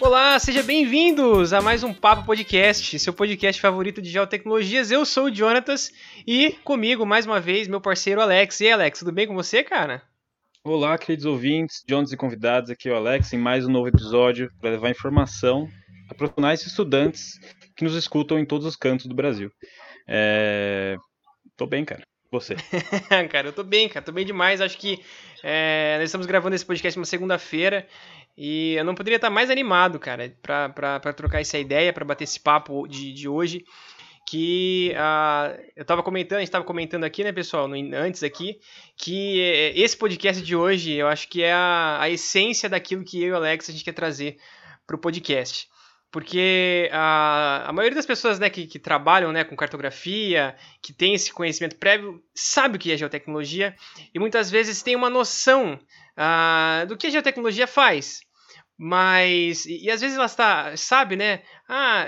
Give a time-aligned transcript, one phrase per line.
[0.00, 4.90] Olá, sejam bem-vindos a mais um Papo Podcast, seu podcast favorito de geotecnologias.
[4.90, 5.92] Eu sou o Jonatas
[6.26, 8.60] e comigo, mais uma vez, meu parceiro Alex.
[8.60, 10.02] E aí, Alex, tudo bem com você, cara?
[10.64, 14.50] Olá, queridos ouvintes, Jonas e convidados, aqui é o Alex em mais um novo episódio
[14.60, 15.68] para levar informação
[16.08, 17.38] a profissionais e estudantes
[17.76, 19.50] que nos escutam em todos os cantos do Brasil.
[20.06, 20.96] É...
[21.56, 22.02] Tô bem, cara.
[22.30, 22.56] Você?
[23.30, 24.04] cara, eu tô bem, cara.
[24.04, 24.60] Tô bem demais.
[24.60, 25.02] Acho que
[25.42, 27.86] é, nós estamos gravando esse podcast uma segunda-feira
[28.36, 32.04] e eu não poderia estar mais animado, cara, pra, pra, pra trocar essa ideia, para
[32.04, 33.64] bater esse papo de, de hoje.
[34.30, 38.60] Que uh, eu tava comentando, a gente tava comentando aqui, né, pessoal, no, antes aqui,
[38.94, 39.40] que
[39.74, 43.32] esse podcast de hoje eu acho que é a, a essência daquilo que eu e
[43.32, 44.36] o Alex a gente quer trazer
[44.86, 45.66] pro podcast
[46.10, 51.14] porque a, a maioria das pessoas né, que, que, trabalham né, com cartografia, que tem
[51.14, 53.76] esse conhecimento prévio, sabe o que é geotecnologia
[54.14, 58.20] e muitas vezes tem uma noção uh, do que a geotecnologia faz.
[58.80, 61.42] Mas, e, e às vezes ela está, sabe, né?
[61.68, 62.06] Ah,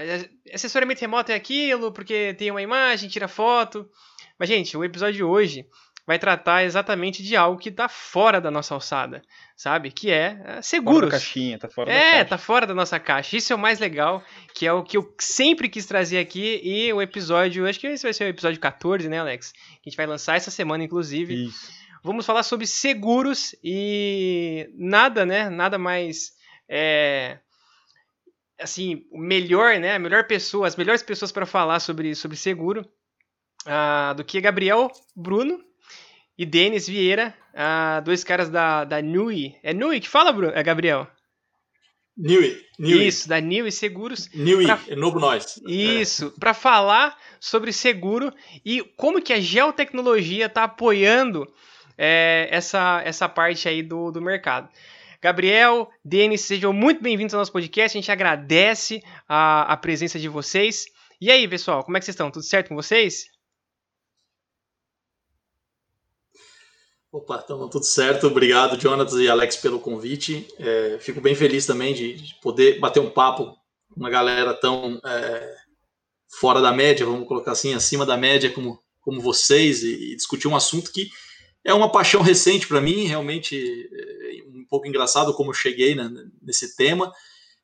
[0.55, 3.91] assessoramento remoto é aquilo, porque tem uma imagem, tira foto.
[4.39, 5.67] Mas, gente, o episódio de hoje
[6.11, 9.23] vai tratar exatamente de algo que está fora da nossa alçada,
[9.55, 9.93] sabe?
[9.93, 11.03] Que é, é seguros.
[11.03, 12.25] Fora da caixinha, tá fora é, da caixa.
[12.25, 13.37] tá fora da nossa caixa.
[13.37, 14.21] Isso é o mais legal,
[14.53, 18.03] que é o que eu sempre quis trazer aqui e o episódio, acho que esse
[18.03, 19.53] vai ser o episódio 14, né, Alex?
[19.53, 21.45] Que a gente vai lançar essa semana, inclusive.
[21.45, 21.71] Isso.
[22.03, 25.49] Vamos falar sobre seguros e nada, né?
[25.49, 26.33] Nada mais
[26.69, 27.39] é,
[28.59, 29.95] assim, o melhor, né?
[29.95, 32.85] A melhor pessoa, as melhores pessoas para falar sobre, sobre seguro
[33.65, 35.70] uh, do que Gabriel Bruno
[36.41, 39.55] e Denis Vieira, uh, dois caras da, da Nui.
[39.63, 40.55] É Nui que fala, Bruno?
[40.57, 41.07] É Gabriel?
[42.17, 43.07] Nui, Nui.
[43.07, 44.27] Isso, da Nui Seguros.
[44.33, 44.81] Nui, pra...
[44.89, 45.61] é novo nós.
[45.67, 46.41] Isso, é.
[46.41, 48.33] para falar sobre seguro
[48.65, 51.47] e como que a geotecnologia está apoiando
[51.99, 54.67] é, essa, essa parte aí do, do mercado.
[55.21, 57.99] Gabriel, Denis, sejam muito bem-vindos ao nosso podcast.
[57.99, 60.87] A gente agradece a, a presença de vocês.
[61.21, 62.31] E aí, pessoal, como é que vocês estão?
[62.31, 63.27] Tudo certo com vocês?
[67.13, 68.29] Opa, então tudo certo.
[68.29, 70.47] Obrigado, Jonatas e Alex, pelo convite.
[70.59, 73.57] É, fico bem feliz também de, de, poder bater um papo
[73.89, 75.57] com uma galera tão é,
[76.39, 80.47] fora da média, vamos colocar assim, acima da média como, como vocês, e, e discutir
[80.47, 81.11] um assunto que
[81.65, 83.57] é uma paixão recente para mim, realmente
[83.93, 86.09] é, um pouco engraçado como eu cheguei né,
[86.41, 87.13] nesse tema.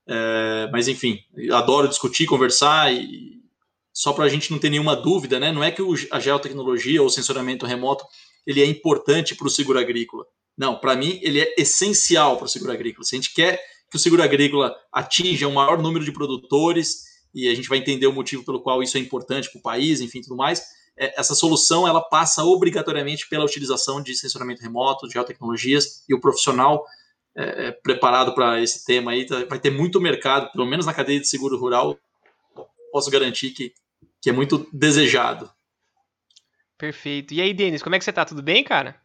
[0.09, 1.21] É, mas enfim,
[1.53, 3.37] adoro discutir, conversar e
[3.93, 5.51] só para a gente não ter nenhuma dúvida, né?
[5.51, 8.05] Não é que a geotecnologia ou o sensoramento remoto
[8.47, 10.25] ele é importante para o seguro agrícola.
[10.57, 13.05] Não, para mim ele é essencial para o seguro agrícola.
[13.05, 17.05] Se a gente quer que o seguro agrícola atinja um maior número de produtores,
[17.35, 20.01] e a gente vai entender o motivo pelo qual isso é importante para o país,
[20.01, 20.62] enfim, tudo mais,
[20.99, 26.21] é, essa solução ela passa obrigatoriamente pela utilização de sensoramento remoto, de geotecnologias, e o
[26.21, 26.85] profissional
[27.37, 30.95] é, é preparado para esse tema aí tá, vai ter muito mercado, pelo menos na
[30.95, 31.99] cadeia de seguro rural,
[32.91, 33.75] posso garantir que,
[34.23, 35.51] que é muito desejado.
[36.78, 37.32] Perfeito.
[37.32, 38.25] E aí, Denis, como é que você tá?
[38.25, 38.97] Tudo bem, cara?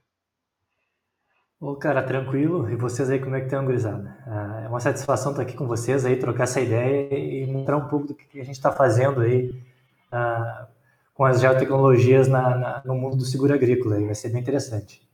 [1.59, 2.69] Ô, cara, tranquilo.
[2.69, 4.17] E vocês aí, como é que estão, gurizada?
[4.25, 7.87] Ah, é uma satisfação estar aqui com vocês aí, trocar essa ideia e mostrar um
[7.87, 9.51] pouco do que a gente está fazendo aí
[10.11, 10.67] uh,
[11.13, 13.95] com as geotecnologias na, na, no mundo do seguro agrícola.
[13.95, 14.05] Aí.
[14.05, 15.07] Vai ser bem interessante.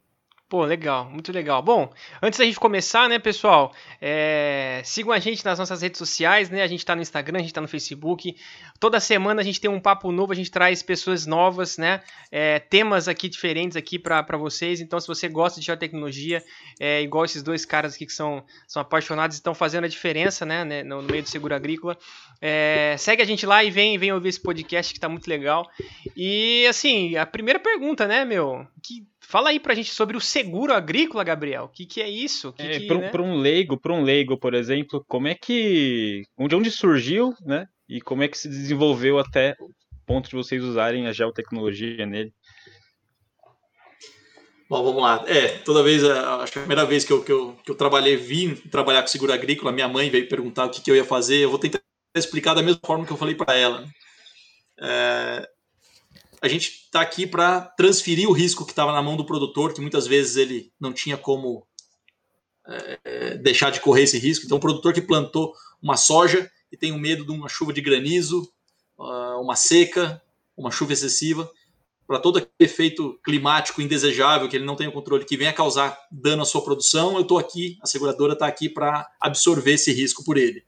[0.50, 1.62] Pô, legal, muito legal.
[1.62, 1.92] Bom,
[2.22, 6.64] antes da gente começar, né, pessoal, é, sigam a gente nas nossas redes sociais, né?
[6.64, 8.34] A gente tá no Instagram, a gente tá no Facebook.
[8.80, 12.02] Toda semana a gente tem um papo novo, a gente traz pessoas novas, né?
[12.32, 14.80] É, temas aqui diferentes aqui para vocês.
[14.80, 16.42] Então, se você gosta de geotecnologia,
[16.80, 20.46] é, igual esses dois caras aqui que são, são apaixonados e estão fazendo a diferença,
[20.46, 21.98] né, né no, no meio do seguro agrícola,
[22.40, 25.70] é, segue a gente lá e vem, vem ouvir esse podcast que tá muito legal.
[26.16, 28.66] E assim, a primeira pergunta, né, meu?
[28.82, 31.66] Que Fala aí pra gente sobre o seguro agrícola, Gabriel.
[31.66, 32.54] O que, que é isso?
[32.54, 33.12] Que, é, que, para né?
[33.22, 37.68] um leigo, para um leigo, por exemplo, como é que, onde, onde surgiu, né?
[37.90, 39.70] E como é que se desenvolveu até o
[40.06, 42.34] ponto de vocês usarem a geotecnologia nele?
[44.70, 45.22] Bom, vamos lá.
[45.28, 47.76] É, toda vez, é, acho que a primeira vez que eu, que eu, que eu
[47.76, 51.04] trabalhei, vim trabalhar com seguro agrícola, minha mãe veio perguntar o que, que eu ia
[51.04, 51.40] fazer.
[51.40, 51.82] Eu vou tentar
[52.16, 53.86] explicar da mesma forma que eu falei para ela.
[54.80, 55.50] É,
[56.42, 59.82] a gente está aqui para transferir o risco que estava na mão do produtor, que
[59.82, 61.66] muitas vezes ele não tinha como
[62.68, 64.46] é, deixar de correr esse risco.
[64.46, 67.82] Então, o produtor que plantou uma soja e tem o medo de uma chuva de
[67.82, 68.52] granizo,
[69.00, 70.22] ah, uma seca,
[70.56, 71.50] uma chuva excessiva,
[72.06, 75.98] para todo aquele efeito climático indesejável que ele não tem o controle, que venha causar
[76.12, 80.24] dano à sua produção, eu estou aqui, a seguradora está aqui para absorver esse risco
[80.24, 80.64] por ele.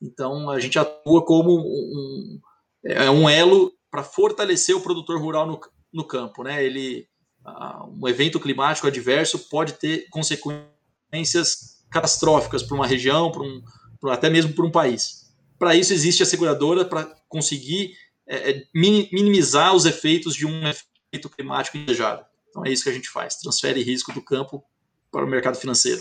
[0.00, 2.40] Então, a gente atua como um,
[2.84, 5.60] é um elo para fortalecer o produtor rural no,
[5.92, 6.42] no campo.
[6.42, 6.64] Né?
[6.64, 7.06] Ele,
[7.44, 13.62] uh, um evento climático adverso pode ter consequências catastróficas para uma região, para um,
[14.00, 15.30] pra, até mesmo para um país.
[15.58, 17.94] Para isso, existe a seguradora para conseguir
[18.26, 22.24] é, é minimizar os efeitos de um efeito climático indesejado.
[22.48, 24.64] Então, é isso que a gente faz: transfere risco do campo
[25.10, 26.00] para o mercado financeiro.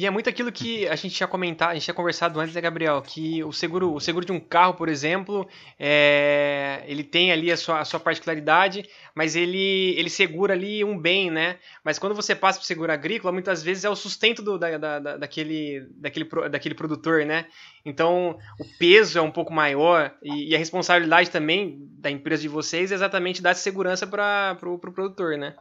[0.00, 2.60] E é muito aquilo que a gente tinha comentado, a gente tinha conversado antes, né,
[2.62, 3.02] Gabriel?
[3.02, 5.46] Que o seguro, o seguro de um carro, por exemplo,
[5.78, 10.98] é, ele tem ali a sua, a sua particularidade, mas ele, ele segura ali um
[10.98, 11.58] bem, né?
[11.84, 14.78] Mas quando você passa para o seguro agrícola, muitas vezes é o sustento do, da,
[14.78, 17.44] da, daquele, daquele, daquele produtor, né?
[17.84, 22.48] Então o peso é um pouco maior e, e a responsabilidade também da empresa de
[22.48, 25.54] vocês é exatamente dar segurança para o pro produtor, né?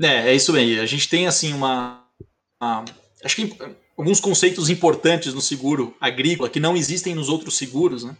[0.00, 0.80] É, é isso aí.
[0.80, 2.05] A gente tem assim uma
[2.60, 2.84] ah,
[3.24, 3.58] acho que
[3.96, 8.04] alguns conceitos importantes no seguro agrícola que não existem nos outros seguros.
[8.04, 8.16] Né?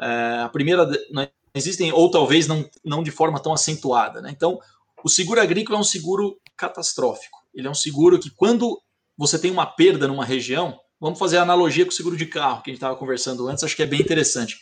[0.00, 4.20] É, a primeira, não existem, ou talvez não, não de forma tão acentuada.
[4.20, 4.30] Né?
[4.30, 4.58] Então,
[5.02, 7.38] o seguro agrícola é um seguro catastrófico.
[7.54, 8.80] Ele é um seguro que, quando
[9.16, 12.62] você tem uma perda numa região, vamos fazer a analogia com o seguro de carro,
[12.62, 14.58] que a gente estava conversando antes, acho que é bem interessante.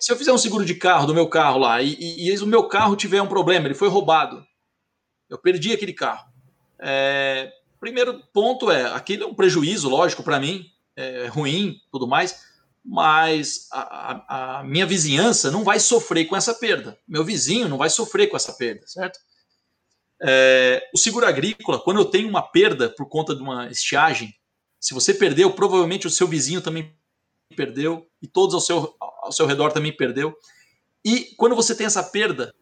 [0.00, 2.46] Se eu fizer um seguro de carro do meu carro lá e, e, e o
[2.46, 4.44] meu carro tiver um problema, ele foi roubado,
[5.30, 6.26] eu perdi aquele carro.
[6.80, 7.52] É,
[7.82, 12.44] Primeiro ponto é, aquilo é um prejuízo, lógico, para mim, é ruim, tudo mais,
[12.84, 16.96] mas a, a, a, minha vizinhança não vai sofrer com essa perda.
[17.08, 19.18] Meu vizinho não vai sofrer com essa perda, certo?
[20.22, 24.32] É, o seguro agrícola, quando eu tenho uma perda por conta de uma estiagem,
[24.78, 26.94] se você perdeu, provavelmente o seu vizinho também
[27.56, 30.32] perdeu e todos ao seu, ao seu redor também perdeu.
[31.04, 32.54] E quando você tem essa perda,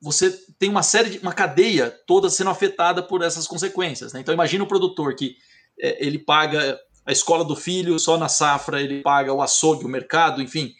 [0.00, 4.12] você tem uma série de uma cadeia toda sendo afetada por essas consequências.
[4.12, 4.20] Né?
[4.20, 5.36] Então imagina o produtor que
[5.80, 9.88] é, ele paga a escola do filho só na safra, ele paga o açougue, o
[9.88, 10.74] mercado, enfim,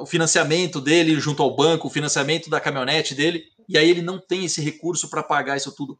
[0.00, 4.18] o financiamento dele junto ao banco, o financiamento da caminhonete dele, e aí ele não
[4.18, 5.98] tem esse recurso para pagar isso tudo.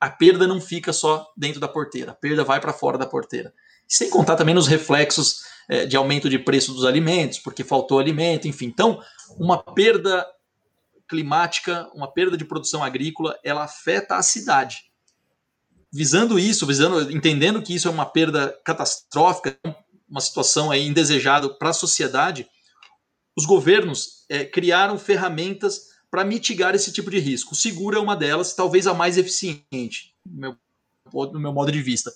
[0.00, 3.54] A perda não fica só dentro da porteira, a perda vai para fora da porteira.
[3.88, 8.48] Sem contar também nos reflexos é, de aumento de preço dos alimentos, porque faltou alimento,
[8.48, 8.66] enfim.
[8.66, 9.00] Então,
[9.38, 10.26] uma perda
[11.08, 14.90] climática, uma perda de produção agrícola, ela afeta a cidade.
[15.92, 19.58] Visando isso, visando, entendendo que isso é uma perda catastrófica,
[20.08, 22.48] uma situação aí indesejada para a sociedade,
[23.36, 27.52] os governos é, criaram ferramentas para mitigar esse tipo de risco.
[27.52, 30.40] O seguro é uma delas, talvez a mais eficiente, no
[31.12, 32.12] meu, meu modo de vista.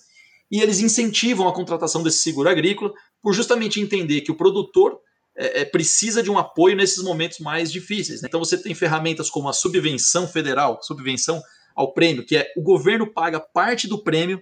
[0.49, 2.91] E eles incentivam a contratação desse seguro agrícola
[3.21, 4.99] por justamente entender que o produtor
[5.35, 8.21] é, é, precisa de um apoio nesses momentos mais difíceis.
[8.21, 8.27] Né?
[8.27, 11.41] Então você tem ferramentas como a subvenção federal, subvenção
[11.75, 14.41] ao prêmio, que é o governo paga parte do prêmio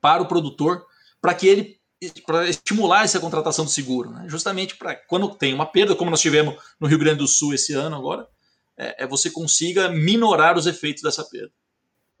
[0.00, 0.84] para o produtor
[1.20, 1.82] para que ele
[2.26, 4.24] para estimular essa contratação do seguro, né?
[4.28, 7.72] justamente para quando tem uma perda, como nós tivemos no Rio Grande do Sul esse
[7.74, 8.26] ano agora,
[8.76, 11.52] é, é você consiga minorar os efeitos dessa perda.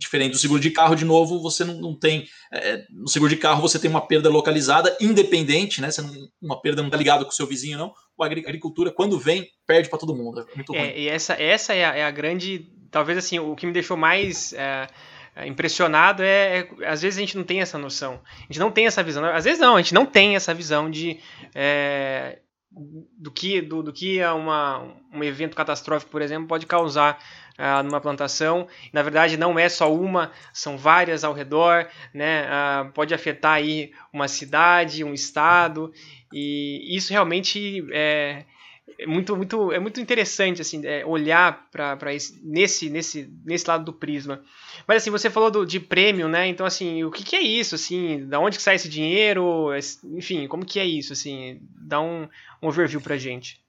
[0.02, 2.26] Diferente do seguro de carro, de novo, você não, não tem.
[2.52, 5.90] É, no seguro de carro você tem uma perda localizada, independente, né?
[5.90, 7.94] Você não, uma perda não está ligada com o seu vizinho, não.
[8.20, 10.40] A agricultura, quando vem, perde para todo mundo.
[10.40, 10.98] É muito é.
[10.98, 12.68] E essa, essa é a, é, a, grande.
[12.90, 14.52] Talvez assim, o que me deixou mais.
[14.52, 14.88] É,
[15.34, 18.70] é, impressionado é, é, às vezes a gente não tem essa noção a gente não
[18.70, 21.18] tem essa visão às vezes não a gente não tem essa visão de
[21.54, 27.18] é, do que do, do que uma, um evento catastrófico por exemplo pode causar
[27.62, 28.66] uh, numa plantação.
[28.92, 32.46] Na verdade, não é só uma, são várias ao redor, né?
[32.46, 35.92] Uh, pode afetar aí uma cidade, um estado,
[36.32, 38.44] e isso realmente é,
[38.98, 41.96] é muito, muito, é muito interessante assim, é, olhar para
[42.42, 44.42] nesse, nesse, nesse lado do prisma.
[44.86, 46.48] Mas assim, você falou do, de prêmio, né?
[46.48, 47.74] Então assim, o que, que, é isso?
[47.76, 49.70] Assim, da onde que sai esse dinheiro?
[50.16, 51.12] Enfim, como que é isso?
[51.12, 52.28] Assim, dá um,
[52.60, 53.62] um overview para gente.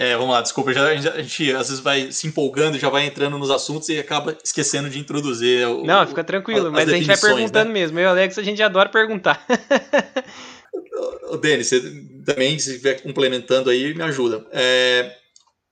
[0.00, 2.88] É, vamos lá, desculpa, já, a, gente, a gente às vezes vai se empolgando, já
[2.88, 5.66] vai entrando nos assuntos e acaba esquecendo de introduzir.
[5.66, 7.72] O, Não, fica tranquilo, mas a gente vai perguntando né?
[7.72, 7.98] mesmo.
[7.98, 9.44] Eu e o Alex, a gente adora perguntar.
[11.28, 11.80] o Denis, você
[12.24, 14.46] também, se estiver complementando aí, me ajuda.
[14.52, 15.16] É,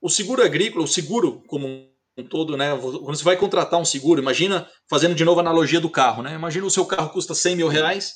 [0.01, 2.77] o seguro agrícola, o seguro como um todo, né?
[2.77, 6.33] Quando você vai contratar um seguro, imagina, fazendo de novo a analogia do carro, né?
[6.33, 8.15] Imagina o seu carro custa 100 mil reais,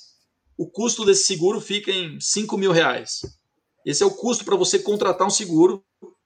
[0.58, 3.22] o custo desse seguro fica em 5 mil reais.
[3.86, 5.82] Esse é o custo para você contratar um seguro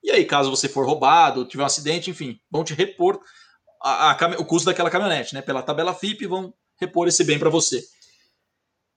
[0.06, 3.20] e aí, caso você for roubado, tiver um acidente, enfim, vão te repor
[3.82, 5.42] a, a, o custo daquela caminhonete, né?
[5.42, 7.84] Pela tabela FIP, vão repor esse bem para você.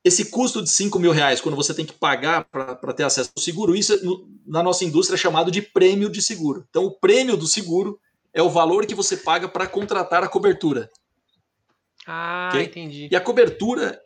[0.05, 3.43] Esse custo de 5 mil reais, quando você tem que pagar para ter acesso ao
[3.43, 6.65] seguro, isso no, na nossa indústria é chamado de prêmio de seguro.
[6.69, 7.99] Então, o prêmio do seguro
[8.33, 10.91] é o valor que você paga para contratar a cobertura.
[12.07, 12.65] Ah, okay?
[12.65, 13.09] entendi.
[13.11, 14.01] E a cobertura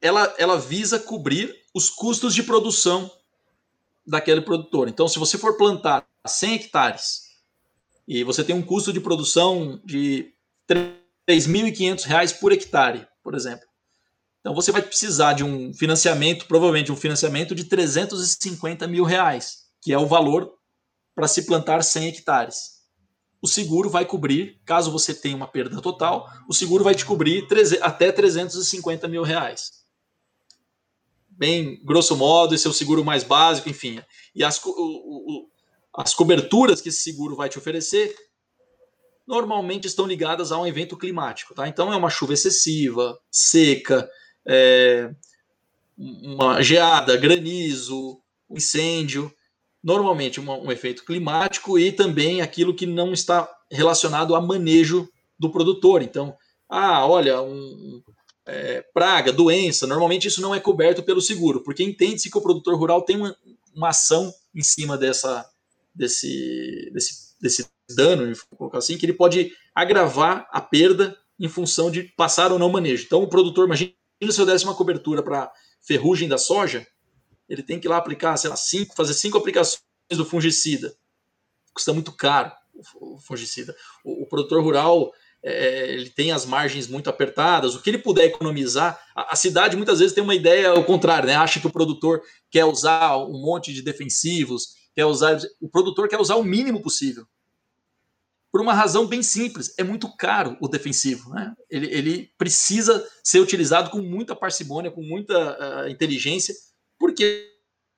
[0.00, 3.10] ela, ela visa cobrir os custos de produção
[4.06, 4.88] daquele produtor.
[4.88, 7.22] Então, se você for plantar 100 hectares
[8.06, 10.32] e você tem um custo de produção de
[10.68, 10.94] R$
[11.28, 13.68] 3.500 por hectare, por exemplo,
[14.40, 19.92] então você vai precisar de um financiamento, provavelmente um financiamento de 350 mil reais, que
[19.92, 20.52] é o valor
[21.14, 22.80] para se plantar 100 hectares.
[23.42, 27.46] O seguro vai cobrir, caso você tenha uma perda total, o seguro vai te cobrir
[27.80, 29.79] até 350 mil reais.
[31.40, 33.98] Bem, grosso modo, esse é o seguro mais básico, enfim.
[34.34, 35.48] E as, o, o,
[35.96, 38.14] as coberturas que esse seguro vai te oferecer
[39.26, 41.54] normalmente estão ligadas a um evento climático.
[41.54, 41.66] Tá?
[41.66, 44.06] Então é uma chuva excessiva, seca,
[44.46, 45.14] é,
[45.96, 48.20] uma geada, granizo,
[48.50, 49.32] incêndio,
[49.82, 55.48] normalmente um, um efeito climático e também aquilo que não está relacionado a manejo do
[55.48, 56.02] produtor.
[56.02, 56.36] Então,
[56.68, 58.02] ah, olha, um,
[58.50, 62.76] é, praga, doença, normalmente isso não é coberto pelo seguro, porque entende-se que o produtor
[62.76, 63.36] rural tem uma,
[63.74, 65.48] uma ação em cima dessa,
[65.94, 72.02] desse, desse, desse dano, colocar assim, que ele pode agravar a perda em função de
[72.02, 73.04] passar ou não manejo.
[73.06, 73.94] Então, o produtor, imagina
[74.28, 76.86] se eu desse uma cobertura para ferrugem da soja,
[77.48, 79.80] ele tem que ir lá aplicar, sei lá, cinco, fazer cinco aplicações
[80.10, 80.94] do fungicida.
[81.72, 82.52] Custa muito caro
[83.00, 83.74] o fungicida.
[84.04, 88.26] O, o produtor rural é, ele tem as margens muito apertadas, o que ele puder
[88.26, 89.00] economizar.
[89.14, 91.34] A, a, cidade muitas vezes tem uma ideia ao contrário, né?
[91.34, 95.38] acha que o produtor quer usar um monte de defensivos, quer usar.
[95.60, 97.26] O produtor quer usar o mínimo possível
[98.50, 101.30] por uma razão bem simples: é muito caro o defensivo.
[101.30, 101.54] Né?
[101.70, 106.54] Ele, ele precisa ser utilizado com muita parcimônia, com muita uh, inteligência,
[106.98, 107.48] porque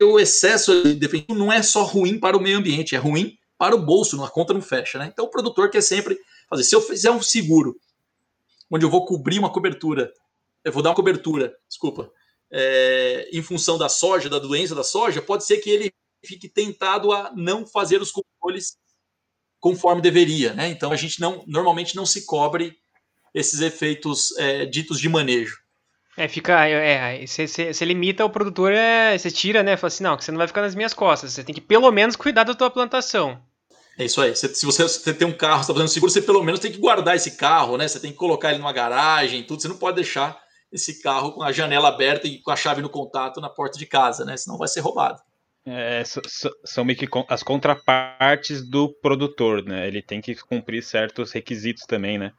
[0.00, 3.76] o excesso de defensivo não é só ruim para o meio ambiente, é ruim para
[3.76, 4.98] o bolso, a conta não fecha.
[4.98, 5.08] Né?
[5.12, 6.18] Então o produtor quer sempre
[6.56, 6.64] fazer.
[6.64, 7.78] Se eu fizer um seguro,
[8.70, 10.12] onde eu vou cobrir uma cobertura,
[10.64, 12.10] eu vou dar uma cobertura, desculpa,
[12.50, 15.92] é, em função da soja, da doença da soja, pode ser que ele
[16.24, 18.76] fique tentado a não fazer os controles
[19.58, 20.68] conforme deveria, né?
[20.68, 22.76] Então a gente não normalmente não se cobre
[23.34, 25.62] esses efeitos é, ditos de manejo.
[26.16, 26.66] É, fica.
[26.66, 28.72] É, você é, limita o produtor,
[29.16, 29.76] você é, tira, né?
[29.76, 31.32] Fala assim, não, você não vai ficar nas minhas costas.
[31.32, 33.40] Você tem que pelo menos cuidar da tua plantação.
[33.98, 34.34] É isso aí.
[34.34, 37.14] se você, você tem um carro, está fazendo seguro, você pelo menos tem que guardar
[37.14, 37.86] esse carro, né?
[37.86, 39.60] Você tem que colocar ele numa garagem, tudo.
[39.60, 40.40] Você não pode deixar
[40.72, 43.84] esse carro com a janela aberta e com a chave no contato na porta de
[43.84, 44.36] casa, né?
[44.36, 45.20] Senão vai ser roubado.
[45.64, 46.02] É,
[46.64, 49.86] são meio que as contrapartes do produtor, né?
[49.86, 52.32] Ele tem que cumprir certos requisitos também, né?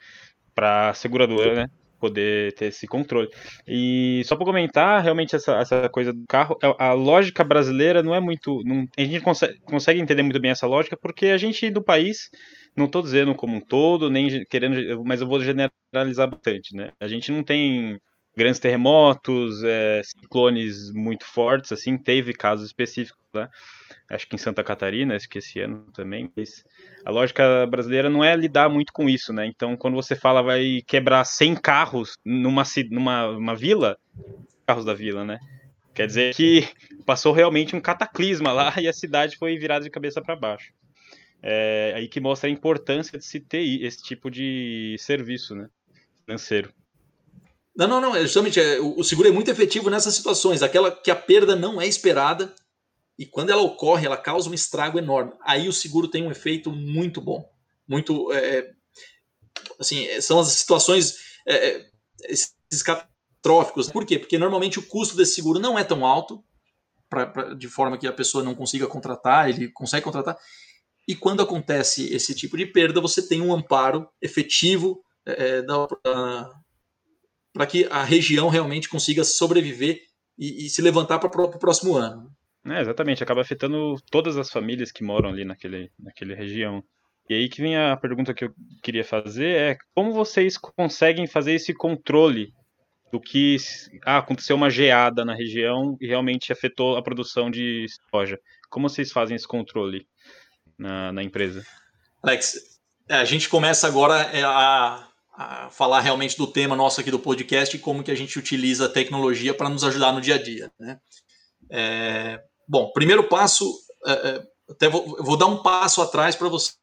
[0.54, 1.68] Para a seguradora, né?
[2.04, 3.30] Poder ter esse controle.
[3.66, 8.14] E só para comentar, realmente, essa, essa coisa do carro, é, a lógica brasileira não
[8.14, 8.62] é muito.
[8.66, 12.30] Não, a gente consegue, consegue entender muito bem essa lógica, porque a gente do país,
[12.76, 16.92] não estou dizendo como um todo, nem querendo, mas eu vou generalizar bastante, né?
[17.00, 17.98] A gente não tem
[18.36, 23.50] grandes terremotos, é, ciclones muito fortes, assim, teve casos específicos, né?
[24.10, 26.32] Acho que em Santa Catarina, acho que esse ano também.
[27.06, 29.46] A lógica brasileira não é lidar muito com isso, né?
[29.46, 33.98] Então, quando você fala vai quebrar 100 carros numa, numa uma vila,
[34.68, 35.40] carros da vila, né?
[35.94, 36.68] Quer dizer que
[37.06, 40.72] passou realmente um cataclisma lá e a cidade foi virada de cabeça para baixo.
[41.42, 45.68] É aí que mostra a importância de se ter esse tipo de serviço, né?
[46.26, 46.74] Financeiro.
[47.76, 48.16] Não, não, não.
[48.16, 51.82] É justamente é, o seguro é muito efetivo nessas situações, aquela que a perda não
[51.82, 52.54] é esperada
[53.18, 55.34] e quando ela ocorre, ela causa um estrago enorme.
[55.44, 57.48] Aí o seguro tem um efeito muito bom,
[57.88, 58.72] muito, é, é
[59.80, 61.86] assim, é, são as situações é.
[63.92, 64.18] Por quê?
[64.18, 66.44] Porque normalmente o custo desse seguro não é tão alto,
[67.10, 70.38] pra, pra, de forma que a pessoa não consiga contratar, ele consegue contratar.
[71.08, 75.88] E quando acontece esse tipo de perda, você tem um amparo efetivo é, da,
[77.54, 80.02] para que a região realmente consiga sobreviver
[80.38, 82.30] e, e se levantar para o próximo ano.
[82.66, 86.84] É, exatamente, acaba afetando todas as famílias que moram ali naquele, naquele região.
[87.30, 91.54] E aí que vem a pergunta que eu queria fazer é como vocês conseguem fazer
[91.54, 92.54] esse controle
[93.12, 93.58] do que
[94.06, 98.40] ah, aconteceu uma geada na região e realmente afetou a produção de soja.
[98.70, 100.08] Como vocês fazem esse controle
[100.78, 101.64] na, na empresa?
[102.24, 107.10] Alex, é, a gente começa agora é, a a falar realmente do tema nosso aqui
[107.10, 110.36] do podcast e como que a gente utiliza a tecnologia para nos ajudar no dia
[110.36, 110.72] a dia.
[110.80, 111.00] Né?
[111.70, 113.74] É, bom, primeiro passo,
[114.06, 116.74] é, é até vou, vou, dar um passo atrás para você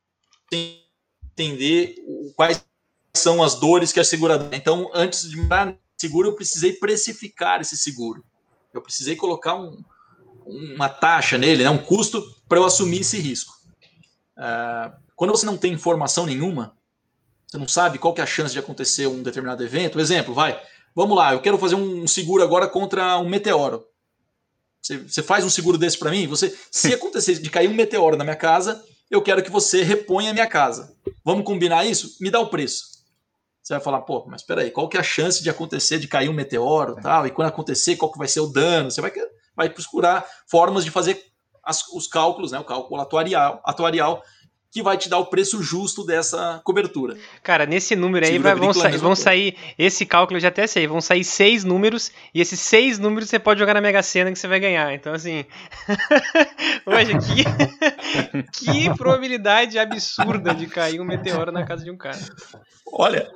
[0.52, 1.94] entender
[2.36, 2.64] quais
[3.14, 4.54] são as dores que a seguradora.
[4.54, 8.24] Então, antes de dar seguro, eu precisei precificar esse seguro.
[8.72, 9.82] Eu precisei colocar um,
[10.44, 13.54] uma taxa nele, né, um custo para eu assumir esse risco.
[14.38, 16.76] É, quando você não tem informação nenhuma,
[17.50, 19.98] você não sabe qual que é a chance de acontecer um determinado evento.
[19.98, 20.60] Exemplo, vai,
[20.94, 23.84] vamos lá, eu quero fazer um seguro agora contra um meteoro.
[24.80, 26.28] Você, você faz um seguro desse para mim?
[26.28, 28.80] Você, se acontecer de cair um meteoro na minha casa,
[29.10, 30.94] eu quero que você reponha a minha casa.
[31.24, 32.16] Vamos combinar isso?
[32.20, 32.84] Me dá o preço.
[33.60, 36.28] Você vai falar, pô, mas peraí, qual que é a chance de acontecer, de cair
[36.28, 37.26] um meteoro tal?
[37.26, 38.92] E quando acontecer, qual que vai ser o dano?
[38.92, 39.12] Você vai,
[39.56, 41.20] vai procurar formas de fazer
[41.64, 44.22] as, os cálculos, né, o cálculo atuarial, atuarial
[44.70, 47.16] que vai te dar o preço justo dessa cobertura.
[47.42, 50.86] Cara, nesse número aí vai, vão, sa vão sair, esse cálculo eu já até sei,
[50.86, 54.38] vão sair seis números, e esses seis números você pode jogar na Mega Sena que
[54.38, 54.94] você vai ganhar.
[54.94, 55.44] Então, assim,
[56.86, 58.44] hoje, que,
[58.86, 62.18] que probabilidade absurda de cair um meteoro na casa de um cara.
[62.92, 63.28] Olha,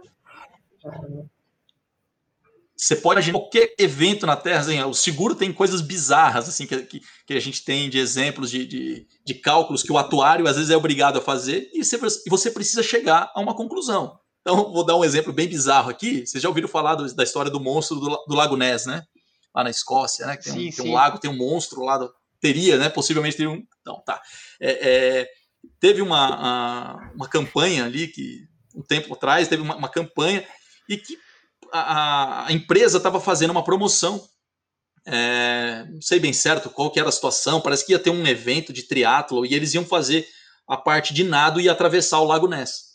[2.85, 6.83] você pode imaginar qualquer evento na Terra, assim, o seguro tem coisas bizarras, assim, que,
[6.83, 10.57] que, que a gente tem de exemplos de, de, de, cálculos que o atuário às
[10.57, 14.19] vezes é obrigado a fazer e você, e você precisa chegar a uma conclusão.
[14.43, 16.27] Então, vou dar um exemplo bem bizarro aqui.
[16.27, 19.03] Vocês já ouviram falar do, da história do monstro do, do, Lago Ness, né?
[19.55, 20.37] Lá na Escócia, né?
[20.37, 21.97] Tem, sim, um, tem um, lago, tem um monstro lá.
[21.97, 22.91] Do, teria, né?
[22.91, 23.63] Possivelmente teria um.
[23.81, 24.21] Então, tá.
[24.61, 25.29] É, é,
[25.81, 28.43] teve uma, a, uma campanha ali que,
[28.77, 30.47] um tempo atrás, teve uma, uma campanha
[30.87, 31.17] e que
[31.75, 34.23] a, a empresa estava fazendo uma promoção.
[35.07, 38.27] É, não sei bem certo qual que era a situação, parece que ia ter um
[38.27, 40.27] evento de triatlo e eles iam fazer
[40.67, 42.94] a parte de nado e atravessar o Lago Ness.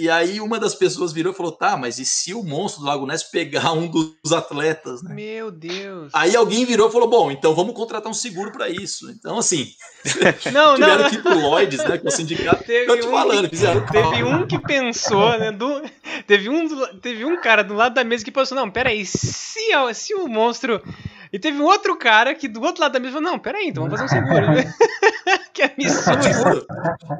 [0.00, 2.86] E aí uma das pessoas virou e falou: tá, mas e se o monstro do
[2.86, 5.12] Lago Ness pegar um dos atletas, né?
[5.12, 6.12] Meu Deus.
[6.14, 9.10] Aí alguém virou e falou: bom, então vamos contratar um seguro para isso.
[9.10, 9.66] Então, assim,
[10.52, 11.98] não, tiveram não, que ir pro Lloyds, né?
[11.98, 12.62] Que é o sindicato.
[12.62, 13.84] Teve eu te um falando, fizeram.
[13.86, 15.50] Teve um que pensou, né?
[15.50, 15.82] Do,
[16.28, 16.68] teve, um,
[17.00, 20.80] teve um cara do lado da mesa que pensou: não, peraí, se, se o monstro
[21.32, 23.84] e teve um outro cara que do outro lado da mesa falou: Não, peraí, então
[23.84, 24.46] vamos fazer um seguro.
[25.52, 26.66] que absurdo.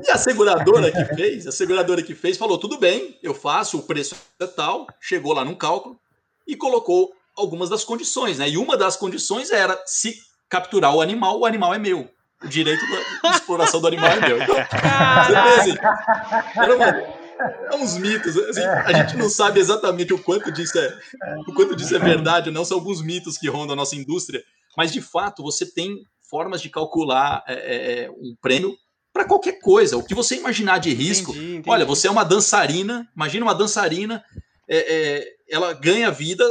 [0.07, 3.83] E a seguradora que fez, a seguradora que fez falou: Tudo bem, eu faço, o
[3.83, 4.87] preço é tal.
[5.01, 5.99] Chegou lá num cálculo
[6.47, 8.49] e colocou algumas das condições, né?
[8.49, 10.17] E uma das condições era: se
[10.49, 12.09] capturar o animal, o animal é meu.
[12.43, 12.85] O direito
[13.23, 14.41] da exploração do animal é meu.
[14.41, 15.75] Então, você vê assim,
[16.57, 18.37] era uma, é uns mitos.
[18.37, 20.99] Assim, a gente não sabe exatamente o quanto disso é,
[21.47, 24.43] o quanto disso é verdade, não são alguns mitos que rondam a nossa indústria,
[24.77, 28.77] mas de fato você tem formas de calcular é, é, é um prêmio
[29.13, 29.97] para qualquer coisa.
[29.97, 31.33] O que você imaginar de risco.
[31.33, 31.71] Entendi, entendi.
[31.71, 34.25] Olha, você é uma dançarina, imagina uma dançarina,
[34.69, 36.45] é, é, ela ganha vida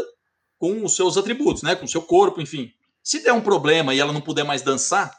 [0.57, 1.75] com os seus atributos, né?
[1.75, 2.71] Com o seu corpo, enfim.
[3.03, 5.17] Se der um problema e ela não puder mais dançar,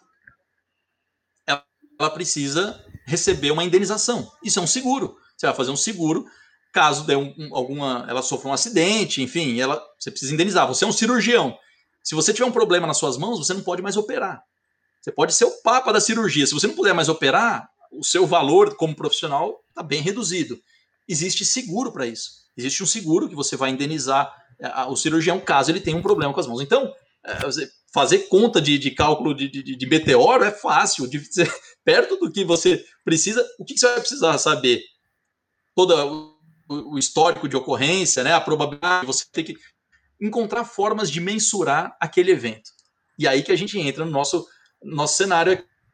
[1.47, 1.65] ela,
[1.99, 4.31] ela precisa receber uma indenização.
[4.45, 5.17] Isso é um seguro.
[5.39, 6.27] Você vai fazer um seguro
[6.73, 10.67] caso dê um, um, alguma, ela sofra um acidente, enfim, ela, você precisa indenizar.
[10.69, 11.57] Você é um cirurgião.
[12.05, 14.43] Se você tiver um problema nas suas mãos, você não pode mais operar.
[15.01, 16.47] Você pode ser o papa da cirurgia.
[16.47, 20.59] Se você não puder mais operar, o seu valor como profissional está bem reduzido.
[21.09, 22.31] Existe seguro para isso.
[22.57, 26.35] Existe um seguro que você vai indenizar é, o cirurgião caso ele tenha um problema
[26.35, 26.61] com as mãos.
[26.61, 26.93] Então,
[27.25, 27.33] é,
[27.93, 31.23] fazer conta de, de cálculo de, de, de, meteoro é fácil, de
[31.85, 33.47] perto do que você precisa.
[33.59, 34.83] O que você vai precisar saber?
[35.79, 36.37] Todo
[36.69, 39.57] o histórico de ocorrência, né, a probabilidade, você tem que
[40.21, 42.69] encontrar formas de mensurar aquele evento.
[43.17, 44.45] E aí que a gente entra no nosso,
[44.83, 45.53] nosso cenário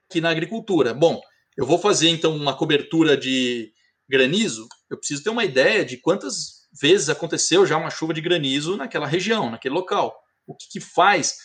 [0.09, 0.95] aqui na agricultura.
[0.95, 1.21] Bom,
[1.55, 3.75] eu vou fazer então uma cobertura de
[4.09, 8.79] granizo, eu preciso ter uma ideia de quantas vezes aconteceu já uma chuva de granizo
[8.79, 10.19] naquela região, naquele local.
[10.47, 11.37] O que, que faz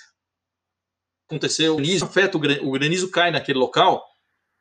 [1.27, 4.01] acontecer o granizo, afeta o granizo, o granizo cai naquele local,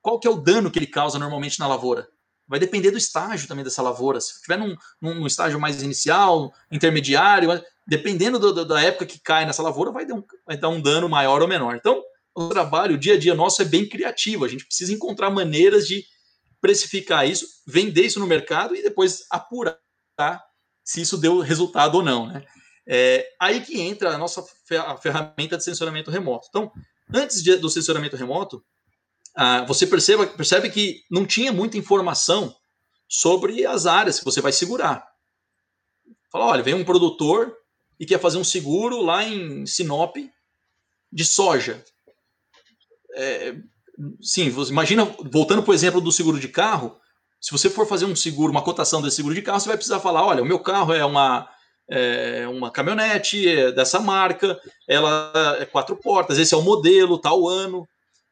[0.02, 2.08] qual que é o dano que ele causa normalmente na lavoura?
[2.48, 4.20] Vai depender do estágio também dessa lavoura.
[4.20, 9.44] Se estiver num, num estágio mais inicial, intermediário, dependendo do, do, da época que cai
[9.44, 11.76] nessa lavoura, vai dar, um, vai dar um dano maior ou menor.
[11.76, 12.02] Então,
[12.34, 14.44] o trabalho, o dia a dia nosso é bem criativo.
[14.44, 16.04] A gente precisa encontrar maneiras de
[16.60, 19.78] precificar isso, vender isso no mercado e depois apurar
[20.84, 22.26] se isso deu resultado ou não.
[22.26, 22.44] Né?
[22.86, 24.42] É, aí que entra a nossa
[25.02, 26.46] ferramenta de sensoramento remoto.
[26.48, 26.72] Então,
[27.14, 28.64] antes de, do sensoramento remoto,
[29.40, 32.52] ah, você perceba, percebe que não tinha muita informação
[33.08, 35.06] sobre as áreas que você vai segurar.
[36.28, 37.56] Fala, olha, vem um produtor
[38.00, 40.16] e quer fazer um seguro lá em Sinop
[41.12, 41.84] de soja.
[43.14, 43.54] É,
[44.20, 46.98] sim, imagina, voltando para o exemplo do seguro de carro,
[47.40, 50.00] se você for fazer um seguro, uma cotação desse seguro de carro, você vai precisar
[50.00, 51.48] falar, olha, o meu carro é uma,
[51.88, 57.46] é uma caminhonete é dessa marca, ela é quatro portas, esse é o modelo, tal
[57.46, 57.86] ano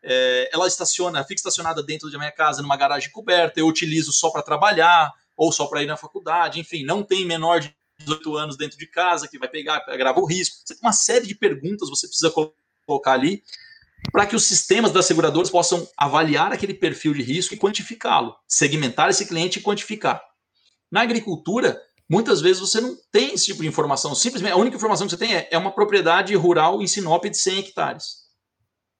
[0.06, 4.30] é, ela estaciona, fica estacionada dentro da minha casa, numa garagem coberta, eu utilizo só
[4.30, 8.56] para trabalhar ou só para ir na faculdade, enfim, não tem menor de 18 anos
[8.56, 10.56] dentro de casa que vai pegar, grava o risco.
[10.80, 12.32] Uma série de perguntas você precisa
[12.86, 13.42] colocar ali
[14.12, 19.10] para que os sistemas das seguradoras possam avaliar aquele perfil de risco e quantificá-lo, segmentar
[19.10, 20.22] esse cliente e quantificar.
[20.90, 24.14] Na agricultura, Muitas vezes você não tem esse tipo de informação.
[24.14, 27.36] Simplesmente a única informação que você tem é, é uma propriedade rural em Sinop de
[27.36, 28.26] 100 hectares.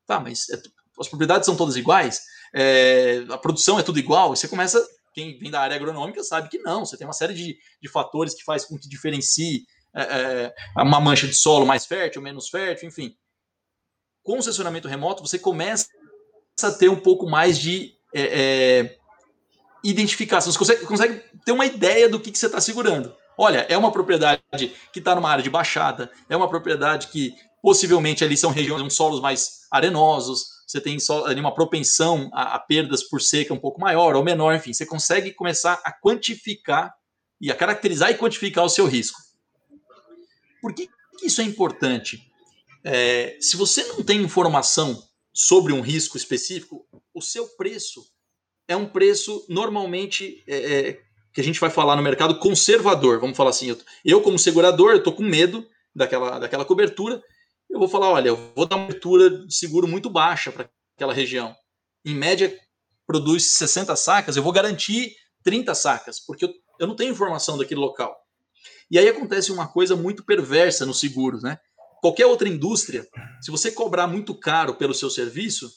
[0.06, 0.60] Tá, mas é,
[0.98, 2.22] as propriedades são todas iguais?
[2.54, 4.32] É, a produção é tudo igual?
[4.32, 4.84] E você começa.
[5.12, 6.84] Quem vem da área agronômica sabe que não.
[6.84, 11.00] Você tem uma série de, de fatores que faz com que diferencie é, é uma
[11.00, 13.16] mancha de solo mais fértil, menos fértil, enfim.
[14.22, 15.88] Com o sensoramento remoto, você começa
[16.62, 18.96] a ter um pouco mais de é, é
[19.82, 20.52] identificação.
[20.52, 23.14] Você consegue, consegue, ter uma ideia do que, que você está segurando.
[23.38, 24.42] Olha, é uma propriedade
[24.92, 28.90] que está numa área de baixada, é uma propriedade que possivelmente ali são regiões, com
[28.90, 33.80] solos mais arenosos, você tem ali uma propensão a, a, perdas por seca um pouco
[33.80, 36.92] maior ou menor, enfim, você consegue começar a quantificar
[37.40, 39.20] e a caracterizar e quantificar o seu risco.
[40.60, 42.20] Por que, que isso é importante?
[42.82, 45.00] É, se você não tem informação
[45.32, 48.04] sobre um risco específico, o seu preço
[48.68, 51.00] é um preço normalmente é, é,
[51.32, 53.20] que a gente vai falar no mercado conservador.
[53.20, 57.22] Vamos falar assim, eu, eu como segurador, eu estou com medo daquela, daquela cobertura.
[57.76, 61.12] Eu vou falar, olha, eu vou dar uma cobertura de seguro muito baixa para aquela
[61.12, 61.54] região.
[62.06, 62.58] Em média,
[63.06, 67.78] produz 60 sacas, eu vou garantir 30 sacas, porque eu, eu não tenho informação daquele
[67.78, 68.16] local.
[68.90, 71.58] E aí acontece uma coisa muito perversa nos seguros, né?
[72.00, 73.06] Qualquer outra indústria,
[73.42, 75.70] se você cobrar muito caro pelo seu serviço,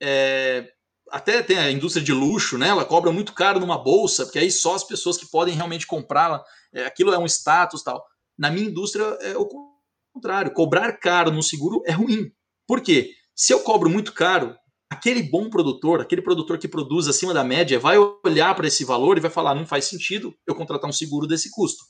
[0.00, 0.72] é,
[1.10, 2.68] até tem a indústria de luxo, né?
[2.68, 6.42] Ela cobra muito caro numa bolsa, porque aí só as pessoas que podem realmente comprá-la,
[6.72, 8.02] é, aquilo é um status tal.
[8.38, 9.73] Na minha indústria é o
[10.14, 12.30] contrário, cobrar caro no seguro é ruim.
[12.66, 13.10] Por quê?
[13.34, 14.56] Se eu cobro muito caro,
[14.88, 19.18] aquele bom produtor, aquele produtor que produz acima da média, vai olhar para esse valor
[19.18, 21.84] e vai falar: não faz sentido eu contratar um seguro desse custo.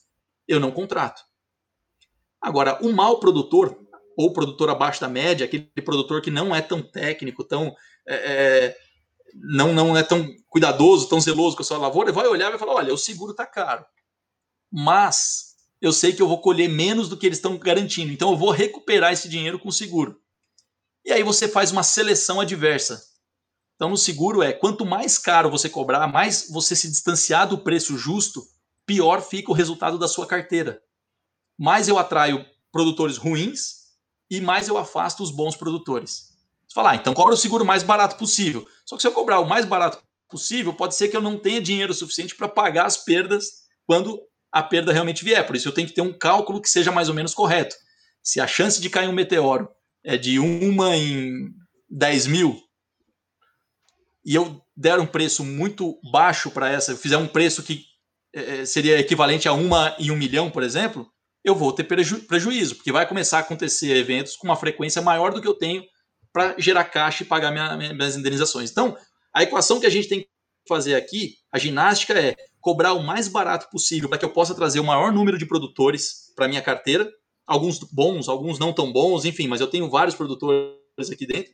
[0.49, 1.23] Eu não contrato.
[2.41, 3.79] Agora, o mau produtor,
[4.17, 7.75] ou produtor abaixo da média, aquele produtor que não é tão técnico, tão
[8.09, 8.77] é, é
[9.35, 12.59] não, não é tão cuidadoso, tão zeloso com a sua lavoura, vai olhar e vai
[12.59, 13.85] falar: olha, o seguro está caro,
[14.73, 15.44] mas
[15.87, 18.51] eu sei que eu vou colher menos do que eles estão garantindo, então eu vou
[18.51, 20.19] recuperar esse dinheiro com seguro.
[21.05, 23.03] E aí você faz uma seleção adversa.
[23.77, 27.99] Então, no seguro é quanto mais caro você cobrar, mais você se distanciar do preço
[27.99, 28.43] justo,
[28.87, 30.81] pior fica o resultado da sua carteira.
[31.59, 33.85] Mais eu atraio produtores ruins
[34.31, 36.33] e mais eu afasto os bons produtores.
[36.67, 38.67] Você fala, ah, então cobra o seguro mais barato possível.
[38.87, 41.61] Só que se eu cobrar o mais barato possível, pode ser que eu não tenha
[41.61, 44.19] dinheiro suficiente para pagar as perdas quando
[44.55, 45.45] a perda realmente vier.
[45.45, 47.75] Por isso eu tenho que ter um cálculo que seja mais ou menos correto.
[48.23, 49.69] Se a chance de cair um meteoro
[50.05, 51.51] é de uma em
[51.91, 52.63] 10 mil,
[54.25, 57.85] e eu der um preço muito baixo para essa, eu fizer um preço que
[58.33, 61.11] é, seria equivalente a uma em um milhão, por exemplo,
[61.43, 65.33] eu vou ter preju prejuízo, porque vai começar a acontecer eventos com uma frequência maior
[65.33, 65.83] do que eu tenho
[66.33, 68.71] para gerar caixa e pagar minha, minhas indenizações.
[68.71, 68.97] Então,
[69.35, 70.29] a equação que a gente tem que
[70.69, 74.81] fazer aqui, a ginástica é cobrar o mais barato possível para que eu possa trazer
[74.81, 77.13] o maior número de produtores para minha carteira,
[77.47, 81.53] alguns bons, alguns não tão bons, enfim, mas eu tenho vários produtores aqui dentro,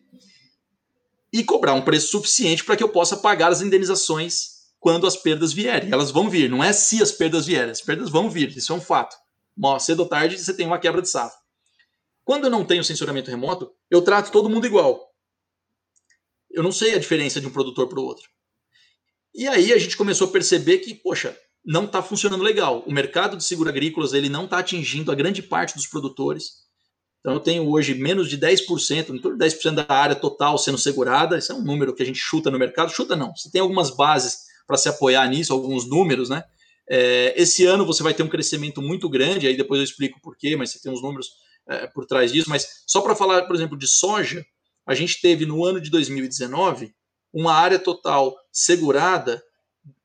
[1.32, 5.52] e cobrar um preço suficiente para que eu possa pagar as indenizações quando as perdas
[5.52, 5.90] vierem.
[5.90, 8.76] Elas vão vir, não é se as perdas vierem, as perdas vão vir, isso é
[8.76, 9.16] um fato.
[9.80, 11.36] Cedo ou tarde você tem uma quebra de safra.
[12.24, 15.12] Quando eu não tenho sensoramento remoto, eu trato todo mundo igual.
[16.48, 18.30] Eu não sei a diferença de um produtor para o outro.
[19.34, 22.82] E aí a gente começou a perceber que, poxa, não está funcionando legal.
[22.86, 26.60] O mercado de seguro agrícolas ele não está atingindo a grande parte dos produtores.
[27.20, 30.78] Então eu tenho hoje menos de 10%, em torno de 10% da área total sendo
[30.78, 31.36] segurada.
[31.38, 32.90] Esse é um número que a gente chuta no mercado.
[32.90, 33.34] Chuta não.
[33.36, 36.42] Você tem algumas bases para se apoiar nisso, alguns números, né?
[36.88, 40.36] É, esse ano você vai ter um crescimento muito grande, aí depois eu explico por
[40.36, 41.28] quê, mas você tem uns números
[41.68, 44.44] é, por trás disso, mas só para falar, por exemplo, de soja,
[44.86, 46.92] a gente teve no ano de 2019
[47.32, 49.42] uma área total segurada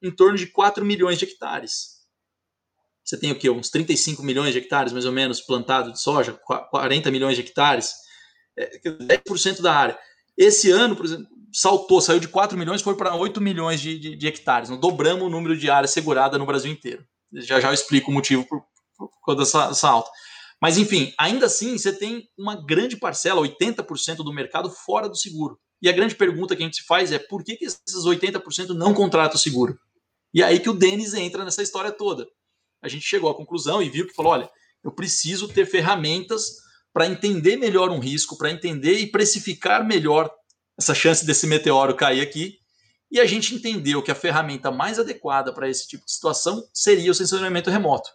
[0.02, 1.96] em torno de 4 milhões de hectares.
[3.04, 3.50] Você tem o quê?
[3.50, 6.34] Uns 35 milhões de hectares, mais ou menos, plantado de soja,
[6.72, 7.94] 40 milhões de hectares,
[8.58, 10.00] é, 10% da área.
[10.36, 14.16] Esse ano, por exemplo, saltou, saiu de 4 milhões, foi para 8 milhões de, de,
[14.16, 14.70] de hectares.
[14.70, 17.06] Nós dobramos o número de área segurada no Brasil inteiro.
[17.32, 18.64] Já já eu explico o motivo por,
[18.98, 20.10] por, por dessa, dessa alta.
[20.62, 25.60] Mas, enfim, ainda assim, você tem uma grande parcela, 80% do mercado fora do seguro.
[25.82, 28.70] E a grande pergunta que a gente se faz é por que, que esses 80%
[28.70, 29.80] não contratam seguro?
[30.34, 32.28] E aí que o Denis entra nessa história toda.
[32.82, 34.50] A gente chegou à conclusão e viu que falou: olha,
[34.84, 36.58] eu preciso ter ferramentas
[36.94, 40.32] para entender melhor um risco, para entender e precificar melhor
[40.78, 42.60] essa chance desse meteoro cair aqui.
[43.12, 47.12] E a gente entendeu que a ferramenta mais adequada para esse tipo de situação seria
[47.12, 48.10] o sensoramento remoto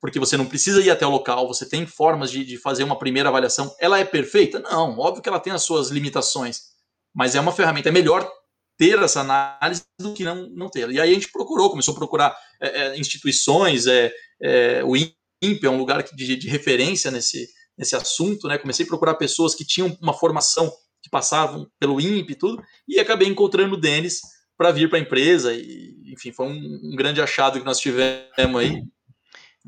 [0.00, 2.98] porque você não precisa ir até o local, você tem formas de, de, fazer uma
[2.98, 3.74] primeira avaliação.
[3.78, 4.58] Ela é perfeita?
[4.58, 6.60] Não, óbvio que ela tem as suas limitações,
[7.14, 7.90] mas é uma ferramenta.
[7.90, 8.30] É melhor
[8.78, 10.90] ter essa análise do que não, não ter.
[10.90, 14.10] E aí a gente procurou, começou a procurar é, é, instituições, é,
[14.40, 18.56] é, o INPE é um lugar de, de referência nesse, nesse assunto, né?
[18.56, 22.98] Comecei a procurar pessoas que tinham uma formação, que passavam pelo INPE e tudo, e
[22.98, 24.20] acabei encontrando o Denis
[24.56, 28.60] para vir para a empresa, e enfim, foi um, um, grande achado que nós tivemos
[28.60, 28.82] aí,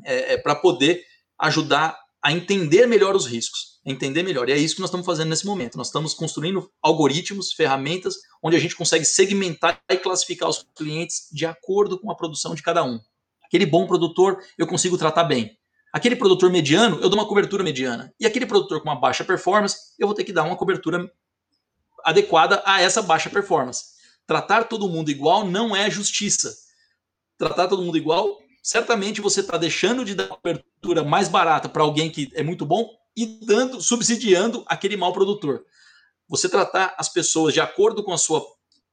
[0.03, 1.03] é, é para poder
[1.39, 4.47] ajudar a entender melhor os riscos, entender melhor.
[4.47, 5.77] E é isso que nós estamos fazendo nesse momento.
[5.77, 11.45] Nós estamos construindo algoritmos, ferramentas, onde a gente consegue segmentar e classificar os clientes de
[11.45, 12.97] acordo com a produção de cada um.
[13.45, 15.51] Aquele bom produtor eu consigo tratar bem.
[15.91, 18.11] Aquele produtor mediano, eu dou uma cobertura mediana.
[18.19, 21.11] E aquele produtor com uma baixa performance, eu vou ter que dar uma cobertura
[22.03, 23.93] adequada a essa baixa performance.
[24.25, 26.51] Tratar todo mundo igual não é justiça.
[27.37, 32.09] Tratar todo mundo igual, certamente você está deixando de dar cobertura mais barata para alguém
[32.09, 35.65] que é muito bom e dando, subsidiando aquele mau produtor.
[36.29, 38.41] Você tratar as pessoas de acordo com a sua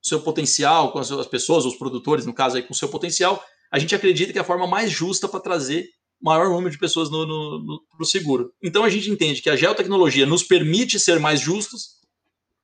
[0.03, 3.43] seu potencial, com as, as pessoas, os produtores, no caso aí, com o seu potencial,
[3.71, 5.89] a gente acredita que é a forma mais justa para trazer
[6.21, 8.53] maior número de pessoas no, no, no, no seguro.
[8.63, 12.01] Então a gente entende que a geotecnologia nos permite ser mais justos,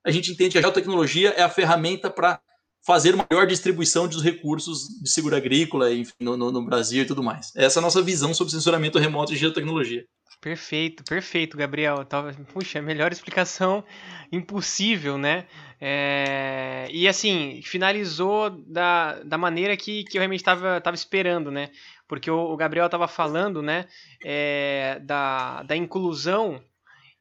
[0.03, 2.41] a gente entende que a geotecnologia é a ferramenta para
[2.85, 7.23] fazer maior distribuição dos recursos de seguro agrícola enfim, no, no, no, Brasil e tudo
[7.23, 7.51] mais.
[7.55, 10.05] Essa é a nossa visão sobre sensoramento remoto e geotecnologia.
[10.39, 12.05] Perfeito, perfeito, Gabriel.
[12.53, 13.83] Puxa, melhor explicação
[14.31, 15.47] impossível, né?
[15.81, 16.87] É...
[16.91, 21.71] E assim, finalizou da, da maneira que, que eu realmente estava esperando, né?
[22.07, 23.85] porque o, o Gabriel estava falando, né,
[24.23, 26.63] é, da, da inclusão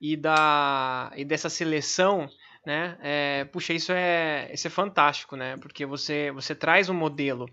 [0.00, 2.28] e, da, e dessa seleção,
[2.66, 7.48] né, é, puxa, isso é, isso é fantástico, né, porque você, você traz um modelo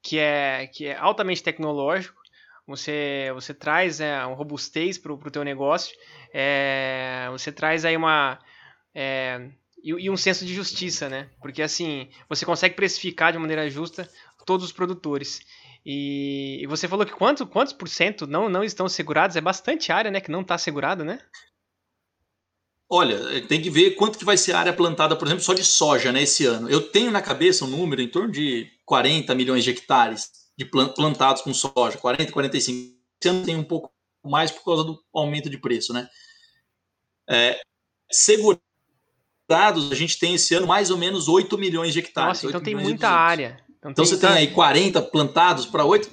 [0.00, 2.22] que é, que é altamente tecnológico,
[2.66, 5.94] você, você traz é, um robustez para o teu negócio,
[6.32, 8.38] é, você traz aí uma...
[8.94, 9.50] É,
[9.82, 11.28] e, e, um senso de justiça, né?
[11.40, 14.08] Porque assim, você consegue precificar de maneira justa
[14.46, 15.40] todos os produtores.
[15.84, 19.34] E, e, você falou que quanto, quantos por cento não, não estão segurados?
[19.34, 20.20] É bastante área, né?
[20.20, 21.18] Que não está segurada, né?
[22.94, 25.64] Olha, tem que ver quanto que vai ser a área plantada, por exemplo, só de
[25.64, 26.68] soja, né, esse ano.
[26.68, 31.40] Eu tenho na cabeça um número em torno de 40 milhões de hectares de plantados
[31.40, 32.94] com soja, 40, 45.
[33.18, 33.90] Esse ano tem um pouco
[34.22, 36.06] mais por causa do aumento de preço, né?
[37.26, 37.62] É,
[38.10, 38.60] segurados,
[39.90, 42.42] a gente tem esse ano mais ou menos 8 milhões de hectares.
[42.42, 43.58] Nossa, então tem muita área.
[43.78, 46.10] Então, então tem, você tem aí 40 plantados para 8?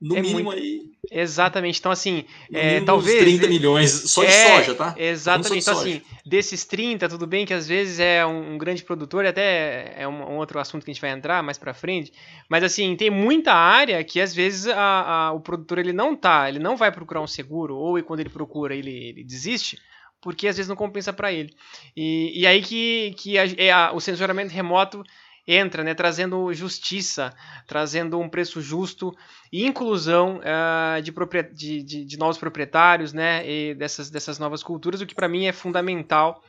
[0.00, 0.58] No é mínimo muito...
[0.58, 0.80] aí.
[1.10, 1.78] Exatamente.
[1.78, 3.18] Então, assim, é, talvez.
[3.18, 4.94] 30 milhões só de é, soja, tá?
[4.96, 5.62] Exatamente.
[5.62, 9.94] Então, assim, desses 30, tudo bem que às vezes é um, um grande produtor, até
[9.96, 12.12] é um, um, outro assunto que a gente vai entrar mais para frente.
[12.48, 16.48] Mas, assim, tem muita área que às vezes a, a, o produtor ele não tá,
[16.48, 19.78] ele não vai procurar um seguro, ou quando ele procura ele, ele desiste
[20.22, 21.50] porque às vezes não compensa para ele.
[21.96, 25.02] E, e aí que, que a, é a, o sensoramento remoto
[25.46, 27.32] entra, né, trazendo justiça,
[27.66, 29.14] trazendo um preço justo
[29.52, 31.12] e inclusão uh, de,
[31.52, 35.46] de, de, de, novos proprietários, né, e dessas, dessas novas culturas, o que para mim
[35.46, 36.42] é fundamental.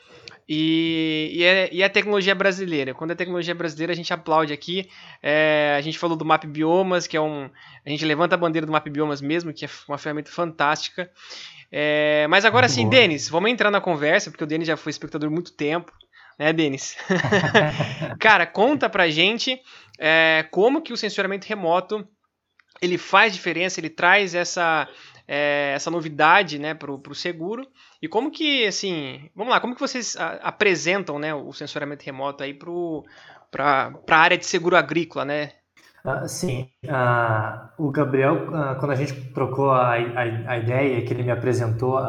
[0.48, 2.94] E, e, é, e é a tecnologia brasileira.
[2.94, 4.90] Quando é tecnologia brasileira, a gente aplaude aqui.
[5.24, 7.50] É, a gente falou do Map Biomas, que é um.
[7.86, 11.10] A gente levanta a bandeira do Map Biomas mesmo, que é uma ferramenta fantástica.
[11.72, 15.30] É, mas agora sim, Denis, vamos entrar na conversa, porque o Denis já foi espectador
[15.30, 15.94] há muito tempo
[16.42, 16.98] né, Denis?
[18.20, 19.62] Cara, conta pra gente
[20.00, 22.08] é, como que o sensoramento remoto
[22.82, 24.90] ele faz diferença, ele traz essa,
[25.28, 27.68] é, essa novidade né, para o seguro
[28.02, 32.44] e como que, assim, vamos lá, como que vocês a, apresentam né, o sensoramento remoto
[32.44, 35.52] aí para a área de seguro agrícola, né?
[36.04, 41.14] Ah, sim, ah, o Gabriel, ah, quando a gente trocou a, a, a, ideia que
[41.14, 42.00] ele me apresentou,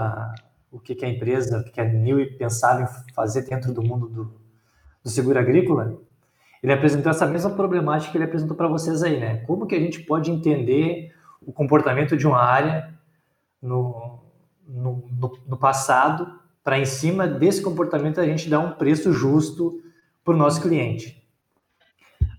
[0.72, 3.82] o que, que a empresa, o que, que a New pensava em fazer dentro do
[3.82, 4.32] mundo do,
[5.04, 6.00] do seguro agrícola,
[6.62, 9.38] ele apresentou essa mesma problemática que ele apresentou para vocês aí, né?
[9.46, 11.12] Como que a gente pode entender
[11.44, 12.94] o comportamento de uma área
[13.60, 14.20] no,
[14.66, 19.82] no, no, no passado para em cima desse comportamento a gente dar um preço justo
[20.24, 21.20] para o nosso cliente.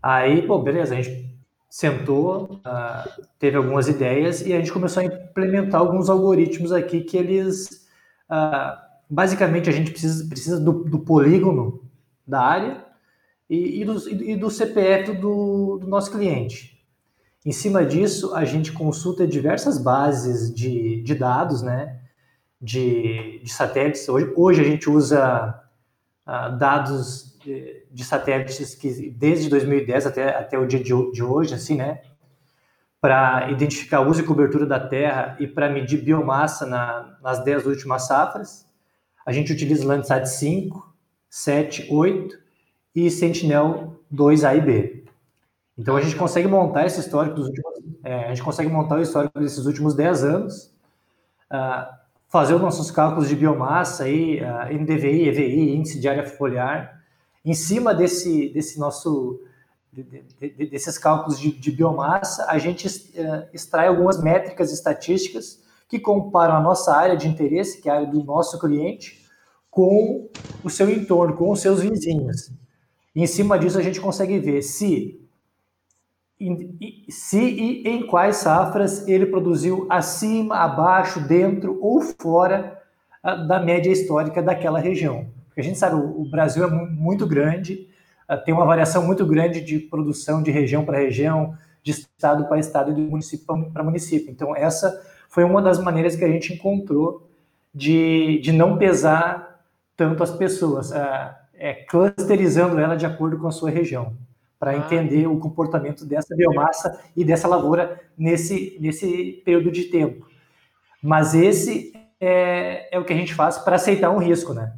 [0.01, 1.37] Aí, pô, beleza, a gente
[1.69, 7.17] sentou, uh, teve algumas ideias e a gente começou a implementar alguns algoritmos aqui que
[7.17, 7.82] eles
[8.29, 8.77] Uh,
[9.09, 11.83] basicamente, a gente precisa, precisa do, do polígono
[12.25, 12.85] da área
[13.49, 16.81] e, e, do, e do, CPF do, do, nosso cliente.
[17.45, 21.99] Em cima disso, a gente consulta diversas bases de, de dados, né,
[22.61, 24.07] de, de satélites.
[24.07, 25.61] Hoje, hoje a gente usa
[26.25, 31.53] uh, dados de, de, satélites que desde 2010 até, até o dia de, de hoje,
[31.53, 32.01] assim, né,
[33.03, 38.07] para identificar uso e cobertura da terra e para medir biomassa na, nas 10 últimas
[38.07, 38.65] safras.
[39.25, 40.95] A gente utiliza Landsat 5,
[41.29, 42.39] 7, 8
[42.95, 45.03] e Sentinel 2A e B.
[45.77, 47.73] Então a gente consegue montar esse histórico dos últimos,
[48.05, 50.73] é, a gente consegue montar o histórico desses últimos 10 anos,
[51.51, 51.93] uh,
[52.29, 57.03] fazer os nossos cálculos de biomassa aí, uh, NDVI, EVI, índice de área foliar,
[57.43, 59.41] em cima desse, desse nosso
[59.93, 66.55] de, de, desses cálculos de, biomassa, a gente uh, extrai algumas métricas estatísticas que comparam
[66.55, 69.23] a nossa área de interesse, que é a área do nosso cliente,
[69.69, 70.27] com
[70.63, 72.51] o seu entorno, com os seus vizinhos.
[73.15, 75.19] E em cima disso a gente consegue ver se
[77.07, 82.81] se e em quais safras ele produziu acima, abaixo, dentro ou fora
[83.21, 85.27] ah, da média histórica daquela região.
[85.47, 87.87] Porque a gente sabe, o Brasil é muito grande,
[88.45, 92.91] tem uma variação muito grande de produção de região para região, de estado para estado
[92.91, 94.31] e de município para município.
[94.31, 97.27] Então, essa foi uma das maneiras que a gente encontrou
[97.73, 103.51] de, de não pesar tanto as pessoas, ah, é, clusterizando ela de acordo com a
[103.51, 104.15] sua região
[104.59, 104.77] para ah.
[104.77, 110.25] entender o comportamento dessa biomassa e dessa lavoura nesse, nesse período de tempo.
[111.01, 114.73] Mas esse é, é o que a gente faz para aceitar um risco, né?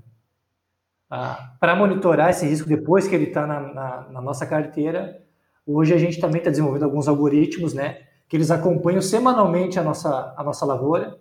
[1.10, 5.22] Ah, para monitorar esse risco depois que ele está na, na, na, nossa carteira,
[5.66, 8.00] hoje a gente também está desenvolvendo alguns algoritmos, né?
[8.28, 11.18] Que eles acompanham semanalmente a nossa, a nossa lavoura,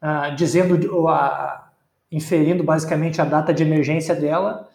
[0.00, 1.72] ah, dizendo, a,
[2.10, 4.68] inferindo basicamente a data de emergência dela,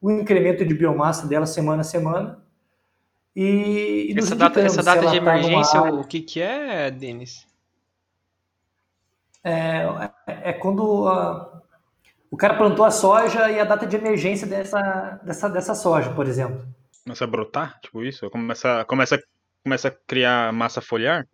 [0.00, 2.42] o incremento de biomassa dela semana a semana,
[3.34, 7.46] e, e essa data, essa data de tá emergência, tá o que, que é, Denis?
[9.42, 9.86] É,
[10.26, 11.51] é quando a,
[12.32, 16.26] o cara plantou a soja e a data de emergência dessa, dessa, dessa soja, por
[16.26, 16.66] exemplo.
[17.04, 18.30] Começa a brotar, tipo isso?
[18.30, 19.22] Começa, começa,
[19.62, 21.26] começa a criar massa foliar?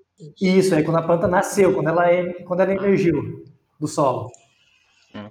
[0.43, 2.05] Isso, é quando a planta nasceu, quando ela,
[2.45, 3.45] quando ela emergiu
[3.79, 4.29] do solo.
[5.15, 5.31] Ah,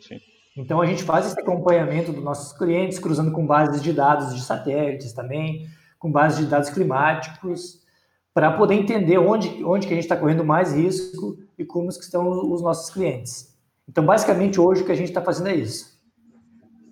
[0.56, 4.42] então a gente faz esse acompanhamento dos nossos clientes, cruzando com bases de dados de
[4.42, 5.68] satélites também,
[6.00, 7.86] com base de dados climáticos,
[8.34, 12.54] para poder entender onde, onde que a gente está correndo mais risco e como estão
[12.54, 13.57] os nossos clientes.
[13.88, 15.98] Então, basicamente, hoje o que a gente está fazendo é isso.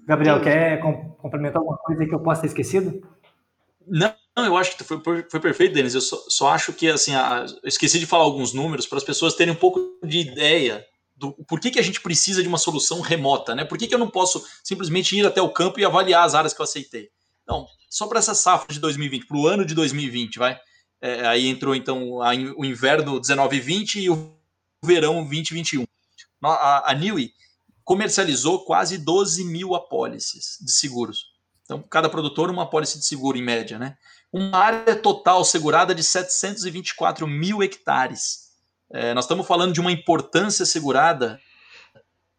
[0.08, 0.80] Gabriel, quer
[1.18, 3.02] complementar alguma coisa que eu possa ter esquecido?
[3.88, 5.96] Não, eu acho que foi, foi perfeito, Denis.
[5.96, 9.04] Eu só, só acho que, assim, a, eu esqueci de falar alguns números para as
[9.04, 12.58] pessoas terem um pouco de ideia do por que, que a gente precisa de uma
[12.58, 13.64] solução remota, né?
[13.64, 16.54] Por que, que eu não posso simplesmente ir até o campo e avaliar as áreas
[16.54, 17.10] que eu aceitei?
[17.48, 20.60] Não, só para essa safra de 2020, para o ano de 2020, vai.
[21.02, 24.36] É, aí entrou então a, o inverno 19 e 20 e o
[24.84, 25.86] verão 2021.
[26.44, 27.34] A, a Niue
[27.84, 31.36] comercializou quase 12 mil apólices de seguros.
[31.64, 33.98] Então, cada produtor uma apólice de seguro em média, né?
[34.32, 38.52] Uma área total segurada de 724 mil hectares.
[38.92, 41.40] É, nós estamos falando de uma importância segurada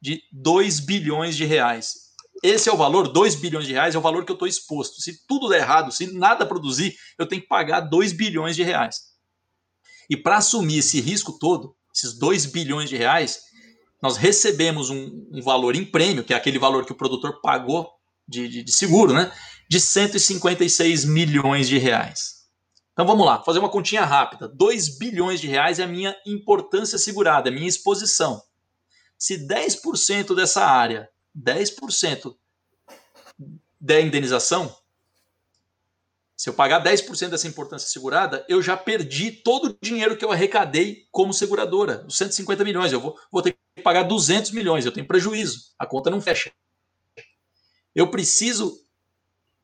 [0.01, 2.07] de 2 bilhões de reais.
[2.43, 5.01] Esse é o valor, 2 bilhões de reais é o valor que eu estou exposto.
[5.01, 9.17] Se tudo der errado, se nada produzir, eu tenho que pagar 2 bilhões de reais.
[10.09, 13.46] E para assumir esse risco todo, esses 2 bilhões de reais,
[14.03, 17.91] nós recebemos um, um, valor em prêmio, que é aquele valor que o produtor pagou
[18.29, 19.33] de, de, de seguro, né?
[19.69, 22.37] De 156 milhões de reais.
[22.93, 24.49] Então vamos lá, fazer uma continha rápida.
[24.49, 28.43] 2 bilhões de reais é a minha importância segurada, é a minha exposição.
[29.19, 32.35] Se 10% dessa área 10%
[33.79, 34.75] da indenização,
[36.37, 40.33] se eu pagar 10% dessa importância segurada, eu já perdi todo o dinheiro que eu
[40.33, 42.93] arrecadei como seguradora, os 150 milhões.
[42.93, 43.57] Eu vou, vou ter
[43.87, 46.51] pagar 200 milhões, eu tenho prejuízo, a conta não fecha.
[47.95, 48.77] Eu preciso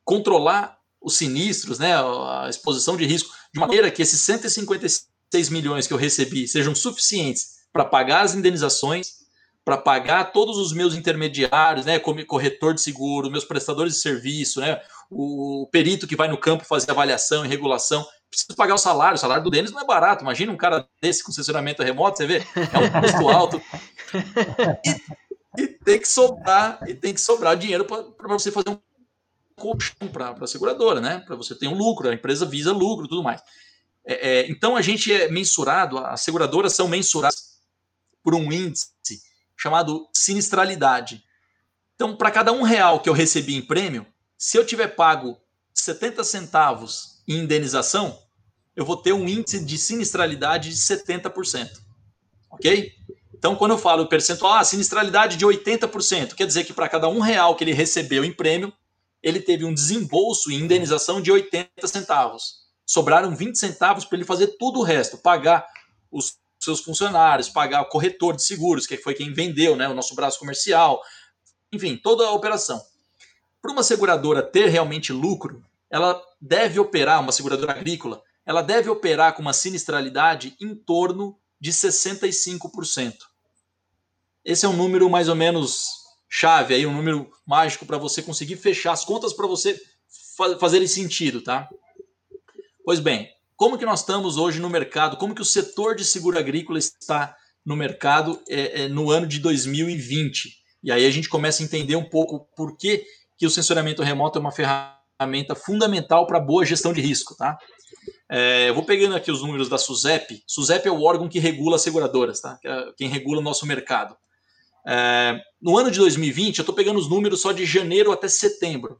[0.05, 5.93] controlar os sinistros, né, a exposição de risco, de maneira que esses 156 milhões que
[5.93, 9.23] eu recebi sejam suficientes para pagar as indenizações
[9.65, 14.59] para pagar todos os meus intermediários, né, como corretor de seguro, meus prestadores de serviço,
[14.59, 19.15] né, o perito que vai no campo fazer avaliação e regulação, preciso pagar o salário.
[19.15, 20.23] O salário do Denis não é barato.
[20.23, 23.61] Imagina um cara desse com censuramento remoto, você vê, é um custo alto.
[25.55, 28.79] E, e, tem que sobrar, e tem que sobrar dinheiro para você fazer um
[29.55, 31.19] colchão para a seguradora, né?
[31.19, 33.41] Para você ter um lucro, a empresa visa lucro e tudo mais.
[34.05, 37.59] É, é, então a gente é mensurado, as seguradoras são mensuradas
[38.23, 39.21] por um índice
[39.55, 41.23] chamado sinistralidade.
[41.95, 44.05] Então, para cada um real que eu recebi em prêmio,
[44.37, 45.39] se eu tiver pago
[45.73, 48.19] 70 centavos em indenização,
[48.75, 51.69] eu vou ter um índice de sinistralidade de 70%.
[52.49, 52.91] Ok?
[53.33, 57.19] Então, quando eu falo percentual, ah, sinistralidade de 80%, quer dizer que para cada um
[57.19, 58.71] real que ele recebeu em prêmio,
[59.21, 62.63] ele teve um desembolso em indenização de 80 centavos.
[62.85, 65.65] Sobraram 20 centavos para ele fazer tudo o resto, pagar
[66.11, 70.15] os seus funcionários, pagar o corretor de seguros, que foi quem vendeu né, o nosso
[70.15, 71.01] braço comercial,
[71.71, 72.81] enfim, toda a operação.
[73.61, 79.33] para uma seguradora ter realmente lucro, ela deve operar, uma seguradora agrícola, ela deve operar
[79.33, 83.13] com uma sinistralidade em torno de 65%.
[84.43, 88.57] Esse é um número mais ou menos chave aí, um número mágico para você conseguir
[88.57, 89.79] fechar as contas para você
[90.35, 91.69] fa fazerem sentido, tá?
[92.83, 95.15] Pois bem, como que nós estamos hoje no mercado?
[95.17, 97.35] Como que o setor de seguro agrícola está
[97.65, 100.49] no mercado é, é, no ano de 2020?
[100.83, 103.05] E aí a gente começa a entender um pouco por que,
[103.37, 107.57] que o sensoramento remoto é uma ferramenta fundamental para boa gestão de risco, tá?
[108.35, 110.43] É, eu vou pegando aqui os números da SUSEP.
[110.47, 112.57] SUSEP é o órgão que regula as seguradoras, tá?
[112.65, 114.17] É quem regula o nosso mercado.
[114.87, 118.99] É, no ano de 2020, eu estou pegando os números só de janeiro até setembro.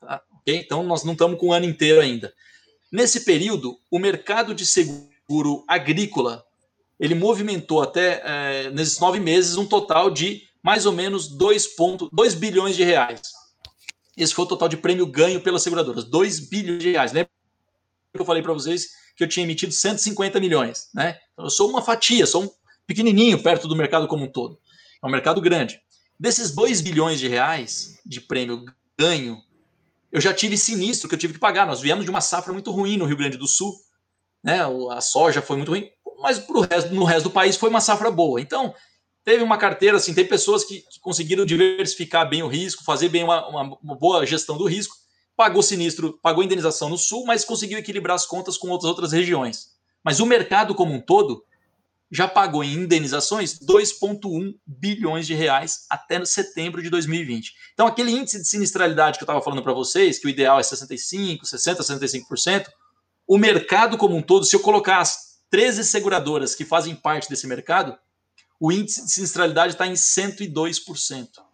[0.00, 0.22] Tá?
[0.40, 0.58] Okay?
[0.58, 2.32] Então, nós não estamos com o ano inteiro ainda.
[2.92, 6.44] Nesse período, o mercado de seguro agrícola
[7.00, 12.76] ele movimentou até é, nesses nove meses um total de mais ou menos 2,2 bilhões
[12.76, 13.22] de reais.
[14.16, 17.12] Esse foi o total de prêmio ganho pelas seguradoras, 2 bilhões de reais.
[17.12, 17.35] Lembra
[18.16, 21.18] que eu falei para vocês que eu tinha emitido 150 milhões, né?
[21.32, 22.50] Então, eu sou uma fatia, sou um
[22.86, 24.58] pequenininho perto do mercado como um todo.
[25.02, 25.80] É um mercado grande.
[26.18, 28.64] Desses 2 bilhões de reais de prêmio
[28.98, 29.38] ganho,
[30.10, 31.66] eu já tive sinistro que eu tive que pagar.
[31.66, 33.74] Nós viemos de uma safra muito ruim no Rio Grande do Sul,
[34.42, 34.60] né?
[34.90, 35.88] A soja foi muito ruim,
[36.20, 38.40] mas pro resto, no resto do país foi uma safra boa.
[38.40, 38.74] Então,
[39.24, 43.24] teve uma carteira, assim, tem pessoas que, que conseguiram diversificar bem o risco, fazer bem
[43.24, 44.94] uma, uma, uma, boa gestão do risco,
[45.36, 49.74] pagou sinistro, pagou indenização no sul, mas conseguiu equilibrar as contas com outras outras regiões.
[50.02, 51.44] Mas o mercado como um todo
[52.10, 57.52] já pagou em indenizações 2,1 bilhões de reais até setembro de 2020.
[57.74, 60.62] Então, aquele índice de sinistralidade que eu estava falando para vocês, que o ideal é
[60.62, 62.66] 65%, 60%, 65%,
[63.26, 67.46] o mercado como um todo, se eu colocar as 13 seguradoras que fazem parte desse
[67.46, 67.98] mercado,
[68.60, 71.45] o índice de sinistralidade está em 102%.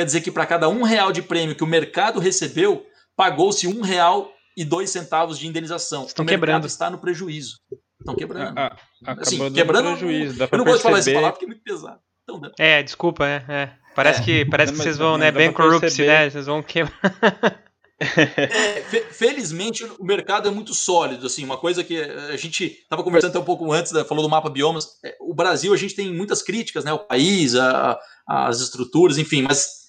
[0.00, 3.82] Quer dizer que para cada um real de prêmio que o mercado recebeu, pagou-se um
[3.82, 6.06] real e dois centavos de indenização.
[6.06, 6.66] Estão o quebrando.
[6.66, 7.58] está no prejuízo.
[8.00, 8.58] Estão quebrando.
[8.58, 8.74] A,
[9.04, 12.00] a, assim, quebrando prejuízo, eu não gosto de falar essa palavra porque é muito pesado.
[12.22, 12.40] Então?
[12.58, 13.44] É, desculpa, é.
[13.46, 13.70] é.
[13.94, 14.24] Parece É.
[14.24, 15.30] que, parece Não, que vocês vão, né?
[15.30, 16.08] dá Bankruptcy, perceber.
[16.08, 16.30] né?
[16.30, 17.60] Vocês vão quebrar.
[18.00, 23.02] É, fe- felizmente o mercado é muito sólido, assim, uma coisa que a gente estava
[23.02, 25.94] conversando até um pouco antes, né, falou do mapa biomas, é, o Brasil a gente
[25.94, 29.79] tem muitas críticas, né, o país, a- a- as estruturas, enfim, mas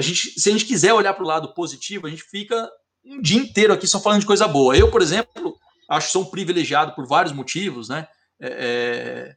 [0.00, 2.68] a gente, se a gente quiser olhar para o lado positivo, a gente fica
[3.04, 4.76] um dia inteiro aqui só falando de coisa boa.
[4.76, 5.54] Eu, por exemplo,
[5.88, 8.08] acho que sou um privilegiado por vários motivos, né,
[8.40, 9.36] é, é,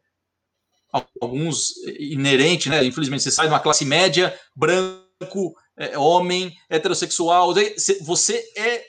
[1.22, 7.54] alguns inerentes, né, infelizmente você sai de uma classe média, branco, é, homem, heterossexual,
[8.02, 8.86] você é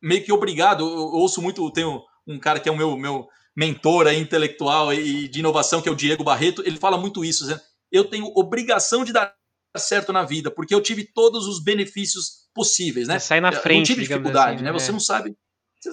[0.00, 0.84] meio que obrigado.
[0.84, 3.26] Eu, ouço muito, tenho um cara que é o meu, meu
[3.56, 7.44] mentor aí, intelectual e de inovação, que é o Diego Barreto, ele fala muito isso.
[7.44, 7.60] dizendo,
[7.90, 9.34] Eu tenho obrigação de dar
[9.78, 13.18] certo na vida, porque eu tive todos os benefícios possíveis, né?
[13.18, 14.72] Você sai na frente, não tive dificuldade, assim, né?
[14.72, 14.78] né?
[14.78, 15.36] Você não sabe.
[15.80, 15.90] Você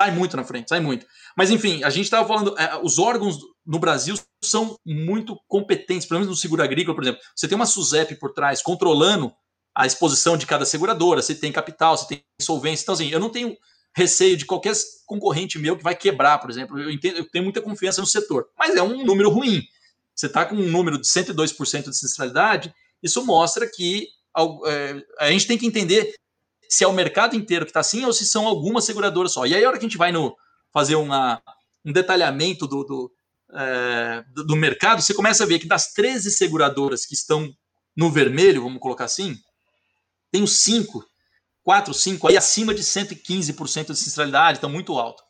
[0.00, 1.06] sai muito na frente, sai muito.
[1.36, 6.20] Mas enfim, a gente estava falando, é, os órgãos no Brasil são muito competentes, pelo
[6.20, 7.20] menos no seguro agrícola, por exemplo.
[7.34, 9.32] Você tem uma SUSEP por trás controlando
[9.74, 12.84] a exposição de cada seguradora, você tem capital, você tem solvência.
[12.84, 13.54] Então, assim, eu não tenho
[13.94, 14.74] receio de qualquer
[15.06, 16.78] concorrente meu que vai quebrar, por exemplo.
[16.78, 19.62] Eu, entendo, eu tenho muita confiança no setor, mas é um número ruim.
[20.14, 24.08] Você está com um número de 102% de sinistralidade, isso mostra que
[24.66, 26.14] é, a gente tem que entender
[26.68, 29.46] se é o mercado inteiro que está assim ou se são algumas seguradoras só.
[29.46, 30.36] E aí, a hora que a gente vai no,
[30.72, 31.40] fazer uma,
[31.84, 33.12] um detalhamento do, do,
[33.54, 37.48] é, do- do mercado, você começa a ver que das 13 seguradoras que estão
[37.96, 39.36] no vermelho, vamos colocar assim,
[40.30, 41.04] tem os 5,
[41.62, 45.22] 4, 5 aí acima de 115% de sinistralidade, estão muito alto.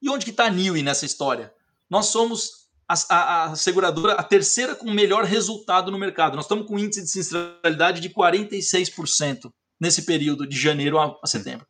[0.00, 1.52] E onde que está a Niue nessa história?
[1.90, 6.36] Nós somos a, a- a seguradora, a terceira com o melhor resultado no mercado.
[6.36, 11.26] Nós estamos com um índice de sinistralidade de 46% nesse período de janeiro a, a
[11.26, 11.66] setembro.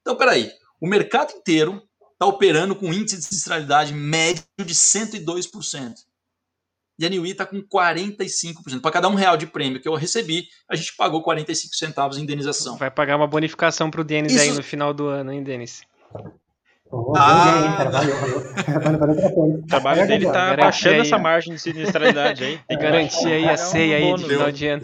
[0.00, 0.50] Então, peraí,
[0.80, 5.94] o mercado inteiro está operando com um índice de sinistralidade médio de 102%.
[6.98, 8.80] E a Niui está com 45%.
[8.80, 12.22] Para cada um real de prêmio que eu recebi, a gente pagou 45 centavos em
[12.22, 12.78] indenização.
[12.78, 15.82] Vai pagar uma bonificação pro Denis Isso- aí no final do ano, hein, Denis?
[16.98, 17.74] Oh, Ah.
[17.76, 17.90] cara.
[17.90, 18.40] Valeu, valeu.
[18.82, 19.54] Valeu, valeu.
[19.62, 22.58] O trabalho dele tá baixando aí, essa margem de sinistralidade aí.
[22.68, 24.82] Tem garantia aí a É ceia aí de final de ano.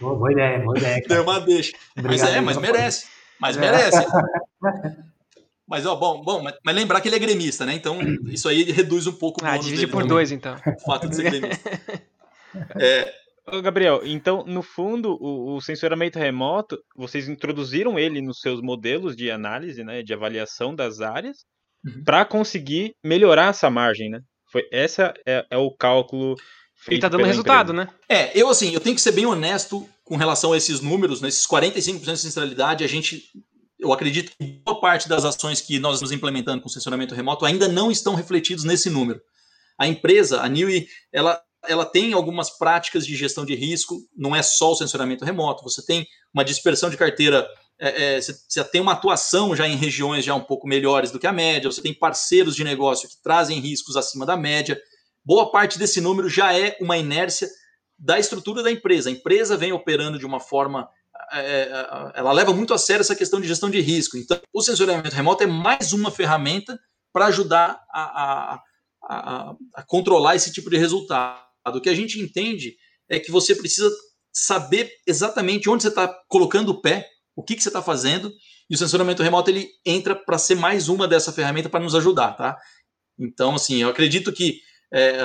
[0.00, 0.96] Boa, boa ideia, boa ideia.
[0.96, 1.22] Deu Cara.
[1.22, 1.72] uma deixa.
[1.96, 3.06] Mas Obrigado é, aí mas pela merece.
[3.40, 3.60] Mas É.
[3.60, 4.06] merece.
[5.68, 7.74] Mas, ó, bom, bom, mas, mas lembrar que ele é gremista, né?
[7.74, 10.54] Então, isso aí reduz um pouco o Ah, bônus divide por também, dois, então.
[10.64, 11.68] o fato de ser gremista.
[12.78, 13.12] É,
[13.62, 19.30] Gabriel, então, no fundo, o, o sensoramento remoto, vocês introduziram ele nos seus modelos de
[19.30, 21.38] análise, né, de avaliação das áreas,
[21.84, 22.02] Uhum.
[22.04, 24.18] para conseguir melhorar essa margem, né?
[24.50, 26.34] Foi, essa é, é o cálculo
[26.90, 27.90] E tá dando resultado, empresa.
[27.90, 27.98] né?
[28.08, 31.42] É, eu assim, eu tenho que ser bem honesto com relação a esses números, nesses
[31.48, 31.70] né?
[31.70, 33.22] 45% de sinceridade, a gente
[33.78, 37.68] eu acredito que boa parte das ações que nós estamos implementando com sensoramento remoto ainda
[37.68, 39.20] não estão refletidos nesse número.
[39.78, 44.42] A empresa, a Niue, ela, ela tem algumas práticas de gestão de risco, não é
[44.42, 47.46] só o sensoramento remoto, você tem uma dispersão de carteira,
[47.78, 51.18] é, é, você, você tem uma atuação já em regiões já um pouco melhores do
[51.18, 54.80] que a média, você tem parceiros de negócio que trazem riscos acima da média.
[55.24, 57.48] Boa parte desse número já é uma inércia
[57.98, 59.08] da estrutura da empresa.
[59.08, 60.88] A empresa vem operando de uma forma
[61.32, 64.16] é, é, ela leva muito a sério essa questão de gestão de risco.
[64.16, 66.78] Então, o sensoramento remoto é mais uma ferramenta
[67.12, 68.62] para ajudar a, a,
[69.02, 71.45] a, a, controlar esse tipo de resultado.
[71.74, 72.76] O que a gente entende
[73.08, 73.90] é que você precisa
[74.32, 78.32] saber exatamente onde você está colocando o pé, o que, que você está fazendo,
[78.68, 82.32] e o sensoramento remoto ele entra para ser mais uma dessa ferramenta para nos ajudar,
[82.32, 82.56] tá?
[83.18, 84.60] Então, assim, eu acredito que
[84.92, 85.18] é,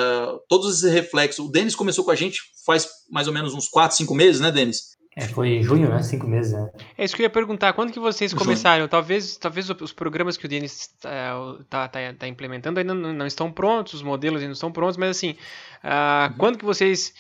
[0.48, 1.46] todos esses reflexos.
[1.46, 4.52] O Denis começou com a gente faz mais ou menos uns 4, 5 meses, né,
[4.52, 4.96] Denis?
[5.16, 6.02] É, foi em junho, né?
[6.04, 6.72] Cinco meses, né?
[6.98, 7.74] É isso que eu ia perguntar.
[7.74, 8.88] Quando que vocês começaram?
[8.88, 13.52] Talvez, talvez os programas que o Denis está tá, tá, tá implementando ainda não, estão
[13.52, 15.32] prontos, os modelos ainda não estão prontos, mas assim,
[15.84, 17.14] uh, quando que vocês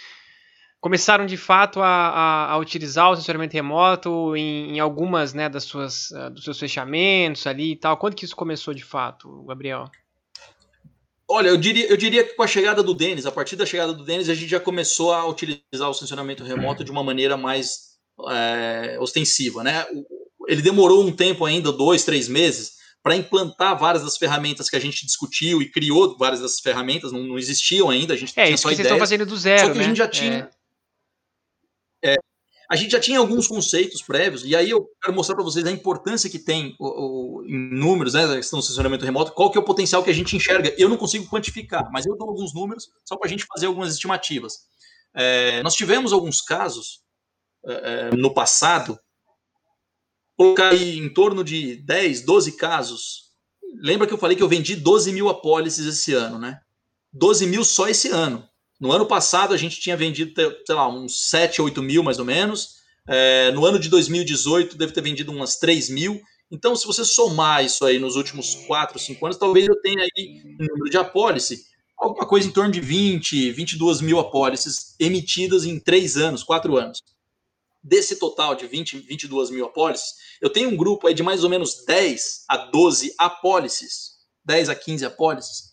[0.79, 5.65] começaram de fato a, a, a utilizar o sensoramento remoto em, em, algumas né, das
[5.65, 7.97] suas, uh, dos seus fechamentos ali e tal?
[7.97, 9.91] Quando que isso começou de fato, Gabriel?
[11.31, 13.93] Olha, eu diria, eu diria que com a chegada do Denis, a partir da chegada
[13.93, 17.91] do Denis, a gente já começou a utilizar o sensoramento remoto de uma maneira mais
[18.29, 19.85] é, ostensiva, né?
[20.47, 24.79] Ele demorou um tempo ainda, dois, três meses, para implantar várias das ferramentas que a
[24.79, 28.53] gente discutiu e criou várias dessas ferramentas, não, não existiam ainda, a gente é, tinha
[28.53, 28.89] isso só que ideias.
[28.89, 29.83] vocês estão fazendo do zero, Só que né?
[29.85, 30.49] a gente já tinha...
[30.51, 30.60] É,
[32.71, 35.71] a gente já tinha alguns conceitos prévios, e aí eu quero mostrar para vocês a
[35.71, 39.61] importância que tem o, o, em números, né, questão do sensoramento remoto, qual que é
[39.61, 40.73] o potencial que a gente enxerga.
[40.77, 43.93] Eu não consigo quantificar, mas eu dou alguns números só para a gente fazer algumas
[43.93, 44.59] estimativas.
[45.13, 47.01] É, nós tivemos alguns casos
[47.65, 48.97] é, é no passado,
[50.37, 53.31] colocar aí em torno de 10, 12 casos.
[53.81, 56.61] Lembra que eu falei que eu vendi 12 mil apólices esse ano, né?
[57.11, 58.47] 12 mil só esse ano.
[58.81, 60.33] No ano passado, a gente tinha vendido,
[60.65, 62.77] sei lá, uns 7, 8 mil mais ou menos.
[63.07, 66.19] É, no ano de 2018, deve ter vendido umas 3 mil.
[66.49, 70.41] Então, se você somar isso aí nos últimos 4, 5 anos, talvez eu tenha aí
[70.59, 71.63] um número de apólice,
[71.95, 77.03] alguma coisa em torno de 20, 22 mil apólices emitidas em 3 anos, 4 anos.
[77.83, 81.51] Desse total de 20, 22 mil apólices, eu tenho um grupo aí de mais ou
[81.51, 84.13] menos 10 a 12 apólices,
[84.43, 85.70] 10 a 15 apólices,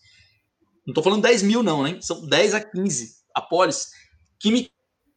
[0.89, 1.99] não estou falando 10 mil, não, né?
[2.01, 3.91] São 10 a 15 apólices
[4.41, 4.71] que me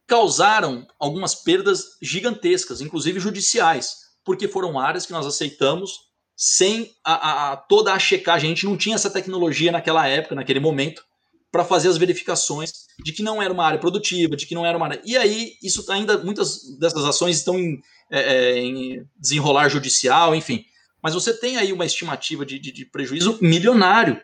[0.06, 5.98] causaram algumas perdas gigantescas, inclusive judiciais, porque foram áreas que nós aceitamos
[6.36, 8.50] sem a, a, toda a checagem.
[8.50, 11.02] A gente não tinha essa tecnologia naquela época, naquele momento,
[11.50, 12.70] para fazer as verificações
[13.02, 15.00] de que não era uma área produtiva, de que não era uma área.
[15.06, 20.34] E aí, isso tá ainda, muitas dessas ações estão em, é, é, em desenrolar judicial,
[20.34, 20.66] enfim.
[21.02, 24.20] Mas você tem aí uma estimativa de, de, de prejuízo milionário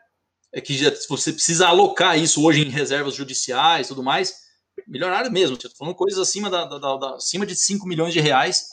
[0.53, 4.34] é que já, você precisa alocar isso hoje em reservas judiciais e tudo mais,
[4.86, 5.57] milionário mesmo.
[5.57, 8.66] Estou falando coisas acima, da, da, da, acima de 5 milhões de reais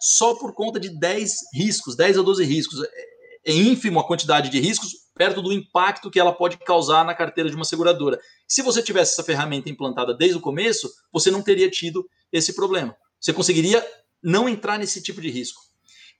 [0.00, 2.82] só por conta de 10 riscos, 10 a 12 riscos.
[2.82, 3.10] É,
[3.46, 7.50] é ínfimo a quantidade de riscos perto do impacto que ela pode causar na carteira
[7.50, 8.18] de uma seguradora.
[8.48, 12.96] Se você tivesse essa ferramenta implantada desde o começo, você não teria tido esse problema.
[13.20, 13.86] Você conseguiria
[14.22, 15.60] não entrar nesse tipo de risco.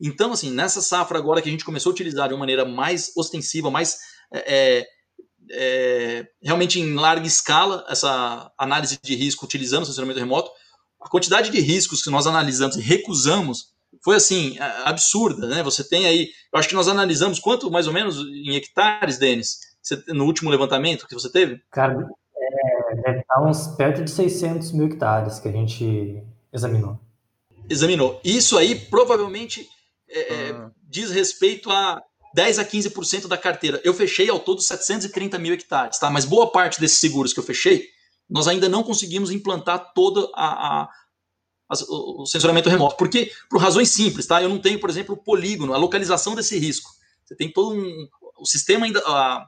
[0.00, 3.12] Então, assim, nessa safra agora que a gente começou a utilizar de uma maneira mais
[3.16, 3.98] ostensiva, mais
[4.32, 4.86] é,
[5.53, 10.51] é é, realmente em larga escala essa análise de risco utilizando o sensoramento remoto.
[11.01, 13.70] A quantidade de riscos que nós analisamos e recusamos
[14.03, 15.62] foi assim absurda, né?
[15.62, 19.59] Você tem aí, eu acho que nós analisamos quanto mais ou menos em hectares, Denis,
[20.09, 21.61] no último levantamento que você teve?
[21.70, 26.22] Cara, é, deve estar uns perto de 600 mil hectares que a gente
[26.53, 26.98] examinou.
[27.68, 28.20] Examinou.
[28.24, 29.66] Isso aí provavelmente
[30.09, 30.70] é, ah.
[30.88, 32.03] diz respeito a
[32.34, 33.80] 10 a 15% da carteira.
[33.84, 36.10] Eu fechei ao todo 730 mil hectares, tá?
[36.10, 37.88] Mas boa parte desses seguros que eu fechei,
[38.28, 42.96] nós ainda não conseguimos implantar todo a, a, a, o sensoramento remoto.
[42.96, 44.42] Porque, por razões simples, tá?
[44.42, 46.90] Eu não tenho, por exemplo, o polígono, a localização desse risco.
[47.24, 48.08] Você tem todo um.
[48.38, 49.00] O sistema ainda.
[49.04, 49.46] A,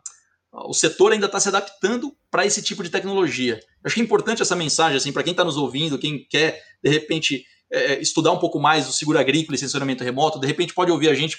[0.67, 3.55] o setor ainda está se adaptando para esse tipo de tecnologia.
[3.55, 6.63] Eu acho que é importante essa mensagem, assim, para quem está nos ouvindo, quem quer,
[6.83, 10.75] de repente, é, estudar um pouco mais do seguro agrícola e sensoramento remoto, de repente
[10.75, 11.39] pode ouvir a gente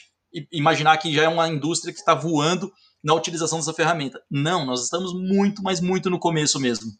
[0.51, 2.71] imaginar que já é uma indústria que está voando
[3.03, 4.21] na utilização dessa ferramenta.
[4.31, 6.91] Não, nós estamos muito, mas muito no começo mesmo.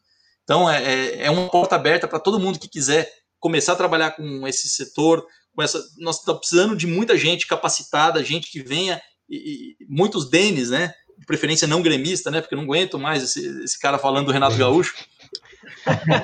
[0.44, 3.10] Então é, é, é uma porta aberta para todo mundo que quiser
[3.40, 5.26] começar a trabalhar com esse setor.
[5.56, 10.30] Com essa, nós estamos precisando de muita gente capacitada, gente que venha, e, e muitos
[10.30, 10.94] Denis, né?
[11.18, 12.42] De preferência não gremista, né?
[12.42, 14.94] Porque eu não aguento mais esse, esse cara falando do Renato Gaúcho.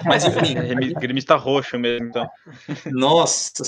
[0.05, 0.55] Mas enfim.
[0.57, 2.30] É, gremista roxo mesmo, então.
[2.91, 3.64] Nossa.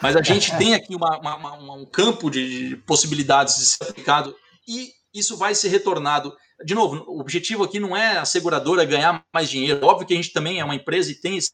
[0.00, 4.34] Mas a gente tem aqui uma, uma, uma, um campo de possibilidades de ser aplicado
[4.66, 6.34] e isso vai ser retornado.
[6.64, 9.84] De novo, o objetivo aqui não é a seguradora ganhar mais dinheiro.
[9.84, 11.52] Óbvio que a gente também é uma empresa e tem esse,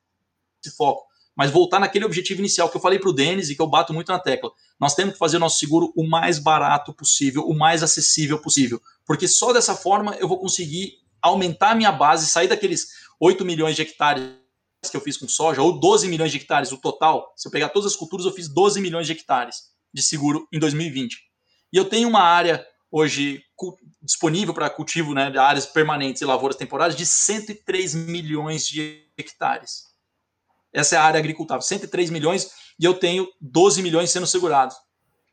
[0.65, 1.07] esse foco.
[1.37, 3.95] Mas voltar naquele objetivo inicial que eu falei para o Denis e que eu bato
[3.95, 4.51] muito na tecla.
[4.79, 8.81] Nós temos que fazer o nosso seguro o mais barato possível, o mais acessível possível.
[9.07, 12.89] Porque só dessa forma eu vou conseguir aumentar a minha base, sair daqueles
[13.21, 14.33] 8 milhões de hectares
[14.91, 17.33] que eu fiz com soja, ou 12 milhões de hectares, o total.
[17.37, 19.57] Se eu pegar todas as culturas, eu fiz 12 milhões de hectares
[19.93, 21.17] de seguro em 2020.
[21.73, 23.43] E eu tenho uma área hoje
[24.03, 29.89] disponível para cultivo né, de áreas permanentes e lavouras temporárias de 103 milhões de hectares.
[30.73, 34.77] Essa é a área agricultável, 103 milhões, e eu tenho 12 milhões sendo segurados.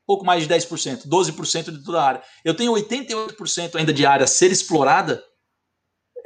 [0.05, 2.23] Pouco mais de 10%, 12% de toda a área.
[2.43, 5.23] Eu tenho 88% ainda de área a ser explorada,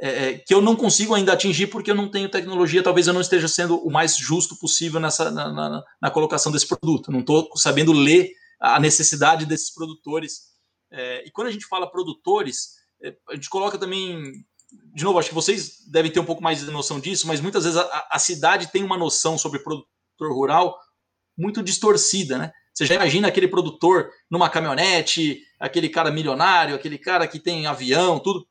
[0.02, 3.14] é, é, que eu não consigo ainda atingir porque eu não tenho tecnologia, talvez eu
[3.14, 7.12] não esteja sendo o mais justo possível nessa, na, na, na colocação desse produto.
[7.12, 10.50] Não estou sabendo ler a necessidade desses produtores
[10.92, 14.46] é, e quando a gente fala produtores, é, a gente coloca também.
[14.94, 17.64] De novo, acho que vocês devem ter um pouco mais de noção disso, mas muitas
[17.64, 19.88] vezes a, a cidade tem uma noção sobre produtor
[20.32, 20.78] rural
[21.36, 22.52] muito distorcida, né?
[22.74, 28.20] Você já imagina aquele produtor numa caminhonete, aquele cara milionário, aquele cara que tem avião,
[28.20, 28.48] tudo.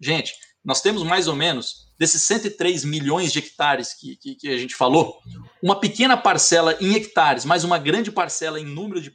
[0.00, 0.32] Gente,
[0.64, 4.74] nós temos mais ou menos, desses 103 milhões de hectares que, que, que, a gente
[4.74, 5.18] falou,
[5.62, 9.12] uma pequena parcela em hectares, mas uma grande parcela em número de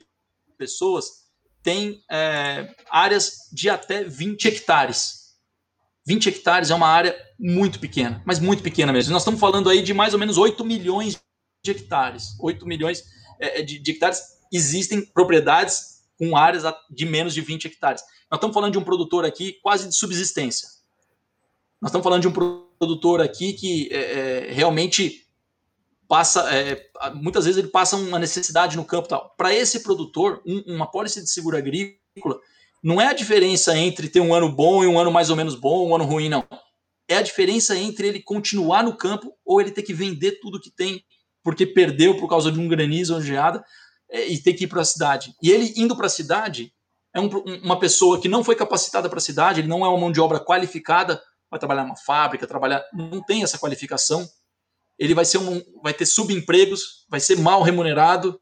[0.58, 1.28] pessoas
[1.64, 5.28] tem é, áreas de até 20 hectares.
[6.06, 9.12] 20 hectares é uma área muito pequena, mas muito pequena mesmo.
[9.12, 11.20] Nós estamos falando aí de mais ou menos 8 milhões
[11.64, 12.38] de hectares.
[12.40, 13.04] 8 milhões
[13.40, 14.22] é, de, de hectares.
[14.52, 18.02] Existem propriedades com áreas de menos de 20 hectares.
[18.32, 20.77] Nós estamos falando de um produtor aqui quase de subsistência.
[21.82, 22.34] Nós estamos falando de um
[22.80, 25.28] produtor aqui que é, é realmente
[26.08, 29.34] passa é, muitas vezes ele passa uma necessidade no campo tal.
[29.38, 32.40] Para esse produtor, um, uma pólice de seguro agrícola
[32.82, 35.56] não é a diferença entre ter um ano bom e um ano mais ou menos
[35.56, 36.46] bom, um ano ruim, não.
[37.08, 40.72] É a diferença entre ele continuar no campo ou ele ter que vender tudo que
[40.72, 41.04] tem
[41.44, 43.64] porque perdeu por causa de um granizo ou geada
[44.10, 45.34] é, e ter que ir para a cidade.
[45.42, 46.74] E ele indo para a cidade
[47.14, 47.30] é um,
[47.64, 50.20] uma pessoa que não foi capacitada para a cidade, ele não é uma mão de
[50.20, 54.28] obra qualificada para trabalhar numa fábrica, trabalhar, não tem essa qualificação
[54.98, 58.40] ele vai ser um, vai ter subempregos, vai ser mal remunerado,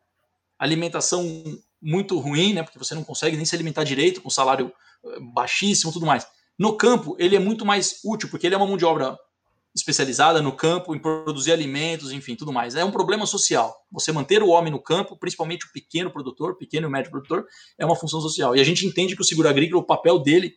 [0.57, 1.43] alimentação
[1.81, 2.63] muito ruim, né?
[2.63, 4.71] Porque você não consegue nem se alimentar direito com salário
[5.05, 6.25] eh, baixíssimo, tudo mais.
[6.57, 9.17] No campo, ele é muito mais útil porque ele é uma mão de obra
[9.75, 12.75] especializada no campo em produzir alimentos, enfim, tudo mais.
[12.75, 13.75] É um problema social.
[13.91, 17.45] Você manter o homem no campo, principalmente o pequeno produtor, pequeno e médio produtor,
[17.77, 18.55] é uma função social.
[18.55, 20.53] E a gente entende que o seguro agrícola, o papel dele,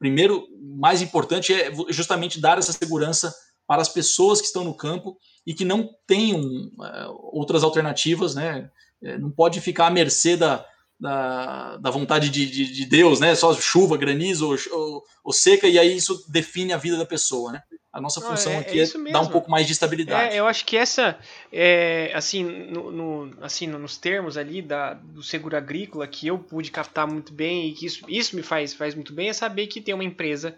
[0.00, 3.32] primeiro, mais importante é justamente dar essa segurança
[3.66, 8.68] para as pessoas que estão no campo e que não tenham uh, outras alternativas, né?
[9.02, 10.66] É, não pode ficar à mercê da,
[10.98, 13.34] da, da vontade de, de, de, Deus, né?
[13.34, 17.52] Só chuva, granizo ou, ou, ou, seca, e aí isso define a vida da pessoa,
[17.52, 17.62] né?
[17.92, 20.34] A nossa função é, aqui é, é dar um pouco mais de estabilidade.
[20.34, 21.18] É, eu acho que essa,
[21.52, 26.70] é, assim, no, no, assim, nos termos ali da, do seguro agrícola, que eu pude
[26.70, 29.80] captar muito bem e que isso, isso me faz, faz muito bem, é saber que
[29.80, 30.56] tem uma empresa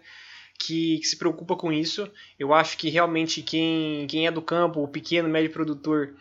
[0.59, 2.07] que, que, se preocupa com isso.
[2.37, 6.13] Eu acho que realmente quem, quem é do campo, o pequeno, médio produtor,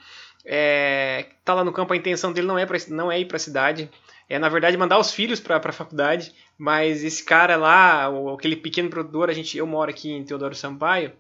[0.46, 3.36] é, tá lá no campo, a intenção dele não é, pra, não é ir para
[3.36, 3.90] a cidade.
[4.33, 6.33] É, na verdade, mandar os filhos para a faculdade.
[6.57, 11.12] Mas esse cara lá, aquele pequeno produtor, a gente, eu moro aqui em Teodoro Sampaio.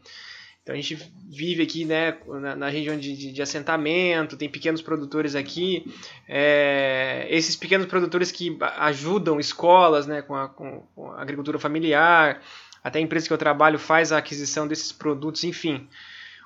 [0.62, 0.96] Então a gente
[1.28, 5.84] vive aqui né, na, na região de, de, de, assentamento, tem pequenos produtores aqui.
[6.26, 12.40] É, esses pequenos produtores que ajudam escolas né, com, a, com a agricultura familiar,
[12.82, 15.86] até a empresa que eu trabalho faz a aquisição desses produtos, enfim.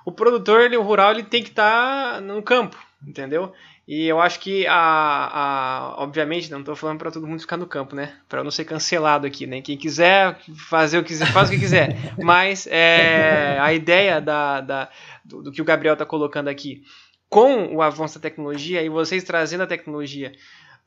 [0.05, 3.53] O produtor ele, o rural ele tem que estar tá no campo, entendeu?
[3.87, 7.69] E eu acho que a, a obviamente não estou falando para todo mundo ficar no
[7.69, 8.17] campo, né?
[8.29, 9.63] Para não ser cancelado aqui, né?
[9.63, 11.97] Quem quiser fazer o que quiser, faz o que quiser.
[12.19, 14.91] Mas é, a ideia da, da
[15.25, 16.83] do, do, que o Gabriel está colocando aqui,
[17.29, 20.33] com o avanço da tecnologia e vocês trazendo a tecnologia,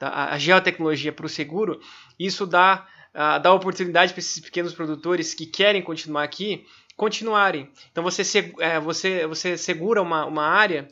[0.02, 1.80] a geotecnologia para o seguro,
[2.20, 2.86] isso dá
[3.16, 6.66] uh, dá oportunidade para esses pequenos produtores que querem continuar aqui
[6.98, 7.72] continuarem.
[7.94, 10.90] Então você, é, você, você segura uma, uma área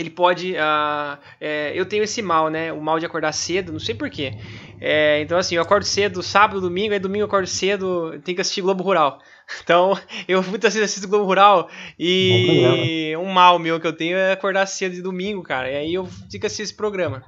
[0.00, 0.54] ele pode.
[0.54, 2.72] Uh, é, eu tenho esse mal, né?
[2.72, 4.32] O mal de acordar cedo, não sei porquê.
[4.80, 8.40] É, então, assim, eu acordo cedo, sábado, domingo, aí domingo eu acordo cedo, tenho que
[8.40, 9.18] assistir Globo Rural.
[9.64, 9.98] Então,
[10.28, 14.64] eu muitas vezes assisto Globo Rural e um mal meu que eu tenho é acordar
[14.66, 15.68] cedo de domingo, cara.
[15.68, 17.24] E aí eu fico assistindo esse programa.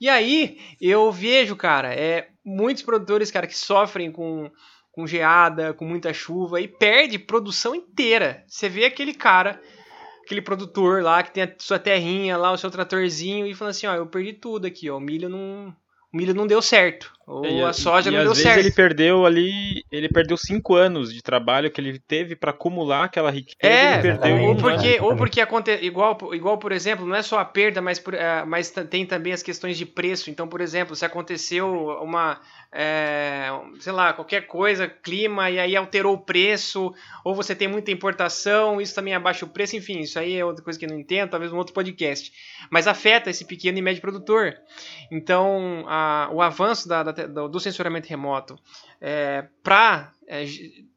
[0.00, 4.48] E aí eu vejo, cara, é, muitos produtores, cara, que sofrem com,
[4.92, 8.44] com geada, com muita chuva e perde produção inteira.
[8.46, 9.60] Você vê aquele cara,
[10.24, 13.86] aquele produtor lá que tem a sua terrinha lá, o seu tratorzinho e fala assim,
[13.86, 15.74] ó, eu perdi tudo aqui, ó, o milho não
[16.12, 17.12] o milho não deu certo.
[17.26, 18.54] Ou e, a soja e, não e deu às certo.
[18.54, 23.02] Vezes ele perdeu ali, ele perdeu cinco anos de trabalho que ele teve para acumular
[23.02, 23.58] aquela riqueza.
[23.60, 27.44] É, perdeu ou porque, ou porque acontece igual, igual por exemplo, não é só a
[27.44, 30.30] perda, mas, uh, mas tem também as questões de preço.
[30.30, 31.68] Então, por exemplo, se aconteceu
[32.00, 32.40] uma
[32.76, 33.48] é,
[33.78, 36.92] sei lá, qualquer coisa, clima, e aí alterou o preço,
[37.24, 40.64] ou você tem muita importação, isso também abaixa o preço, enfim, isso aí é outra
[40.64, 42.32] coisa que eu não entendo, talvez um outro podcast.
[42.68, 44.56] Mas afeta esse pequeno e médio produtor.
[45.08, 48.58] Então, a, o avanço da, da, do censuramento remoto
[49.00, 50.44] é, para é,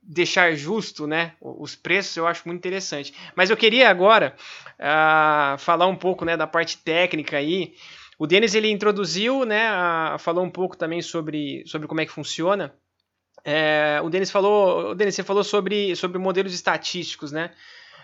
[0.01, 3.13] deixar justo né, os preços, eu acho muito interessante.
[3.35, 4.35] Mas eu queria agora
[4.79, 7.75] uh, falar um pouco né, da parte técnica aí.
[8.19, 12.11] O Denis ele introduziu, né, a, falou um pouco também sobre, sobre como é que
[12.11, 12.73] funciona.
[13.43, 17.51] É, o Denis falou, o Denis, você falou sobre, sobre modelos estatísticos, né?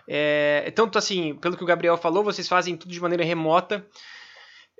[0.07, 3.85] É, tanto assim, pelo que o Gabriel falou, vocês fazem tudo de maneira remota.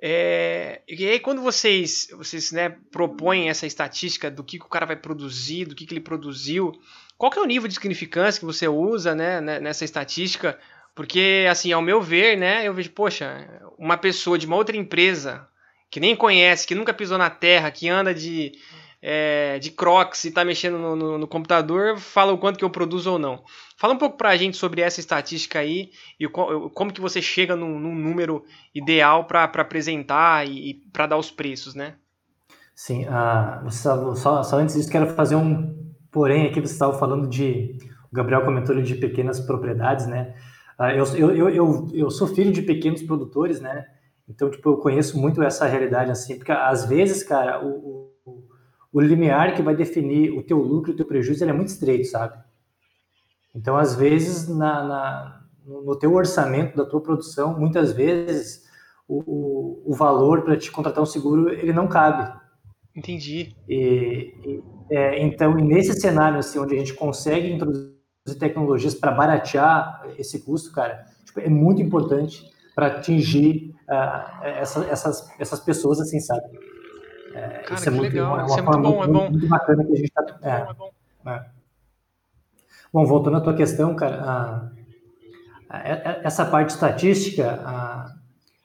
[0.00, 4.86] É, e aí quando vocês, vocês né, propõem essa estatística do que, que o cara
[4.86, 6.72] vai produzir, do que, que ele produziu,
[7.16, 10.58] qual que é o nível de significância que você usa né, né nessa estatística
[10.94, 13.48] porque, assim, ao meu ver, né, eu vejo, poxa,
[13.78, 15.48] uma pessoa de uma outra empresa
[15.90, 18.52] que nem conhece, que nunca pisou na terra, que anda de,
[19.00, 22.70] é, de crocs e está mexendo no, no, no, computador, fala o quanto que eu
[22.70, 23.44] produzo ou não.
[23.76, 27.54] Fala um pouco para a gente sobre essa estatística aí e como que você chega
[27.54, 28.44] num, num número
[28.74, 31.94] ideal para apresentar e, e para dar os preços, né?
[32.74, 37.76] Sim, uh, só, só antes disso, quero fazer um porém aqui, você estava falando de,
[38.10, 40.34] o Gabriel comentou de pequenas propriedades, né?
[40.78, 43.86] Ah, eu, eu, eu, eu, sou filho de pequenos produtores, né?
[44.28, 48.44] Então, tipo, eu conheço muito essa realidade, assim, porque às vezes, cara, o, o,
[48.92, 51.68] o limiar que vai definir o teu lucro e o teu prejuízo, ele é muito
[51.68, 52.36] estreito, sabe?
[53.54, 58.64] Então, às vezes, na, na no teu orçamento da tua produção, muitas vezes,
[59.08, 62.38] o, o, o valor para te contratar um seguro, ele não cabe.
[62.94, 63.54] Entendi.
[63.68, 67.93] E, e é, então, nesse cenário, assim, onde a gente consegue introduzir
[68.26, 74.84] de tecnologias para baratear esse custo, cara, tipo, é muito importante para atingir uh, essa,
[74.86, 76.42] essas, essas pessoas, assim, sabe?
[77.34, 78.34] É, cara, isso é muito, legal.
[78.34, 79.30] Uma, isso é muito bom, muito, é bom.
[79.30, 80.38] Muito bacana que a gente está...
[80.42, 80.90] É, é, bom,
[81.26, 81.44] é.
[82.92, 84.72] bom, voltando à tua questão, cara,
[86.22, 88.14] essa parte estatística, a,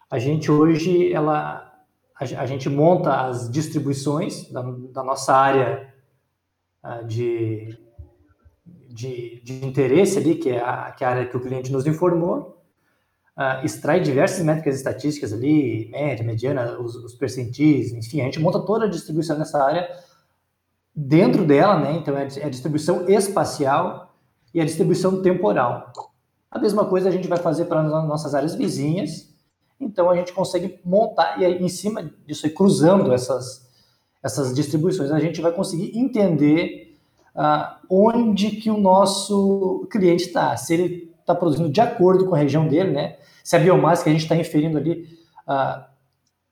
[0.10, 1.70] a gente hoje, ela,
[2.16, 5.94] a, a, gente monta as distribuições da, da nossa área
[7.06, 7.78] de
[8.90, 11.86] de, de interesse ali, que é, a, que é a área que o cliente nos
[11.86, 12.58] informou,
[13.38, 18.60] uh, extrai diversas métricas estatísticas ali, média, mediana, os, os percentis, enfim, a gente monta
[18.60, 19.88] toda a distribuição nessa área
[20.96, 21.94] dentro dela, né?
[21.94, 24.14] Então é a é distribuição espacial
[24.54, 25.94] e a distribuição temporal.
[26.50, 29.30] A mesma coisa a gente vai fazer para as nossas áreas vizinhas.
[29.80, 33.70] Então a gente consegue montar e aí, em cima disso, cruzando essas
[34.22, 36.89] essas distribuições, a gente vai conseguir entender
[37.36, 42.40] ah, onde que o nosso cliente está, se ele está produzindo de acordo com a
[42.40, 43.18] região dele, né?
[43.44, 45.08] Se a biomassa que a gente está inferindo ali
[45.42, 45.90] está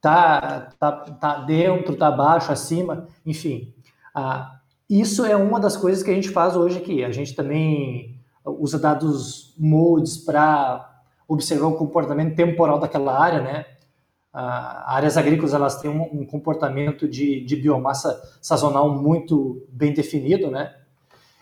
[0.04, 3.74] ah, tá, tá dentro, está abaixo, acima, enfim.
[4.14, 4.60] Ah,
[4.90, 7.04] isso é uma das coisas que a gente faz hoje aqui.
[7.04, 13.66] A gente também usa dados modes para observar o comportamento temporal daquela área, né?
[14.40, 20.76] Áreas agrícolas elas têm um, um comportamento de, de, biomassa sazonal muito bem definido, né?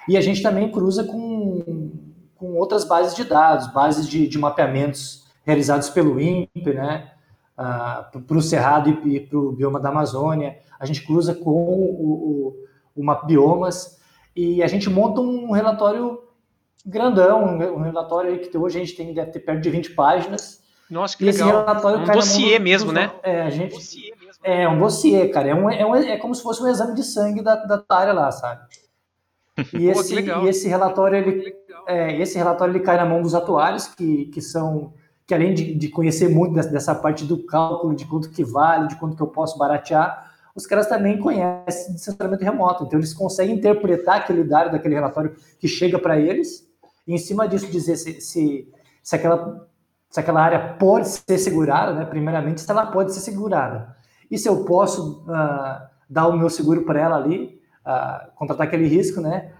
[0.08, 1.91] E a gente também cruza com,
[2.36, 7.12] com outras bases de dados, bases de, de mapeamentos realizados pelo INPE, né?
[7.58, 10.58] Ah, para o Cerrado e, para o bioma da Amazônia.
[10.80, 12.56] A gente cruza com o,
[12.96, 14.00] o, o Biomas
[14.34, 16.22] e a gente monta um relatório
[16.86, 21.17] grandão, um relatório que hoje a gente tem, deve ter perto de 20 páginas, nossa,
[21.17, 21.49] que e legal.
[21.49, 23.11] Esse relatório um dossiê mesmo, né?
[23.23, 24.13] É, a gente,
[24.43, 25.49] é um dossiê, cara.
[25.49, 28.13] É, um, é, um, é como se fosse um exame de sangue da, da área
[28.13, 28.61] lá, sabe?
[29.73, 31.55] E, Pô, esse, e esse relatório, ele,
[31.88, 34.93] é, esse relatório ele cai na mão dos atuários, que, que são
[35.27, 38.88] que além de, de conhecer muito dessa, dessa, parte do cálculo, de quanto que vale,
[38.88, 42.83] de quanto que eu posso baratear, os caras também conhecem de censuramento remoto.
[42.83, 46.67] Então, eles conseguem interpretar aquele dado daquele relatório que chega para eles,
[47.07, 48.71] e em cima disso dizer se, se,
[49.01, 49.67] se aquela
[50.16, 52.05] se aquela área pode ser segurada, né?
[52.05, 53.97] Primeiramente, se ela pode ser segurada.
[54.32, 58.88] E se eu posso uh, dar o meu seguro para ela ali, uh, contratar aquele
[58.88, 59.51] risco, né?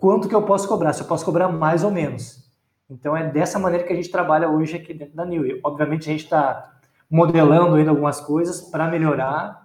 [0.00, 0.92] Quanto que eu posso cobrar?
[0.94, 2.44] Se eu posso cobrar mais ou menos.
[2.90, 5.60] Então é dessa maneira que a gente trabalha hoje aqui dentro da New.
[5.62, 6.72] Obviamente a gente está
[7.08, 9.64] modelando ainda algumas coisas para melhorar,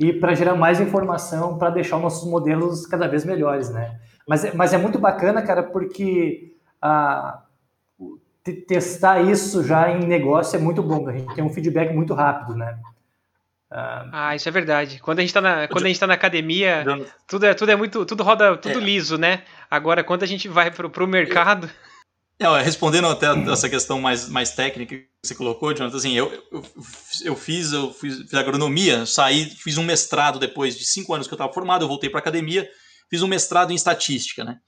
[0.00, 4.00] e para gerar mais informação para deixar os nossos modelos cada vez melhores, né?
[4.26, 7.42] Mas, é, mas é muito bacana, cara, porque a,
[8.52, 11.08] testar isso já em negócio é muito bom.
[11.08, 12.78] A gente tem um feedback muito rápido, né?
[13.70, 15.00] Uh, ah, isso é verdade.
[15.00, 16.84] Quando a gente está na, quando a gente tá na academia,
[17.26, 18.82] tudo é, tudo é muito, tudo roda tudo é.
[18.82, 19.42] liso, né?
[19.68, 21.68] Agora, quando a gente vai para o mercado,
[22.38, 26.64] é, respondendo até essa questão mais, mais técnica que você colocou, Jonathan, assim, eu, eu,
[27.24, 31.34] eu fiz, eu fiz, fiz agronomia, saí, fiz um mestrado depois de cinco anos que
[31.34, 32.68] eu estava formado, eu voltei para academia,
[33.10, 34.58] fiz um mestrado em estatística, né?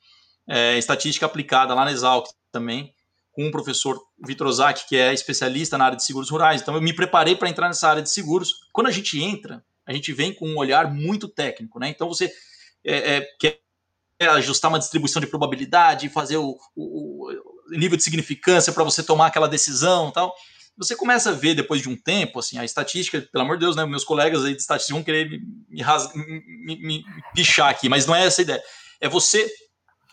[0.48, 2.92] É, estatística aplicada lá na Exalc também
[3.38, 6.60] com o professor Vitor Ozaki, que é especialista na área de seguros rurais.
[6.60, 8.66] Então eu me preparei para entrar nessa área de seguros.
[8.72, 11.88] Quando a gente entra, a gente vem com um olhar muito técnico, né?
[11.88, 12.32] Então você
[12.84, 13.60] é, é, quer
[14.30, 19.28] ajustar uma distribuição de probabilidade, fazer o, o, o nível de significância para você tomar
[19.28, 20.34] aquela decisão, tal.
[20.76, 23.76] Você começa a ver depois de um tempo, assim, a estatística, pelo amor de Deus,
[23.76, 23.86] né?
[23.86, 27.04] Meus colegas aí de estatística vão querer me, me, me, me
[27.36, 28.62] pichar aqui, mas não é essa a ideia.
[29.00, 29.48] É você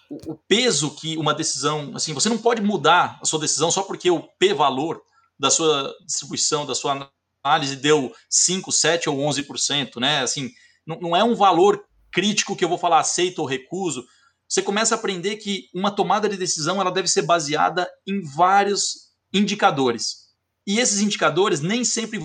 [0.10, 4.10] o, peso que uma decisão, assim, você não pode mudar a sua decisão só porque
[4.10, 5.02] o P valor
[5.38, 7.12] da sua distribuição, da sua
[7.44, 10.22] análise deu 5, 7 ou 11%, né?
[10.22, 10.52] Assim,
[10.86, 14.06] não, não é um valor crítico que eu vou falar aceito ou recuso.
[14.48, 19.12] Você começa a aprender que uma tomada de decisão ela deve ser baseada em vários
[19.34, 20.26] indicadores.
[20.66, 22.20] E esses indicadores nem sempre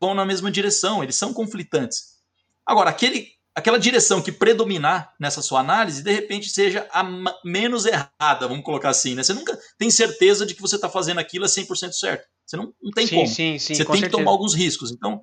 [0.00, 2.18] vão na mesma direção, eles são conflitantes.
[2.64, 7.04] Agora, aquele aquela direção que predominar nessa sua análise, de repente seja a
[7.44, 9.22] menos errada, vamos colocar assim, né?
[9.22, 12.26] Você nunca tem certeza de que você está fazendo aquilo é 100% certo.
[12.46, 13.26] Você não, não tem sim, como.
[13.26, 14.06] Sim, sim, você tem certeza.
[14.06, 14.90] que tomar alguns riscos.
[14.90, 15.20] Então,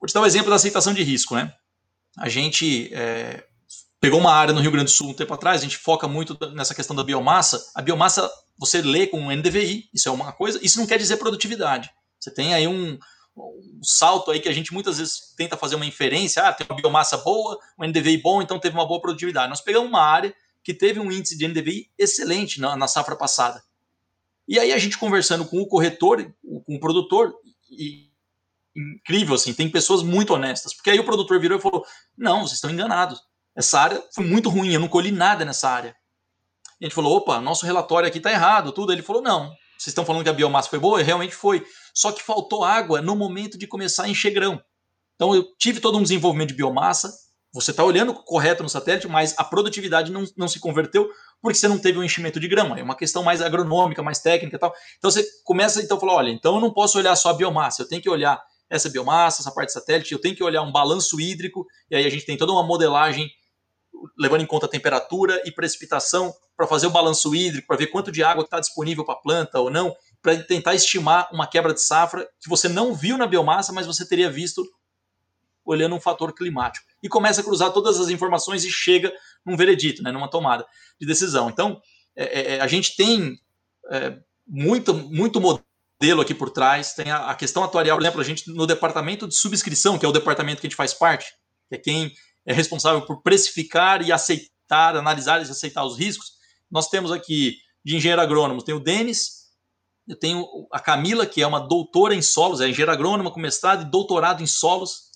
[0.00, 1.52] vou te dar o um exemplo da aceitação de risco, né?
[2.18, 3.44] A gente é,
[4.00, 6.36] pegou uma área no Rio Grande do Sul um tempo atrás, a gente foca muito
[6.52, 7.64] nessa questão da biomassa.
[7.74, 8.28] A biomassa,
[8.58, 11.90] você lê com um NDVI, isso é uma coisa, isso não quer dizer produtividade.
[12.18, 12.98] Você tem aí um,
[13.36, 16.76] um salto aí que a gente muitas vezes tenta fazer uma inferência, ah, tem uma
[16.76, 19.50] biomassa boa, um NDVI bom, então teve uma boa produtividade.
[19.50, 20.34] Nós pegamos uma área
[20.64, 23.62] que teve um índice de NDVI excelente na, na safra passada.
[24.48, 26.32] E aí a gente conversando com o corretor,
[26.64, 27.34] com o produtor,
[27.70, 28.10] e
[28.74, 31.84] incrível assim, tem pessoas muito honestas, porque aí o produtor virou e falou:
[32.16, 33.20] "Não, vocês estão enganados.
[33.54, 35.96] Essa área foi muito ruim, eu não colhi nada nessa área".
[36.80, 38.92] E a gente falou: "Opa, nosso relatório aqui está errado, tudo".
[38.92, 41.02] Ele falou: "Não, vocês estão falando que a biomassa foi boa?
[41.02, 41.64] Realmente foi.
[41.96, 44.62] Só que faltou água no momento de começar a encher grão.
[45.14, 47.10] Então eu tive todo um desenvolvimento de biomassa.
[47.54, 51.08] Você está olhando correto no satélite, mas a produtividade não, não se converteu
[51.40, 52.76] porque você não teve um enchimento de grão.
[52.76, 54.74] É uma questão mais agronômica, mais técnica e tal.
[54.98, 57.80] Então você começa então a falar: olha, então eu não posso olhar só a biomassa,
[57.80, 60.72] eu tenho que olhar essa biomassa, essa parte de satélite, eu tenho que olhar um
[60.72, 63.30] balanço hídrico, e aí a gente tem toda uma modelagem
[64.18, 68.12] levando em conta a temperatura e precipitação para fazer o balanço hídrico, para ver quanto
[68.12, 69.94] de água está disponível para a planta ou não,
[70.26, 74.04] para tentar estimar uma quebra de safra que você não viu na biomassa, mas você
[74.04, 74.68] teria visto
[75.64, 76.84] olhando um fator climático.
[77.00, 79.12] E começa a cruzar todas as informações e chega
[79.44, 80.66] num veredito, né, numa tomada
[81.00, 81.48] de decisão.
[81.48, 81.80] Então,
[82.16, 83.38] é, é, a gente tem
[83.88, 88.24] é, muito, muito modelo aqui por trás, tem a, a, questão atuarial, por exemplo, a
[88.24, 91.26] gente no departamento de subscrição, que é o departamento que a gente faz parte,
[91.68, 92.12] que é quem
[92.44, 96.32] é responsável por precificar e aceitar, analisar e aceitar os riscos,
[96.68, 99.35] nós temos aqui de engenheiro agrônomo, tem o Denis,
[100.08, 103.82] eu tenho a Camila, que é uma doutora em solos, é engenheira agrônoma com mestrado
[103.82, 105.10] e doutorado em solos,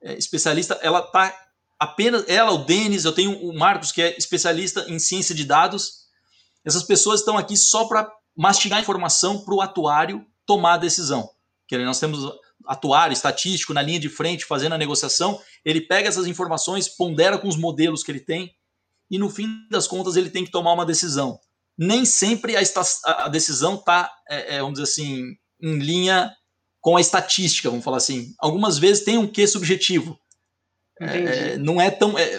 [0.00, 1.32] é especialista, ela está
[1.78, 6.02] apenas, ela, o Denis, eu tenho o Marcos, que é especialista em ciência de dados,
[6.64, 11.30] essas pessoas estão aqui só para mastigar informação para o atuário tomar a decisão.
[11.66, 12.20] Que nós temos
[12.66, 17.48] atuário estatístico na linha de frente fazendo a negociação, ele pega essas informações, pondera com
[17.48, 18.54] os modelos que ele tem
[19.10, 21.38] e no fim das contas ele tem que tomar uma decisão.
[21.78, 22.62] Nem sempre a,
[23.06, 25.22] a decisão está, é, é, vamos dizer assim,
[25.60, 26.30] em linha
[26.80, 28.34] com a estatística, vamos falar assim.
[28.38, 30.18] Algumas vezes tem um quê subjetivo.
[31.00, 32.38] É, não é tão é,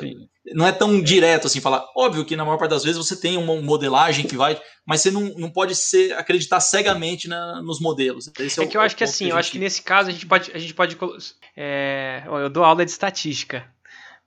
[0.54, 1.86] não é tão direto assim falar.
[1.96, 5.12] Óbvio que na maior parte das vezes você tem uma modelagem que vai, mas você
[5.12, 8.30] não, não pode ser acreditar cegamente na, nos modelos.
[8.40, 10.12] Esse é, é que eu acho que assim, que eu acho que nesse caso a
[10.12, 10.98] gente pode a gente pode
[11.56, 13.66] é, eu dou aula de estatística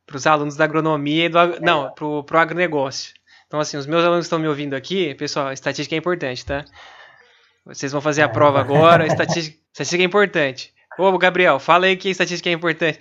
[0.07, 3.14] para os alunos da agronomia e do não para o agronegócio.
[3.47, 6.64] Então assim, os meus alunos estão me ouvindo aqui, pessoal, estatística é importante, tá?
[7.64, 10.72] Vocês vão fazer a prova agora, estatística, estatística é importante.
[10.99, 13.01] Ô, Gabriel, fala aí que estatística é importante.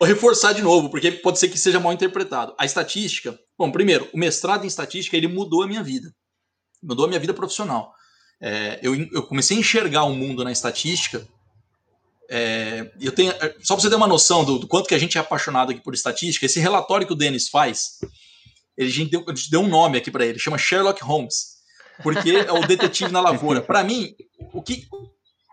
[0.00, 2.54] Vou reforçar de novo, porque pode ser que seja mal interpretado.
[2.58, 6.12] A estatística, bom, primeiro, o mestrado em estatística ele mudou a minha vida,
[6.82, 7.92] mudou a minha vida profissional.
[8.40, 11.26] É, eu, eu, comecei a enxergar o mundo na estatística.
[12.30, 14.98] É, eu tenho, é, só para você ter uma noção do, do, quanto que a
[14.98, 17.98] gente é apaixonado aqui por estatística, esse relatório que o Denis faz,
[18.76, 21.56] ele, a, gente deu, a gente deu um nome aqui para ele, chama Sherlock Holmes,
[22.02, 23.62] porque é o detetive na lavoura.
[23.62, 24.14] Para mim,
[24.52, 24.86] o que,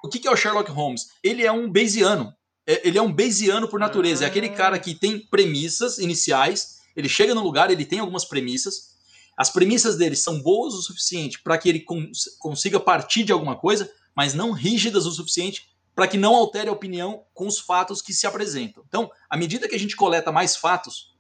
[0.04, 1.08] o que é o Sherlock Holmes?
[1.24, 2.34] Ele é um Bayesiano
[2.68, 4.26] é, ele é um Bayesiano por natureza.
[4.26, 8.96] É aquele cara que tem premissas iniciais, ele chega no lugar, ele tem algumas premissas.
[9.38, 13.56] As premissas dele são boas o suficiente para que ele cons consiga partir de alguma
[13.56, 15.64] coisa, mas não rígidas o suficiente
[15.96, 18.84] para que não altere a opinião com os fatos que se apresentam.
[18.88, 21.16] Então, à medida que a gente coleta mais fatos,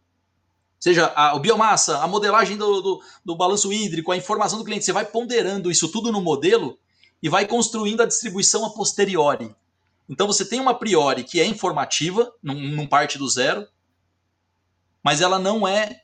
[0.78, 4.92] seja a, biomassa, a modelagem do, do, do balanço hídrico, a informação do cliente, você
[4.92, 6.78] vai ponderando isso tudo no modelo
[7.24, 9.56] e vai construindo a distribuição a posteriori.
[10.10, 13.66] Então você tem uma a priori que é informativa, não, parte do zero,
[15.02, 16.02] mas ela não é,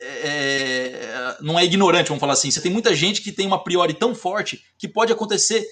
[0.00, 2.50] é, não é ignorante, vamos falar assim.
[2.50, 5.64] Você tem muita gente que tem uma a priori tão forte que pode acontecer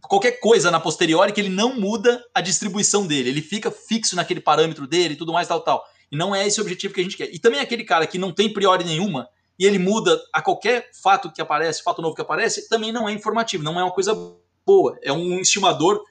[0.00, 4.40] qualquer coisa na posteriori que ele não muda a distribuição dele, ele fica fixo naquele
[4.40, 5.84] parâmetro dele e tudo mais tal tal.
[6.10, 7.32] E não é esse o objetivo que a gente quer.
[7.32, 9.28] E também aquele cara que não tem priori nenhuma
[9.58, 13.12] e ele muda a qualquer fato que aparece, fato novo que aparece, também não é
[13.12, 14.16] informativo, não é uma coisa
[14.64, 14.98] boa.
[15.02, 16.02] É um estimador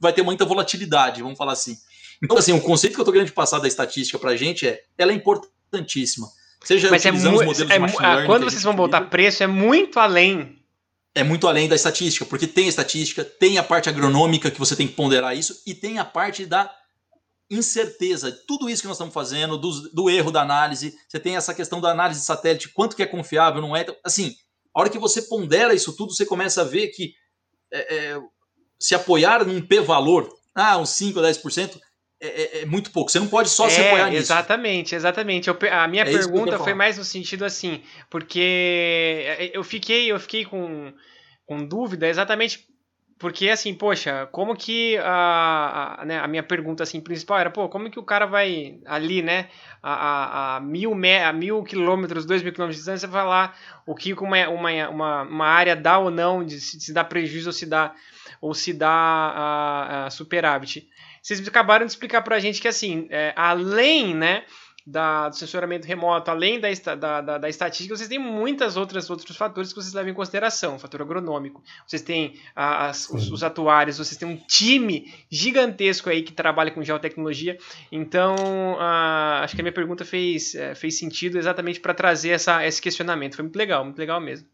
[0.00, 1.76] vai ter muita volatilidade, vamos falar assim.
[2.22, 4.82] Então, assim, o conceito que eu estou querendo passar da estatística para a gente é,
[4.96, 6.26] ela é importantíssima.
[6.62, 8.26] Seja Mas é utilizando é os modelos é, de machine learning.
[8.26, 10.59] Quando vocês vão botar preço, é muito além
[11.14, 14.86] é muito além da estatística, porque tem estatística, tem a parte agronômica que você tem
[14.86, 16.72] que ponderar isso e tem a parte da
[17.50, 18.30] incerteza.
[18.46, 21.80] Tudo isso que nós estamos fazendo, do, do erro da análise, você tem essa questão
[21.80, 23.80] da análise de satélite, quanto que é confiável, não é.
[23.80, 24.36] Então, assim,
[24.74, 27.12] a hora que você pondera isso tudo, você começa a ver que
[27.72, 28.20] é, é,
[28.78, 31.80] se apoiar num P-valor, ah, uns 5 ou 10%,
[32.20, 33.10] é, é, é, muito pouco.
[33.10, 34.24] Você não pode só é, se apoiar nisso.
[34.24, 35.48] Exatamente, exatamente.
[35.48, 40.20] Eu, a minha é pergunta foi mais no sentido assim, porque é, eu fiquei, eu
[40.20, 40.92] fiquei com,
[41.46, 42.68] com dúvida exatamente
[43.18, 47.68] porque assim, poxa, como que a, a, né, a minha pergunta assim principal era, pô,
[47.68, 49.50] como que o cara vai ali, né,
[49.82, 53.54] a, a, a mil, me, a mil quilômetros, dois mil quilômetros de distância, vai lá
[53.86, 57.50] o que uma, uma, uma, uma área dá ou não, de, se, se dá prejuízo
[57.50, 57.94] ou se dá,
[58.40, 60.88] ou se dá a, a superávit
[61.22, 64.44] vocês acabaram de explicar para a gente que, assim, é, além, né,
[64.86, 69.36] da, do sensoramento remoto, além da, da, da, da, estatística, vocês têm muitas outras outros
[69.36, 73.98] fatores que vocês levam em consideração, o fator agronômico, vocês têm as, os, os, atuários,
[73.98, 77.58] vocês têm um time gigantesco aí que trabalha com geotecnologia,
[77.92, 78.34] então
[79.42, 83.36] acho que a minha pergunta fez, é, fez sentido exatamente para trazer essa, esse questionamento,
[83.36, 84.48] foi muito legal, muito legal mesmo.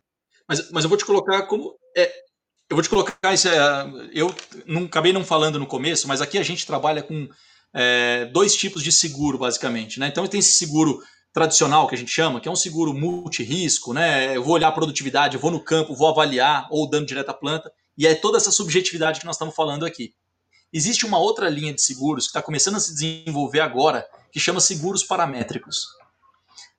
[0.48, 2.10] Mas, mas eu vou te colocar como é,
[2.68, 3.48] eu vou te colocar isso.
[3.48, 4.34] É, eu
[4.66, 7.28] não acabei não falando no começo, mas aqui a gente trabalha com
[7.72, 10.00] é, dois tipos de seguro, basicamente.
[10.00, 10.08] Né?
[10.08, 11.00] Então tem esse seguro
[11.32, 14.34] tradicional que a gente chama, que é um seguro multirisco, né?
[14.34, 17.34] Eu vou olhar a produtividade, eu vou no campo, vou avaliar, ou dando direto à
[17.34, 20.14] planta, e é toda essa subjetividade que nós estamos falando aqui.
[20.72, 24.60] Existe uma outra linha de seguros que está começando a se desenvolver agora, que chama
[24.60, 25.88] seguros paramétricos.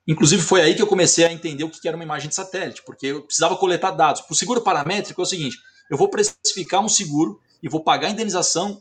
[0.08, 2.82] Inclusive foi aí que eu comecei a entender o que era uma imagem de satélite,
[2.84, 4.24] porque eu precisava coletar dados.
[4.28, 5.56] O seguro paramétrico é o seguinte:
[5.90, 8.80] eu vou precificar um seguro e vou pagar a indenização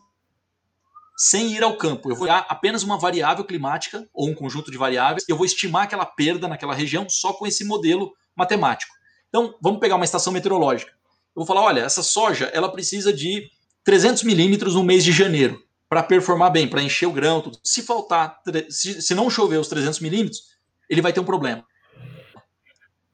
[1.17, 2.11] sem ir ao campo.
[2.11, 5.45] Eu vou olhar apenas uma variável climática ou um conjunto de variáveis e eu vou
[5.45, 8.93] estimar aquela perda naquela região só com esse modelo matemático.
[9.29, 10.91] Então, vamos pegar uma estação meteorológica.
[10.91, 13.49] Eu vou falar, olha, essa soja ela precisa de
[13.83, 17.57] 300 milímetros no mês de janeiro para performar bem, para encher o grão, tudo.
[17.63, 20.41] Se faltar, se, se não chover os 300 milímetros,
[20.89, 21.65] ele vai ter um problema.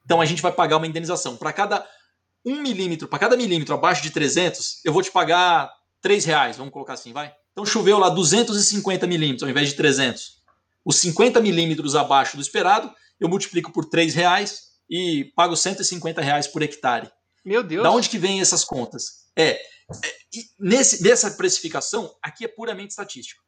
[0.03, 1.37] Então a gente vai pagar uma indenização.
[1.37, 1.87] Para cada
[2.45, 5.71] um milímetro, para cada milímetro abaixo de 300, eu vou te pagar
[6.01, 7.33] 3 reais, vamos colocar assim, vai?
[7.51, 10.41] Então choveu lá 250 milímetros ao invés de 300.
[10.85, 16.47] Os 50 milímetros abaixo do esperado, eu multiplico por 3 reais e pago 150 reais
[16.47, 17.09] por hectare.
[17.45, 17.83] Meu Deus!
[17.83, 19.23] Da onde que vem essas contas?
[19.37, 19.59] É, é
[20.59, 23.41] nesse, nessa precificação, aqui é puramente estatístico.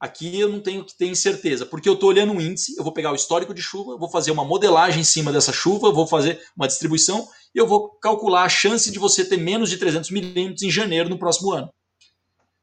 [0.00, 2.92] Aqui eu não tenho que ter certeza, porque eu estou olhando um índice, eu vou
[2.92, 6.40] pegar o histórico de chuva, vou fazer uma modelagem em cima dessa chuva, vou fazer
[6.56, 7.28] uma distribuição
[7.60, 11.18] eu vou calcular a chance de você ter menos de 300 milímetros em janeiro no
[11.18, 11.72] próximo ano.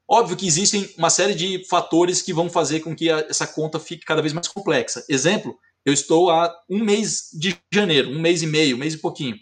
[0.07, 3.79] Óbvio que existem uma série de fatores que vão fazer com que a, essa conta
[3.79, 5.03] fique cada vez mais complexa.
[5.09, 8.97] Exemplo, eu estou há um mês de janeiro, um mês e meio, um mês e
[8.99, 9.35] pouquinho.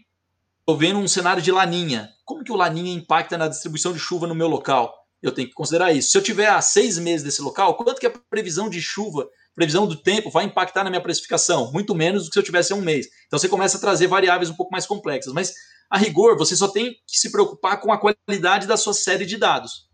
[0.60, 2.10] Estou vendo um cenário de laninha.
[2.24, 4.94] Como que o laninha impacta na distribuição de chuva no meu local?
[5.22, 6.12] Eu tenho que considerar isso.
[6.12, 9.88] Se eu tiver há seis meses desse local, quanto que a previsão de chuva previsão
[9.88, 12.82] do tempo vai impactar na minha precificação, muito menos do que se eu tivesse um
[12.82, 13.08] mês.
[13.28, 15.54] Então você começa a trazer variáveis um pouco mais complexas, mas
[15.90, 19.38] a rigor você só tem que se preocupar com a qualidade da sua série de
[19.38, 19.88] dados.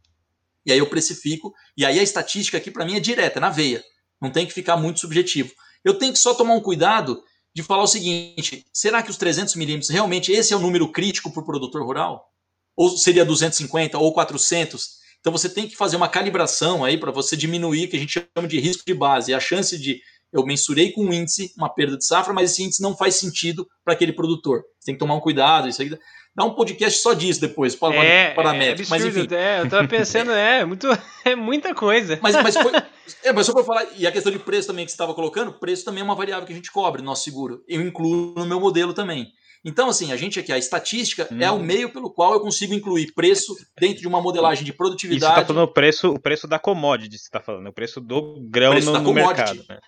[0.65, 3.83] E aí eu precifico, e aí a estatística aqui para mim é direta, na veia.
[4.21, 5.51] Não tem que ficar muito subjetivo.
[5.83, 7.21] Eu tenho que só tomar um cuidado
[7.55, 11.31] de falar o seguinte: será que os 300 milímetros realmente esse é o número crítico
[11.31, 12.29] para o produtor rural?
[12.75, 14.99] Ou seria 250 ou 400?
[15.19, 18.13] Então você tem que fazer uma calibração aí para você diminuir o que a gente
[18.35, 19.33] chama de risco de base.
[19.33, 19.99] A chance de
[20.31, 23.67] eu mensurei com um índice uma perda de safra, mas esse índice não faz sentido
[23.83, 24.61] para aquele produtor.
[24.79, 25.67] Você tem que tomar um cuidado.
[25.67, 25.89] Isso aí
[26.35, 29.27] Dá um podcast só disso depois, para é, para é absurdo, mas enfim.
[29.35, 30.87] É, eu tava pensando, é, muito,
[31.25, 32.17] é muita coisa.
[32.21, 32.71] Mas, mas, foi,
[33.25, 35.51] é, mas só para falar, e a questão de preço também que você estava colocando,
[35.51, 37.61] preço também é uma variável que a gente cobre no nosso seguro.
[37.67, 39.27] Eu incluo no meu modelo também.
[39.63, 41.41] Então, assim, a gente aqui, a estatística hum.
[41.41, 45.33] é o meio pelo qual eu consigo incluir preço dentro de uma modelagem de produtividade.
[45.33, 48.39] Isso está falando o preço, o preço da commodity, você está falando, o preço do
[48.49, 49.65] grão preço no, no mercado.
[49.67, 49.79] Né?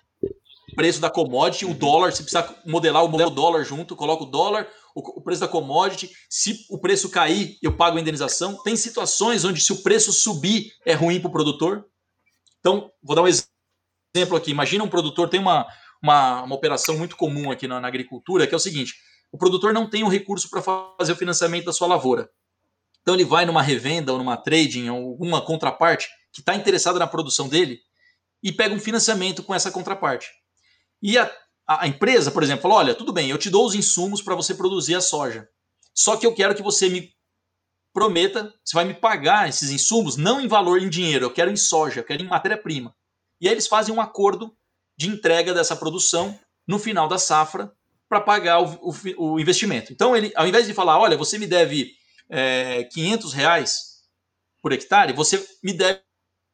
[0.76, 1.72] Preço da commodity, uhum.
[1.72, 5.40] o dólar, se precisar modelar o modelo dólar junto, coloca o dólar, o, o preço
[5.40, 6.10] da commodity.
[6.28, 8.62] Se o preço cair, eu pago a indenização.
[8.62, 11.84] Tem situações onde, se o preço subir, é ruim para o produtor.
[12.60, 14.50] Então, vou dar um exemplo aqui.
[14.50, 15.66] Imagina um produtor, tem uma,
[16.02, 18.94] uma, uma operação muito comum aqui na, na agricultura, que é o seguinte:
[19.32, 22.30] o produtor não tem o um recurso para fazer o financiamento da sua lavoura.
[23.00, 27.06] Então ele vai numa revenda ou numa trading ou alguma contraparte que está interessada na
[27.06, 27.80] produção dele
[28.42, 30.28] e pega um financiamento com essa contraparte.
[31.02, 31.32] E a,
[31.66, 34.54] a empresa, por exemplo, falou: olha, tudo bem, eu te dou os insumos para você
[34.54, 35.48] produzir a soja.
[35.94, 37.12] Só que eu quero que você me
[37.92, 41.56] prometa, você vai me pagar esses insumos não em valor em dinheiro, eu quero em
[41.56, 42.94] soja, eu quero em matéria-prima.
[43.40, 44.54] E aí eles fazem um acordo
[44.96, 47.74] de entrega dessa produção no final da safra
[48.12, 49.90] para pagar o, o, o, investimento.
[49.90, 51.92] Então, ele, ao invés de falar, olha, você me deve
[52.28, 54.02] é, 500 reais
[54.60, 55.98] por hectare, você me deve,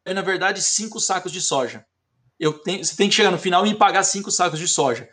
[0.07, 1.85] na verdade, cinco sacos de soja.
[2.39, 5.09] Eu tenho, você tem que chegar no final e me pagar cinco sacos de soja,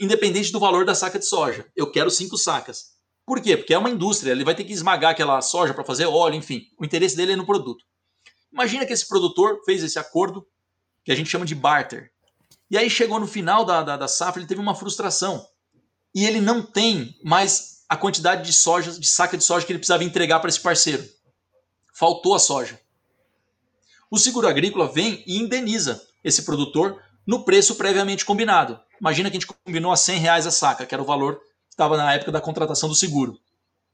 [0.00, 1.70] independente do valor da saca de soja.
[1.76, 2.94] Eu quero cinco sacas.
[3.26, 3.54] Por quê?
[3.54, 6.62] Porque é uma indústria, ele vai ter que esmagar aquela soja para fazer óleo, enfim.
[6.80, 7.84] O interesse dele é no produto.
[8.50, 10.46] Imagina que esse produtor fez esse acordo,
[11.04, 12.10] que a gente chama de barter.
[12.70, 15.46] E aí chegou no final da, da, da safra, ele teve uma frustração
[16.14, 19.78] e ele não tem mais a quantidade de soja, de saca de soja que ele
[19.78, 21.04] precisava entregar para esse parceiro.
[21.92, 22.80] Faltou a soja.
[24.10, 28.80] O seguro agrícola vem e indeniza esse produtor no preço previamente combinado.
[29.00, 31.72] Imagina que a gente combinou a 100 reais a saca, que era o valor que
[31.72, 33.38] estava na época da contratação do seguro.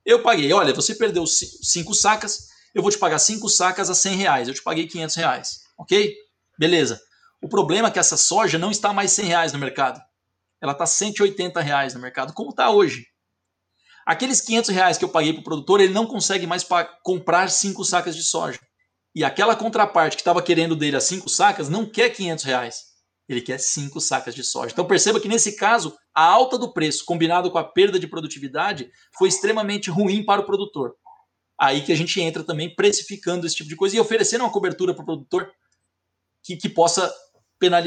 [0.05, 4.16] Eu paguei, olha, você perdeu cinco sacas, eu vou te pagar cinco sacas a 100
[4.16, 6.14] reais, eu te paguei 500 reais, ok?
[6.59, 7.01] Beleza.
[7.43, 10.01] O problema é que essa soja não está mais 100 reais no mercado
[10.61, 13.07] ela está 180 reais no mercado, como está hoje.
[14.07, 16.67] Aqueles 500 reais que eu paguei para o produtor, ele não consegue mais
[17.03, 18.59] comprar cinco sacas de soja.
[19.15, 22.91] E aquela contraparte que estava querendo dele as cinco sacas não quer 500 reais.
[23.29, 24.73] Ele quer cinco sacas de soja.
[24.73, 28.91] Então perceba que nesse caso, a alta do preço combinado com a perda de produtividade
[29.17, 30.95] foi extremamente ruim para o produtor.
[31.59, 34.95] Aí que a gente entra também precificando esse tipo de coisa e oferecendo uma cobertura
[34.95, 35.53] para o produtor
[36.43, 37.13] que, que possa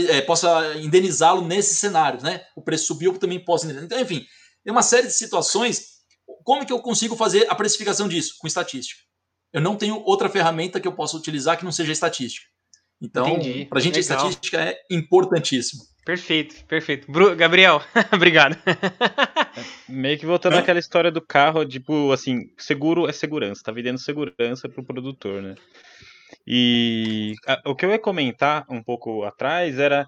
[0.10, 2.42] é, possa indenizá-lo nesse cenário, né?
[2.56, 3.86] O preço subiu, também posso indenizar.
[3.86, 4.26] Então, enfim,
[4.64, 5.94] tem uma série de situações.
[6.44, 8.36] Como que eu consigo fazer a precificação disso?
[8.40, 9.02] Com estatística.
[9.52, 12.48] Eu não tenho outra ferramenta que eu possa utilizar que não seja estatística.
[13.02, 13.26] Então,
[13.70, 14.26] para a gente, Legal.
[14.26, 15.84] a estatística é importantíssimo.
[16.06, 17.12] Perfeito, perfeito.
[17.12, 17.82] Bru Gabriel,
[18.14, 18.58] obrigado.
[19.88, 24.70] Meio que voltando àquela história do carro, tipo, assim, seguro é segurança, tá vendendo segurança
[24.70, 25.56] para o produtor, né?
[26.46, 30.06] E a, o que eu ia comentar um pouco atrás era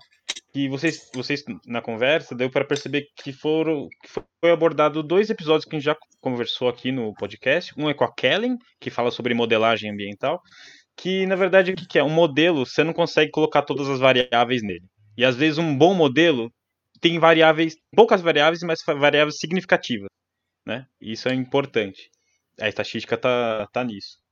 [0.52, 5.66] que vocês, vocês na conversa deu para perceber que foram que foi abordado dois episódios
[5.66, 7.74] que a gente já conversou aqui no podcast.
[7.78, 10.42] Um é com a Kellen, que fala sobre modelagem ambiental,
[10.96, 12.04] que na verdade o que é?
[12.04, 14.86] Um modelo, você não consegue colocar todas as variáveis nele.
[15.18, 16.52] E às vezes um bom modelo
[17.02, 20.10] tem variáveis, poucas variáveis, mas variáveis significativas,
[20.66, 20.86] né?
[21.00, 22.10] Isso é importante.
[22.60, 24.25] A estatística tá, tá nisso.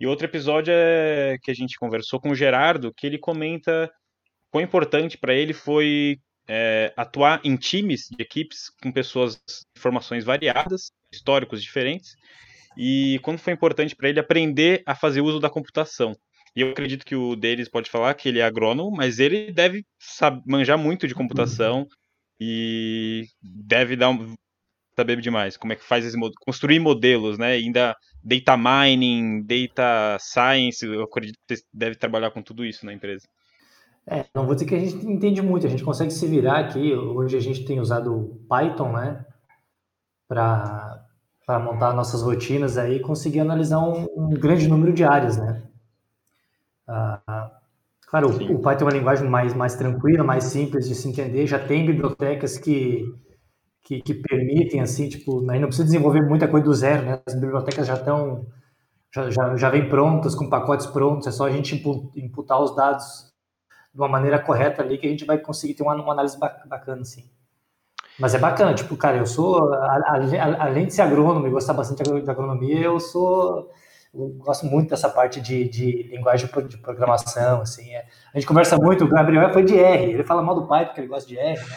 [0.00, 3.90] E outro episódio é que a gente conversou com o Gerardo, que ele comenta
[4.50, 10.24] quão importante para ele foi é, atuar em times de equipes com pessoas de formações
[10.24, 12.14] variadas, históricos diferentes,
[12.76, 16.14] e quando foi importante para ele aprender a fazer uso da computação.
[16.56, 19.84] E eu acredito que o deles pode falar que ele é agrônomo, mas ele deve
[20.46, 21.86] manjar muito de computação
[22.40, 24.34] e deve dar um,
[24.96, 27.52] saber demais como é que faz esse, construir modelos, né?
[27.52, 32.92] ainda data mining, data science, eu acredito que você deve trabalhar com tudo isso na
[32.92, 33.26] empresa.
[34.06, 36.92] É, não vou dizer que a gente entende muito, a gente consegue se virar aqui.
[36.92, 39.24] Hoje a gente tem usado Python, né,
[40.26, 41.04] para
[41.60, 45.62] montar nossas rotinas aí conseguir analisar um, um, grande número de áreas, né.
[46.86, 47.52] Ah,
[48.08, 51.46] claro, o, o Python é uma linguagem mais, mais tranquila, mais simples de se entender,
[51.46, 53.04] já tem bibliotecas que
[53.90, 57.20] que, que permitem, assim, tipo, aí não precisa desenvolver muita coisa do zero, né?
[57.26, 58.46] As bibliotecas já estão,
[59.12, 61.74] já, já, já vêm prontas, com pacotes prontos, é só a gente
[62.14, 63.32] imputar os dados
[63.92, 67.02] de uma maneira correta ali que a gente vai conseguir ter uma, uma análise bacana,
[67.02, 67.28] assim.
[68.16, 72.30] Mas é bacana, tipo, cara, eu sou, além de ser agrônomo e gostar bastante de
[72.30, 73.72] agronomia, eu sou,
[74.14, 77.92] eu gosto muito dessa parte de, de linguagem de programação, assim.
[77.92, 78.04] É.
[78.32, 81.00] A gente conversa muito, o Gabriel foi de R, ele fala mal do Python porque
[81.00, 81.76] ele gosta de R, né?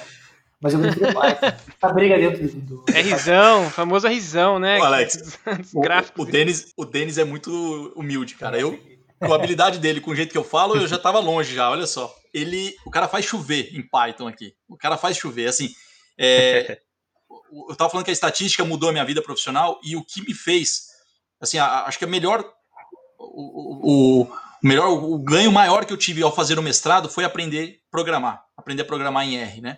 [0.64, 1.57] Mas eu prefiro Python.
[1.81, 2.85] A briga dentro do.
[2.85, 4.80] do é risão, famoso risão, né?
[4.80, 5.38] Ô, Alex,
[5.76, 8.57] o, o, Denis, o Denis é muito humilde, cara.
[8.57, 8.80] Eu,
[9.19, 11.69] com a habilidade dele, com o jeito que eu falo, eu já tava longe já,
[11.69, 12.15] olha só.
[12.34, 14.53] Ele, o cara faz chover em Python aqui.
[14.69, 15.69] O cara faz chover, assim.
[16.18, 16.80] É,
[17.69, 20.34] eu tava falando que a estatística mudou a minha vida profissional e o que me
[20.34, 20.84] fez,
[21.41, 22.41] assim, a, acho que a melhor,
[23.19, 27.26] o, o, o, melhor, o ganho maior que eu tive ao fazer o mestrado foi
[27.26, 29.77] aprender a programar, aprender a programar em R, né?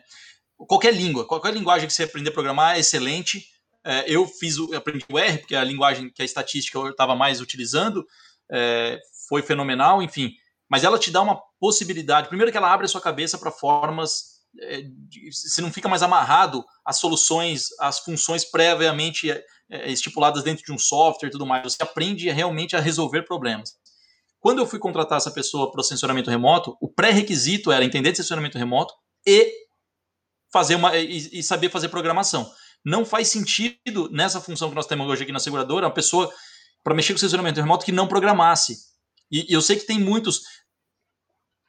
[0.57, 3.45] Qualquer língua, qualquer linguagem que você aprender a programar é excelente.
[3.83, 6.89] É, eu fiz, o, aprendi o R porque é a linguagem que a estatística eu
[6.89, 8.05] estava mais utilizando.
[8.51, 10.33] É, foi fenomenal, enfim.
[10.69, 12.27] Mas ela te dá uma possibilidade.
[12.27, 14.35] Primeiro que ela abre a sua cabeça para formas.
[14.59, 14.83] É,
[15.29, 20.71] você não fica mais amarrado às soluções, às funções previamente é, é, estipuladas dentro de
[20.71, 21.73] um software e tudo mais.
[21.73, 23.73] Você aprende realmente a resolver problemas.
[24.39, 28.17] Quando eu fui contratar essa pessoa para o sensoramento remoto, o pré-requisito era entender de
[28.17, 28.93] sensoramento remoto
[29.25, 29.64] e
[30.55, 32.49] fazer uma e, e saber fazer programação.
[32.85, 36.31] Não faz sentido nessa função que nós temos hoje aqui na seguradora, uma pessoa
[36.81, 38.77] para mexer com o sensoramento remoto que não programasse.
[39.29, 40.43] E, e eu sei que tem muitos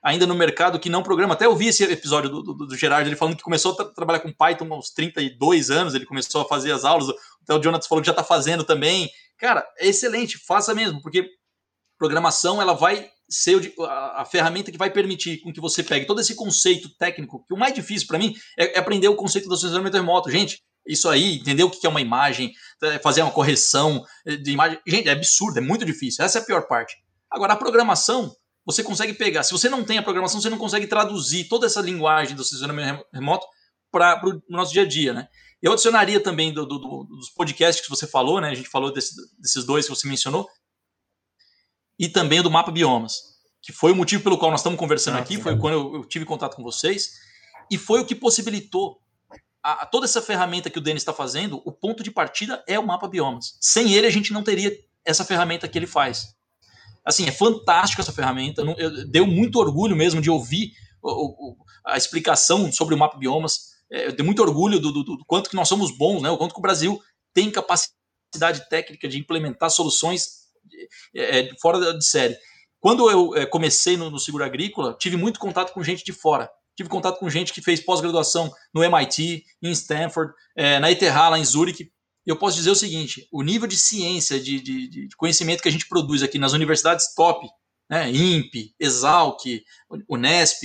[0.00, 1.34] ainda no mercado que não programa.
[1.34, 3.84] Até eu vi esse episódio do, do, do Gerard, ele falando que começou a tra
[3.86, 7.08] trabalhar com Python aos 32 anos, ele começou a fazer as aulas.
[7.42, 9.10] Até o Jonathan falou que já está fazendo também.
[9.36, 11.28] Cara, é excelente, faça mesmo, porque
[11.98, 16.34] programação ela vai ser a, ferramenta que vai permitir com que você pegue todo esse
[16.34, 19.96] conceito técnico, que o mais difícil para mim é, é, aprender o conceito do sensoramento
[19.96, 20.30] remoto.
[20.30, 24.78] Gente, isso aí, entender o que é uma imagem, é, fazer uma correção de imagem.
[24.86, 26.24] Gente, é absurdo, é muito difícil.
[26.24, 26.94] Essa é a pior parte.
[27.30, 28.32] Agora, a programação,
[28.64, 29.42] você consegue pegar.
[29.42, 33.04] Se você não tem a programação, você não consegue traduzir toda essa linguagem do sensoramento
[33.12, 33.46] remoto
[33.90, 35.28] para o nosso dia a dia, né?
[35.62, 38.50] Eu adicionaria também do, do, do, dos podcasts que você falou, né?
[38.50, 40.46] A gente falou desse, desses dois que você mencionou,
[41.98, 45.20] e também do mapa biomas, que foi o motivo pelo qual nós estamos conversando ah,
[45.20, 47.14] aqui, foi quando eu, eu, tive contato com vocês,
[47.70, 49.00] e foi o que possibilitou
[49.62, 52.78] a, a toda essa ferramenta que o Denis está fazendo, o ponto de partida é
[52.78, 53.56] o mapa biomas.
[53.60, 54.72] Sem ele, a gente não teria
[55.04, 56.34] essa ferramenta que ele faz.
[57.04, 61.56] Assim, é fantástica essa ferramenta, não, eu, deu muito orgulho mesmo de ouvir o, o,
[61.84, 65.56] a explicação sobre o mapa biomas, é, deu muito orgulho do, do, do, quanto que
[65.56, 67.00] nós somos bons, né, o quanto que o Brasil
[67.32, 70.45] tem capacidade técnica de implementar soluções
[71.14, 72.36] é, é, fora de série.
[72.80, 76.48] Quando eu é, comecei no, no seguro agrícola, tive muito contato com gente de fora.
[76.76, 81.38] Tive contato com gente que fez pós-graduação no MIT, em Stanford, é, na ETH, lá
[81.38, 81.90] em Zurich.
[82.24, 85.72] Eu posso dizer o seguinte: o nível de ciência, de, de, de conhecimento que a
[85.72, 87.48] gente produz aqui nas universidades top,
[87.88, 89.42] né, INPE, Exalc,
[90.08, 90.64] Unesp,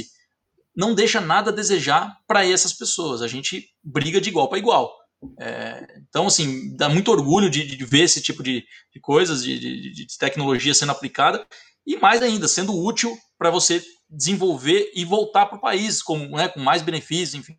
[0.76, 3.22] não deixa nada a desejar para essas pessoas.
[3.22, 5.01] A gente briga de igual para igual.
[5.40, 9.60] É, então, assim, dá muito orgulho de, de ver esse tipo de, de coisas, de,
[9.60, 11.46] de, de, tecnologia sendo aplicada,
[11.86, 16.48] e mais ainda, sendo útil para você desenvolver e voltar para o país com, né,
[16.48, 17.56] com mais benefícios, enfim.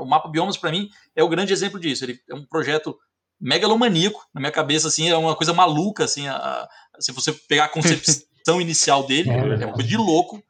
[0.00, 2.04] O Mapa Biomas, para mim, é o grande exemplo disso.
[2.04, 2.98] Ele é um projeto
[3.40, 6.68] megalomaníaco, na minha cabeça, assim, é uma coisa maluca, assim, a, a,
[6.98, 8.24] se você pegar a concepção
[8.60, 10.42] inicial dele, é uma coisa de louco,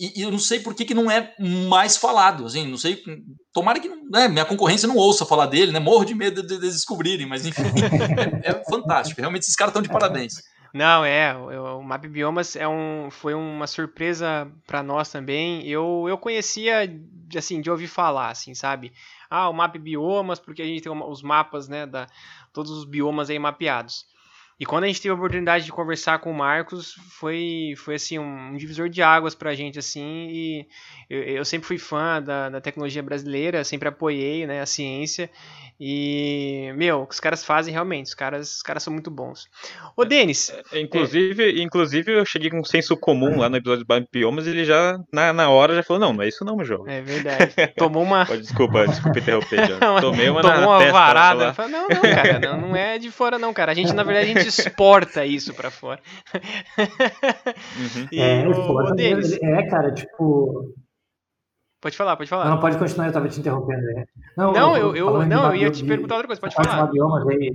[0.00, 1.34] e, e, eu não sei por que, que não é
[1.68, 3.02] mais falado, assim, não sei,
[3.52, 6.70] tomara que né, minha concorrência não ouça falar dele, né, morro de medo de, de
[6.70, 7.62] descobrirem, mas enfim,
[8.42, 10.34] é, é, fantástico, realmente esses caras estão de parabéns.
[10.72, 16.16] Não, é, o, Map Biomas é um, foi uma surpresa para nós também, eu, eu
[16.16, 16.90] conhecia,
[17.36, 18.92] assim, de ouvir falar, assim, sabe,
[19.28, 22.06] ah, o Map Biomas, porque a gente tem os mapas, né, da,
[22.54, 24.06] todos os biomas aí mapeados,
[24.60, 28.18] e quando a gente teve a oportunidade de conversar com o Marcos, foi, foi assim,
[28.18, 30.66] um divisor de águas pra gente, assim, e
[31.08, 35.30] eu, eu sempre fui fã da, da, tecnologia brasileira, sempre apoiei, né, a ciência,
[35.80, 39.48] e, meu, o que os caras fazem realmente, os caras, os caras são muito bons.
[39.96, 40.50] Ô, Denis...
[40.50, 41.62] É, é inclusive, é...
[41.62, 45.32] inclusive, eu cheguei com um senso comum lá no episódio do Biomas, ele já, na,
[45.32, 46.86] na hora, já falou, não, não é isso não, meu jogo.
[46.86, 47.54] É verdade.
[47.78, 48.24] Tomou uma...
[48.36, 49.78] desculpa, desculpa interromper, John.
[50.02, 51.54] Tomei uma Tomou uma testa, varada.
[51.54, 53.72] Falei, não, não, cara, não, não é de fora não, cara.
[53.72, 56.00] A gente, na verdade, a gente exporta isso para fora.
[56.34, 58.08] Uhum.
[58.12, 59.32] E, é, o, o deles...
[59.40, 60.74] é, cara, tipo.
[61.80, 62.48] Pode falar, pode falar.
[62.48, 63.82] Não, pode continuar, eu tava te interrompendo.
[63.82, 64.04] Né?
[64.36, 66.86] Não, não eu, eu, não, eu ia te perguntar outra coisa, pode a falar.
[66.86, 67.52] Biomas aí,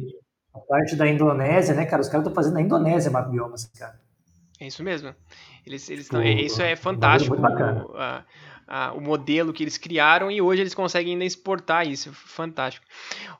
[0.53, 2.01] a parte da Indonésia, né, cara?
[2.01, 3.99] Os caras estão fazendo na Indonésia mapbiomas, cara.
[4.59, 5.13] É isso mesmo.
[5.65, 7.35] Eles, eles tão, isso é fantástico.
[7.35, 7.85] Muito bacana.
[7.85, 7.93] O,
[8.67, 12.11] a, o modelo que eles criaram e hoje eles conseguem ainda exportar isso.
[12.13, 12.85] Fantástico.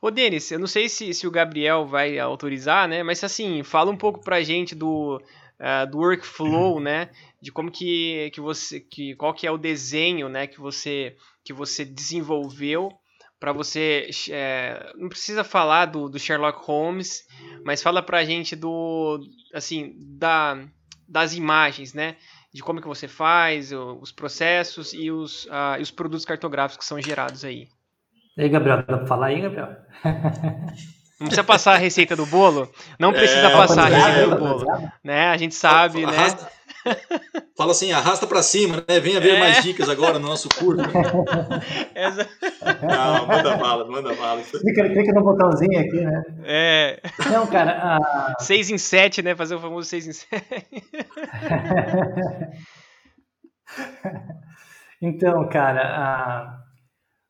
[0.02, 3.03] Ô, Denis, eu não sei se, se o Gabriel vai autorizar, né?
[3.03, 5.22] Mas assim, fala um pouco pra gente do,
[5.60, 7.10] uh, do workflow, né?
[7.41, 8.80] De como que, que você.
[8.80, 12.91] Que, qual que é o desenho né, que, você, que você desenvolveu
[13.39, 14.10] para você.
[14.30, 17.23] É, não precisa falar do, do Sherlock Holmes,
[17.64, 19.19] mas fala pra gente do.
[19.53, 20.65] assim, da,
[21.07, 22.18] das imagens, né?
[22.56, 26.86] De como que você faz, os processos e os, uh, e os produtos cartográficos que
[26.86, 27.68] são gerados aí.
[28.38, 29.76] E aí, Gabriel, dá para falar aí, Gabriel?
[31.19, 32.69] Não precisa passar a receita do bolo?
[32.98, 34.65] Não precisa é, passar a receita do bolo.
[35.03, 35.27] Né?
[35.27, 36.49] A gente sabe, arrasta, né?
[37.57, 38.99] Fala assim, arrasta para cima, né?
[38.99, 39.39] Venha ver é.
[39.39, 40.83] mais dicas agora no nosso curso.
[41.95, 42.27] Essa...
[42.81, 44.41] Não, manda bala, manda bala.
[44.41, 46.23] Clica, clica no botãozinho aqui, né?
[46.43, 47.01] É.
[47.31, 47.99] Não, cara.
[48.39, 49.35] Seis em sete, né?
[49.35, 50.35] Fazer o famoso seis em sete.
[55.01, 56.59] então, cara,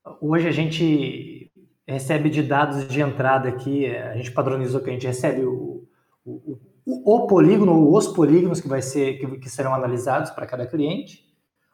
[0.06, 0.18] uh...
[0.22, 1.52] hoje a gente
[1.88, 5.88] recebe de dados de entrada aqui, a gente padronizou que a gente recebe o,
[6.26, 6.57] o,
[7.06, 11.23] o, polígono ou os polígonos que, vai ser, que, que serão analisados para cada cliente,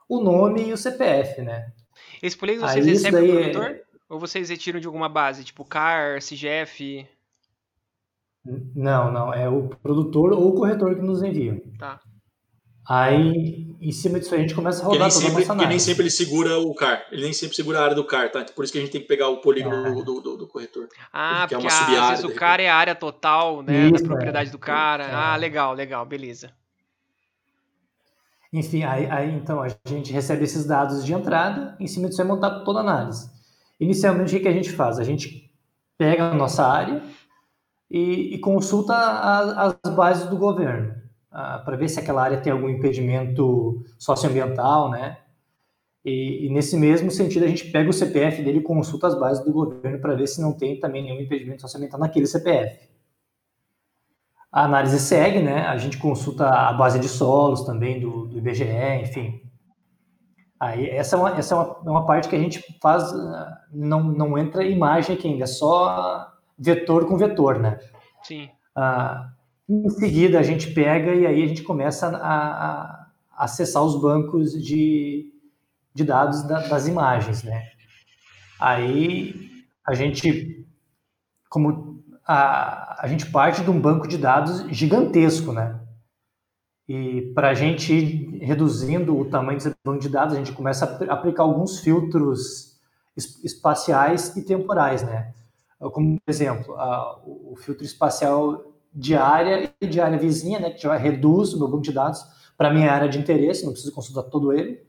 [0.08, 1.72] o nome e o CPF, né?
[2.22, 3.70] Esse polígono vocês recebem do produtor?
[3.70, 3.82] É...
[4.08, 7.08] Ou vocês retiram de alguma base, tipo CAR, CGF?
[8.44, 11.62] Não, não, é o produtor ou o corretor que nos envia.
[11.78, 12.00] Tá.
[12.88, 15.68] Aí, em cima disso, a gente começa a rodar toda sempre, a análise.
[15.68, 18.44] nem sempre ele segura o CAR, ele nem sempre segura a área do CAR, tá?
[18.44, 20.02] Por isso que a gente tem que pegar o polígono é.
[20.02, 20.88] do, do, do, corretor.
[21.12, 24.08] Ah, porque, porque é às vezes o CAR é a área total, né, isso, da
[24.08, 24.52] propriedade é.
[24.52, 25.04] do cara.
[25.04, 25.14] É.
[25.14, 26.50] Ah, legal, legal, beleza.
[28.52, 32.24] Enfim, aí, aí, então a gente recebe esses dados de entrada, em cima disso é
[32.24, 33.30] montar toda a análise.
[33.80, 34.98] Inicialmente, o que a gente faz?
[34.98, 35.50] A gente
[35.96, 37.02] pega a nossa área
[37.88, 41.01] e, e consulta a, as bases do governo
[41.32, 45.18] para ver se aquela área tem algum impedimento socioambiental, né?
[46.04, 49.44] E, e, nesse mesmo sentido, a gente pega o CPF dele e consulta as bases
[49.44, 52.90] do governo para ver se não tem também nenhum impedimento socioambiental naquele CPF.
[54.50, 55.66] A análise segue, né?
[55.66, 58.64] A gente consulta a base de solos também do, do IBGE,
[59.00, 59.40] enfim.
[60.58, 63.12] Aí, essa é, uma, essa é uma, é uma parte que a gente faz,
[63.72, 66.28] não, não entra imagem aqui ainda, é só
[66.58, 67.78] vetor com vetor, né?
[68.22, 68.48] Sim.
[68.74, 69.32] Ah,
[69.72, 74.52] em seguida, a gente pega e aí a gente começa a, a acessar os bancos
[74.52, 75.32] de,
[75.94, 77.70] de dados da, das imagens, né?
[78.60, 79.50] Aí
[79.86, 80.66] a gente,
[81.48, 85.80] como a, a gente parte de um banco de dados gigantesco, né?
[86.88, 90.84] E para a gente ir reduzindo o tamanho desse banco de dados, a gente começa
[90.84, 92.78] a aplicar alguns filtros
[93.16, 95.32] espaciais e temporais, né?
[95.78, 100.96] Como, exemplo, a, o filtro espacial de área e de área vizinha, né, que já
[100.96, 102.24] reduz o meu banco de dados
[102.56, 104.84] para minha área de interesse, não preciso consultar todo ele.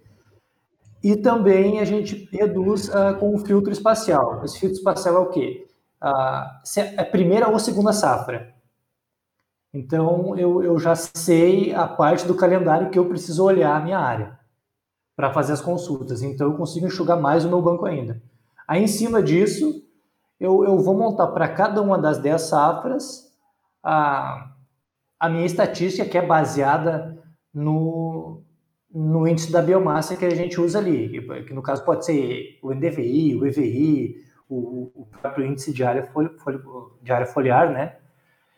[1.03, 4.43] E também a gente reduz uh, com o filtro espacial.
[4.43, 5.67] Esse filtro espacial é o quê?
[6.01, 8.53] Uh, é a primeira ou segunda safra.
[9.73, 13.97] Então, eu, eu já sei a parte do calendário que eu preciso olhar a minha
[13.97, 14.39] área
[15.15, 16.21] para fazer as consultas.
[16.21, 18.21] Então, eu consigo enxugar mais o meu banco ainda.
[18.67, 19.83] Aí, em cima disso,
[20.39, 23.32] eu, eu vou montar para cada uma das 10 safras
[23.83, 24.51] a,
[25.19, 27.21] a minha estatística que é baseada
[27.53, 28.41] no,
[28.93, 32.73] no índice da biomassa que a gente usa ali, que no caso pode ser o
[32.73, 34.15] NDVI, o EVI,
[34.47, 36.59] o, o próprio índice de área, foli, foli,
[37.01, 37.97] de área foliar, né?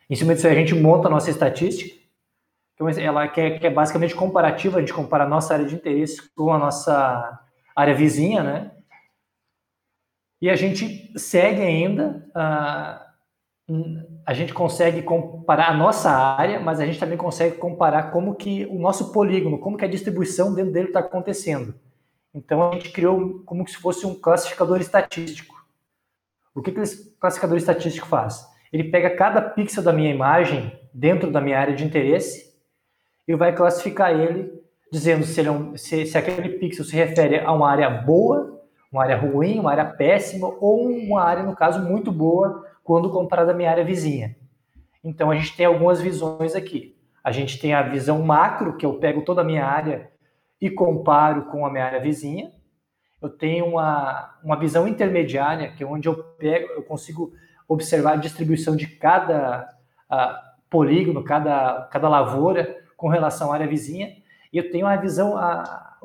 [0.10, 1.96] Em cima disso a gente monta a nossa estatística,
[2.98, 6.30] ela que é, que é basicamente comparativa, a gente compara a nossa área de interesse
[6.36, 7.40] com a nossa
[7.76, 8.72] área vizinha, né?
[10.42, 13.74] E a gente segue ainda uh,
[14.26, 18.66] a gente consegue comparar a nossa área, mas a gente também consegue comparar como que
[18.66, 21.76] o nosso polígono, como que a distribuição dentro dele está acontecendo.
[22.34, 25.56] Então a gente criou como se fosse um classificador estatístico.
[26.56, 28.48] O que, que esse classificador estatístico faz?
[28.74, 32.56] Ele pega cada pixel da minha imagem dentro da minha área de interesse
[33.28, 34.52] e vai classificar ele
[34.92, 38.60] dizendo se, ele é um, se, se aquele pixel se refere a uma área boa,
[38.92, 43.50] uma área ruim, uma área péssima ou uma área, no caso, muito boa quando comparado
[43.50, 44.36] à minha área vizinha.
[45.04, 46.96] Então a gente tem algumas visões aqui.
[47.24, 50.12] A gente tem a visão macro, que eu pego toda a minha área
[50.62, 52.52] e comparo com a minha área vizinha.
[53.20, 57.34] Eu tenho uma, uma visão intermediária, que é onde eu pego, eu consigo
[57.68, 59.68] observar a distribuição de cada
[60.70, 64.16] polígono, cada, cada lavoura com relação à área vizinha.
[64.54, 65.98] E eu tenho a visão, a,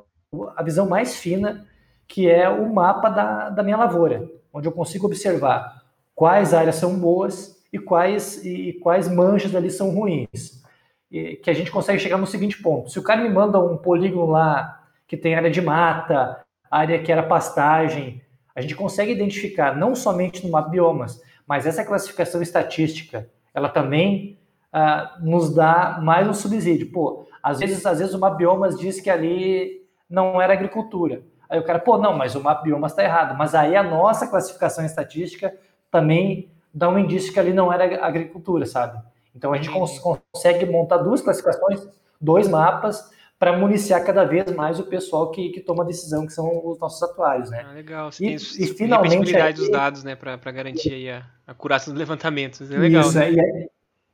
[0.57, 1.69] a visão mais fina,
[2.09, 5.80] que é o mapa da, da minha lavoura, onde eu consigo observar
[6.21, 10.63] quais áreas são boas e quais, e quais manchas ali são ruins.
[11.11, 13.79] E, que a gente consegue chegar no seguinte ponto: se o cara me manda um
[13.79, 16.39] polígono lá que tem área de mata,
[16.71, 18.21] área que era pastagem,
[18.55, 24.39] a gente consegue identificar não somente no mapa biomas, mas essa classificação estatística, ela também
[24.75, 26.93] uh, nos dá mais um subsídio.
[26.93, 31.23] Pô, às vezes, às vezes o mapa biomas diz que ali não era agricultura.
[31.49, 33.39] Aí o cara, pô, não, mas o mapa biomas está errado.
[33.39, 35.53] Mas aí a nossa classificação estatística
[35.91, 39.01] também dá um indício que ali não era agricultura, sabe?
[39.35, 41.87] Então a gente cons consegue montar duas classificações,
[42.21, 46.61] dois mapas, para municiar cada vez mais o pessoal que, que toma decisão, que são
[46.67, 47.65] os nossos atuários, né?
[47.67, 48.13] Ah, legal.
[48.13, 51.99] Você e, tem e, finalmente aí, dos dados, né, para garantir a, a curaça do
[51.99, 52.63] levantamento.
[52.63, 53.01] É legal.
[53.01, 53.31] Isso, né?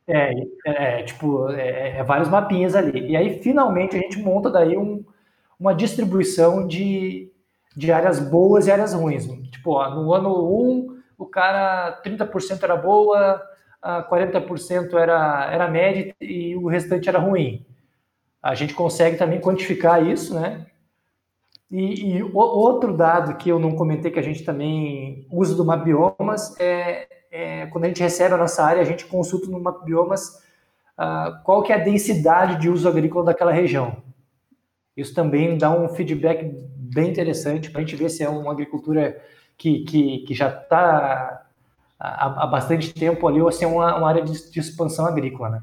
[0.07, 3.11] é, é, é, tipo, é, é, vários mapinhas ali.
[3.11, 5.05] E aí, finalmente, a gente monta daí um,
[5.59, 7.29] uma distribuição de,
[7.77, 9.27] de áreas boas e áreas ruins.
[9.51, 13.43] Tipo, ó, no ano 1, o cara, 30% era boa,
[13.83, 17.65] 40% era, era média e o restante era ruim
[18.47, 20.67] a gente consegue também quantificar isso, né?
[21.69, 26.55] E, e outro dado que eu não comentei que a gente também usa do Mapbiomas
[26.61, 30.45] é, é quando a gente recebe a nossa área, a gente consulta no Mapbiomas
[30.97, 33.97] uh, qual que é a densidade de uso agrícola daquela região.
[34.97, 36.45] Isso também dá um feedback
[36.77, 39.21] bem interessante para a gente ver se é uma agricultura
[39.57, 41.47] que, que, que já está
[41.99, 45.51] há, há, bastante tempo ali ou se é uma, uma área de, de expansão agrícola,
[45.51, 45.63] né?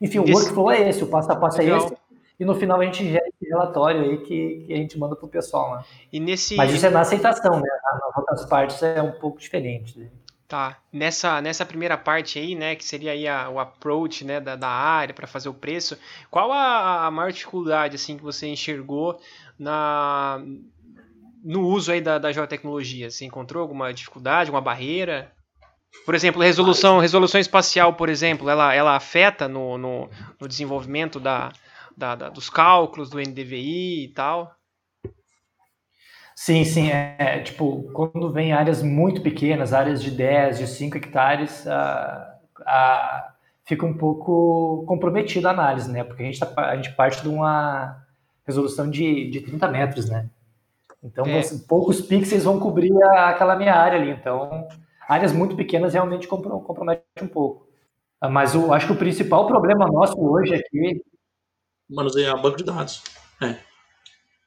[0.00, 0.40] Enfim, o Desse...
[0.40, 1.80] workflow é esse, o passo a passo é Legal.
[1.80, 1.96] é esse.
[2.40, 5.26] E no final a gente gera esse relatório aí que, que a gente manda para
[5.26, 5.76] o pessoal.
[5.76, 5.84] Né?
[6.12, 6.56] E nesse...
[6.56, 7.68] Mas isso é na aceitação, né?
[7.92, 9.96] Nas outras partes é um pouco diferente.
[9.96, 10.08] Né?
[10.48, 10.76] Tá.
[10.92, 14.68] Nessa, nessa primeira parte aí, né, que seria aí a, o approach, né, da, da
[14.68, 15.96] área para fazer o preço,
[16.30, 19.18] qual a, a maior dificuldade, assim, que você enxergou
[19.58, 20.42] na,
[21.42, 23.10] no uso aí da, da geotecnologia?
[23.10, 25.32] Você encontrou alguma dificuldade, uma barreira?
[26.06, 30.08] Por exemplo, resolução, resolução espacial, por exemplo, ela, ela afeta no, no,
[30.40, 31.52] no desenvolvimento da,
[31.96, 34.56] da, da, dos cálculos do NDVI e tal?
[36.34, 36.90] Sim, sim.
[36.90, 42.38] É, é, tipo, quando vem áreas muito pequenas, áreas de 10, de 5 hectares, a,
[42.66, 43.32] a,
[43.64, 46.02] fica um pouco comprometida a análise, né?
[46.02, 48.02] Porque a gente, tá, a gente parte de uma
[48.46, 50.28] resolução de, de 30 metros, né?
[51.02, 51.42] Então, é.
[51.42, 54.10] você, poucos pixels vão cobrir a, aquela minha área ali.
[54.10, 54.68] Então,
[55.08, 57.66] áreas muito pequenas realmente comprometem um pouco.
[58.20, 61.02] Ah, mas eu acho que o principal problema nosso hoje é que.
[61.90, 63.02] Manusear banco de dados.
[63.42, 63.72] É.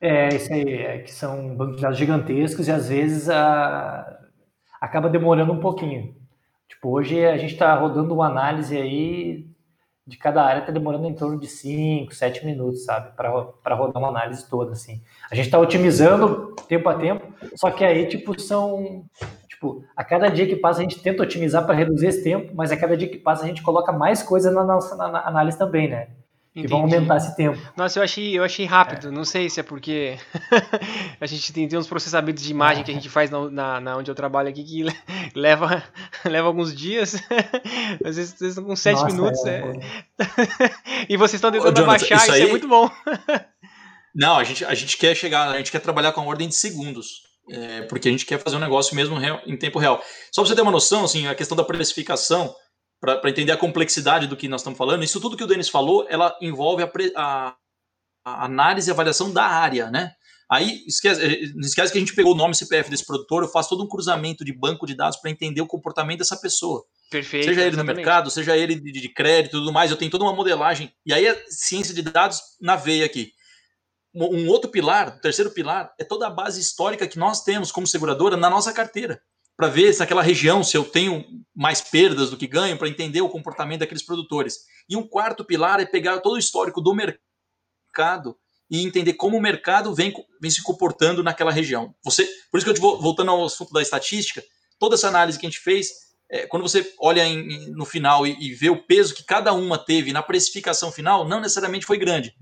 [0.02, 4.20] É, isso aí, é que são bancos de dados gigantescos e às vezes a,
[4.80, 6.16] acaba demorando um pouquinho.
[6.68, 9.48] Tipo, hoje a gente está rodando uma análise aí
[10.08, 13.16] de cada área, está demorando em torno de 5, 7 minutos, sabe?
[13.16, 15.02] Para rodar uma análise toda, assim.
[15.32, 19.06] A gente está otimizando tempo a tempo, só que aí, tipo, são
[19.56, 22.74] Tipo, a cada dia que passa a gente tenta otimizar para reduzir esse tempo, mas
[22.74, 25.58] a cada dia que passa a gente coloca mais coisa na nossa na, na análise
[25.58, 26.10] também, né?
[26.56, 27.60] Que vão aumentar esse tempo.
[27.76, 29.10] Nossa, eu achei, eu achei rápido.
[29.10, 29.12] É.
[29.12, 30.18] Não sei se é porque
[31.20, 33.98] a gente tem, tem uns processamentos de imagem que a gente faz na, na, na
[33.98, 34.86] onde eu trabalho aqui que
[35.36, 35.84] leva,
[36.24, 37.16] leva alguns dias.
[38.06, 39.46] Às vezes vocês estão com 7 minutos.
[39.46, 39.76] É, é.
[41.10, 42.44] e vocês estão tentando Ô, Jonathan, baixar, isso, isso é aí...
[42.44, 42.90] é muito bom.
[44.16, 46.56] Não, a gente, a gente quer chegar, a gente quer trabalhar com a ordem de
[46.56, 50.04] segundos é, porque a gente quer fazer um negócio mesmo real, em tempo real.
[50.32, 52.54] Só para você ter uma noção, assim, a questão da precificação,
[53.00, 56.06] para entender a complexidade do que nós estamos falando, isso tudo que o Denis falou,
[56.10, 57.56] ela envolve a, a,
[58.26, 60.12] a análise e avaliação da área, né?
[60.50, 63.50] Aí, esquece, eh, não esquece que a gente pegou o nome CPF desse produtor, eu
[63.50, 66.84] faço todo um cruzamento de banco de dados para entender o comportamento dessa pessoa.
[67.10, 67.46] Perfeito.
[67.46, 67.88] Seja ele exatamente.
[67.88, 70.94] no mercado, seja ele de, de crédito e tudo mais, eu tenho toda uma modelagem.
[71.06, 73.32] E aí a ciência de dados na veia aqui
[74.16, 77.86] um outro pilar, o terceiro pilar, é toda a base histórica que nós temos como
[77.86, 79.22] seguradora na nossa carteira,
[79.56, 81.26] para ver se aquela região, se eu tenho
[81.56, 84.66] mais perdas do que ganho, para entender o comportamento daqueles produtores.
[84.90, 88.38] E um quarto pilar é pegar todo o histórico do mercado
[88.70, 91.94] e entender como o mercado vem, vem se comportando naquela região.
[92.04, 94.44] Você, por isso que eu vou voltando ao assunto da estatística,
[94.78, 95.90] toda essa análise que a gente fez,
[96.30, 99.78] é, quando você olha em, no final e, e vê o peso que cada uma
[99.78, 102.36] teve na precificação final, não necessariamente foi grande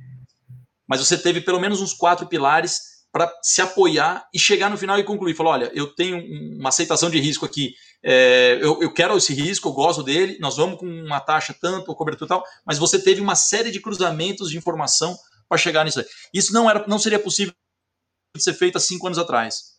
[0.88, 4.98] mas você teve pelo menos uns quatro pilares para se apoiar e chegar no final
[4.98, 5.36] e concluir.
[5.36, 6.18] Falar, olha, eu tenho
[6.58, 10.58] uma aceitação de risco aqui, é, eu, eu, quero esse risco, eu gosto dele, nós
[10.58, 14.50] vamos com uma taxa tanto, ou cobertura tal, mas você teve uma série de cruzamentos
[14.50, 15.16] de informação
[15.48, 16.06] para chegar nisso aí.
[16.34, 17.54] Isso não, era, não seria possível
[18.36, 19.74] de ser feito há cinco anos atrás.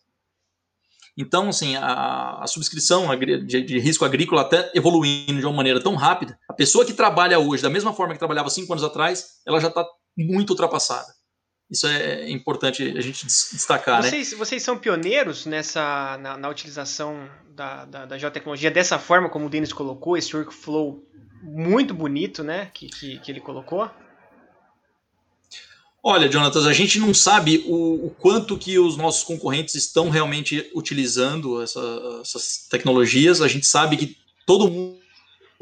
[1.17, 5.95] Então, assim, a, a subscrição de, de, risco agrícola até evoluindo de uma maneira tão
[5.95, 9.59] rápida, a pessoa que trabalha hoje, da mesma forma que trabalhava cinco anos atrás, ela
[9.59, 9.85] já está
[10.17, 11.13] muito ultrapassada.
[11.69, 14.09] Isso é importante a gente destacar, né?
[14.09, 14.37] vocês, né?
[14.37, 19.49] Vocês são pioneiros nessa na, na utilização da, da, da, geotecnologia dessa forma, como o
[19.49, 21.03] Denis colocou, esse workflow
[21.41, 22.69] muito bonito, né?
[22.73, 23.89] Que, que, que ele colocou.
[26.03, 30.69] Olha, Jonatas, a gente não sabe o, o, quanto que os nossos concorrentes estão realmente
[30.75, 31.81] utilizando essa,
[32.21, 33.41] essas tecnologias.
[33.41, 34.15] A gente sabe que
[34.45, 35.01] todo mundo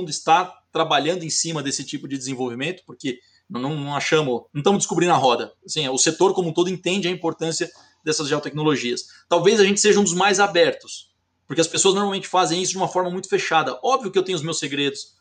[0.09, 3.19] está trabalhando em cima desse tipo de desenvolvimento, porque
[3.59, 5.53] não, não achamos, não estamos descobrindo a roda.
[5.65, 7.71] Assim, o setor como um todo entende a importância
[8.03, 9.07] dessas geotecnologias.
[9.29, 11.11] Talvez a gente seja um dos mais abertos,
[11.47, 13.79] porque as pessoas normalmente fazem isso de uma forma muito fechada.
[13.83, 15.13] Óbvio que eu tenho os meus segredos.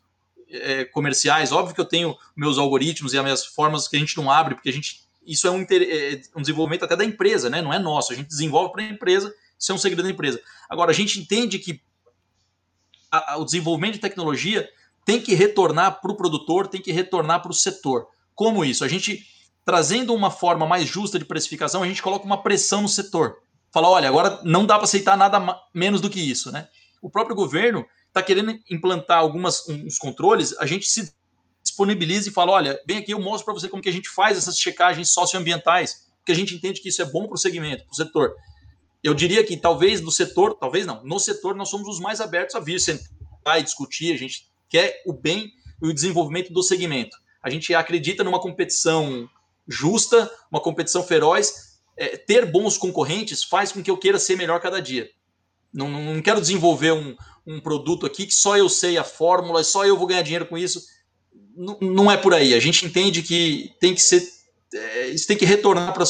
[0.53, 1.51] é, comerciais.
[1.51, 4.55] Óbvio que eu tenho meus algoritmos e as minhas formas que a gente não abre,
[4.55, 7.63] porque a gente isso é um, é um desenvolvimento até da empresa, né?
[7.63, 8.13] Não é nosso.
[8.13, 10.43] A gente desenvolve para a empresa, isso é um segredo da empresa.
[10.69, 11.81] Agora, a gente entende que
[13.11, 14.69] a, a, o desenvolvimento de tecnologia
[15.05, 18.09] tem que retornar para o produtor, tem que retornar para o setor.
[18.35, 18.85] Como isso?
[18.85, 19.25] A gente,
[19.65, 23.37] trazendo uma forma mais justa de precificação, a gente coloca uma pressão no setor.
[23.73, 25.41] Fala, olha, agora não dá para aceitar nada
[25.75, 26.69] menos do que isso, né?
[27.01, 31.13] O próprio governo está querendo implantar alguns uns controles, a gente se
[31.63, 34.37] disponibiliza e fala, olha, vem aqui, eu mostro para você como que a gente faz
[34.37, 37.93] essas checagens socioambientais, porque a gente entende que isso é bom para o segmento, para
[37.93, 38.35] o setor.
[39.03, 42.55] Eu diria que talvez no setor, talvez não, no setor nós somos os mais abertos
[42.55, 45.51] a vir sentar e discutir, a gente quer o bem
[45.83, 47.17] e o desenvolvimento do segmento.
[47.43, 49.29] A gente acredita numa competição
[49.67, 51.73] justa, uma competição feroz.
[51.97, 55.11] É, ter bons concorrentes faz com que eu queira ser melhor cada dia.
[55.73, 57.17] Não, não, não quero desenvolver um,
[57.47, 60.57] um produto aqui que só eu sei a fórmula, só eu vou ganhar dinheiro com
[60.57, 60.83] isso
[61.57, 62.55] não, não é por aí.
[62.55, 64.23] A gente entende que tem que ser.
[64.75, 66.07] É, isso tem que retornar para a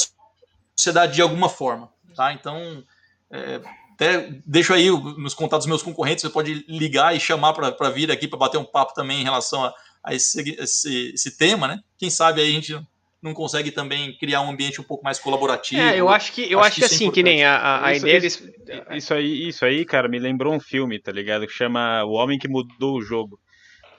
[0.77, 1.91] sociedade de alguma forma.
[2.15, 2.33] Tá?
[2.33, 2.85] Então,
[3.31, 3.61] é,
[3.95, 8.11] até deixo aí nos contatos dos meus concorrentes, você pode ligar e chamar para vir
[8.11, 9.75] aqui para bater um papo também em relação a,
[10.05, 11.81] a esse, esse, esse, tema, né?
[11.99, 12.81] Quem sabe aí a gente
[13.23, 15.81] não consegue também criar um ambiente um pouco mais colaborativo.
[15.81, 17.85] É, eu acho que eu acho, acho que, que é assim, é que nem a,
[17.85, 18.97] a isso, ideia isso, desse...
[18.97, 21.47] isso aí, isso aí, cara, me lembrou um filme, tá ligado?
[21.47, 23.39] Que chama O Homem que Mudou o Jogo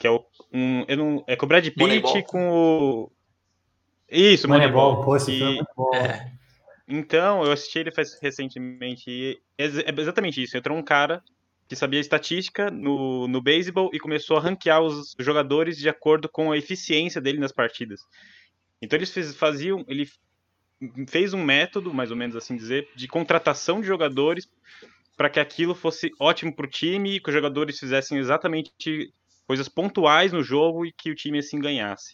[0.03, 2.23] que é o um, eu não, é com o Brad Pitt Moneyball.
[2.23, 3.11] com o
[4.09, 4.97] isso, Moneyball.
[4.97, 5.19] Moneyball.
[5.19, 5.55] Pô, e...
[5.55, 5.95] muito bom.
[5.95, 6.31] É.
[6.87, 10.57] Então, eu assisti ele faz, recentemente e é, é exatamente isso.
[10.57, 11.23] Entrou um cara
[11.73, 16.51] que sabia estatística no, no beisebol e começou a ranquear os jogadores de acordo com
[16.51, 18.01] a eficiência dele nas partidas.
[18.79, 20.07] Então eles fez, faziam, ele
[21.07, 24.47] fez um método, mais ou menos assim dizer, de contratação de jogadores
[25.17, 29.11] para que aquilo fosse ótimo para o time e que os jogadores fizessem exatamente
[29.47, 32.13] coisas pontuais no jogo e que o time assim ganhasse.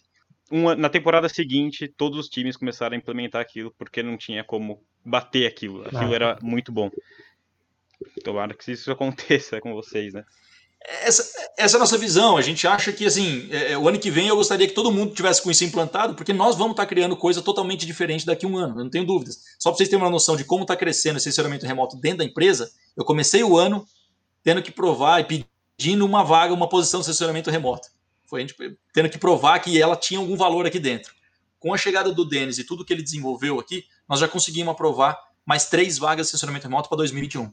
[0.50, 4.82] Uma, na temporada seguinte, todos os times começaram a implementar aquilo porque não tinha como
[5.04, 5.82] bater aquilo.
[5.82, 6.14] Aquilo ah.
[6.14, 6.90] era muito bom.
[8.24, 10.24] Tomara que isso aconteça com vocês, né?
[10.82, 12.38] Essa, essa é a nossa visão.
[12.38, 14.90] A gente acha que, assim, é, é, o ano que vem eu gostaria que todo
[14.90, 18.48] mundo tivesse com isso implantado, porque nós vamos estar criando coisa totalmente diferente daqui a
[18.48, 19.42] um ano, eu não tenho dúvidas.
[19.58, 22.24] Só para vocês terem uma noção de como está crescendo esse sensoramento remoto dentro da
[22.24, 23.84] empresa, eu comecei o ano
[24.42, 25.44] tendo que provar e
[25.78, 27.88] pedindo uma vaga, uma posição de assessoramento remoto.
[28.26, 28.54] Foi a gente
[28.94, 31.12] tendo que provar que ela tinha algum valor aqui dentro.
[31.58, 35.18] Com a chegada do Denis e tudo que ele desenvolveu aqui, nós já conseguimos aprovar
[35.44, 37.52] mais três vagas de assessoramento remoto para 2021.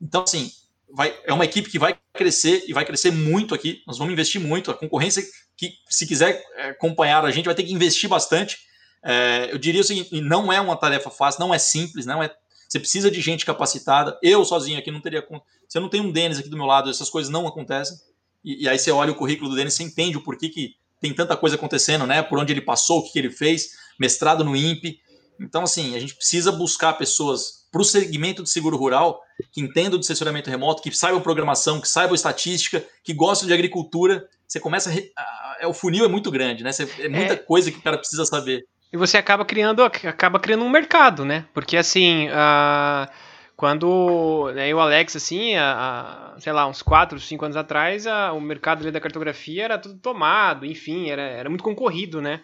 [0.00, 0.50] Então, assim,
[0.92, 3.82] vai, é uma equipe que vai crescer e vai crescer muito aqui.
[3.86, 4.70] Nós vamos investir muito.
[4.70, 5.22] A concorrência,
[5.56, 8.58] que se quiser é, acompanhar a gente, vai ter que investir bastante.
[9.04, 12.34] É, eu diria o seguinte: não é uma tarefa fácil, não é simples, não é
[12.74, 14.18] você precisa de gente capacitada.
[14.20, 15.24] Eu sozinho aqui não teria.
[15.68, 17.96] Se eu não tenho um Denis aqui do meu lado, essas coisas não acontecem.
[18.44, 21.14] E, e aí você olha o currículo do Denis, você entende o porquê que tem
[21.14, 22.20] tanta coisa acontecendo, né?
[22.20, 24.98] Por onde ele passou, o que, que ele fez, mestrado no INPE.
[25.40, 29.20] Então, assim, a gente precisa buscar pessoas para o segmento de seguro rural
[29.52, 34.28] que entendam de assessoramento remoto, que saibam programação, que saibam estatística, que gostam de agricultura.
[34.46, 34.90] Você começa.
[34.90, 36.72] A, é, o funil é muito grande, né?
[36.72, 37.36] Você, é muita é...
[37.36, 38.64] coisa que o cara precisa saber.
[38.92, 41.46] E você acaba criando, acaba criando um mercado, né?
[41.52, 43.10] Porque assim, uh,
[43.56, 48.32] quando né, eu o Alex, assim, uh, sei lá, uns 4, 5 anos atrás, uh,
[48.36, 52.40] o mercado da cartografia era tudo tomado, enfim, era, era muito concorrido, né?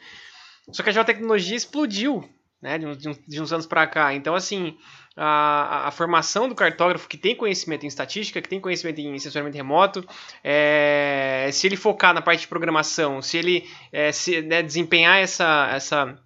[0.73, 2.29] Só que a geotecnologia explodiu,
[2.61, 4.15] né, de, uns, de uns anos para cá.
[4.15, 4.77] Então, assim,
[5.17, 9.57] a, a, formação do cartógrafo que tem conhecimento em estatística, que tem conhecimento em sensoramento
[9.57, 10.07] remoto,
[10.45, 15.71] é, se ele focar na parte de programação, se ele é, se, né, desempenhar essa,
[15.73, 16.19] essa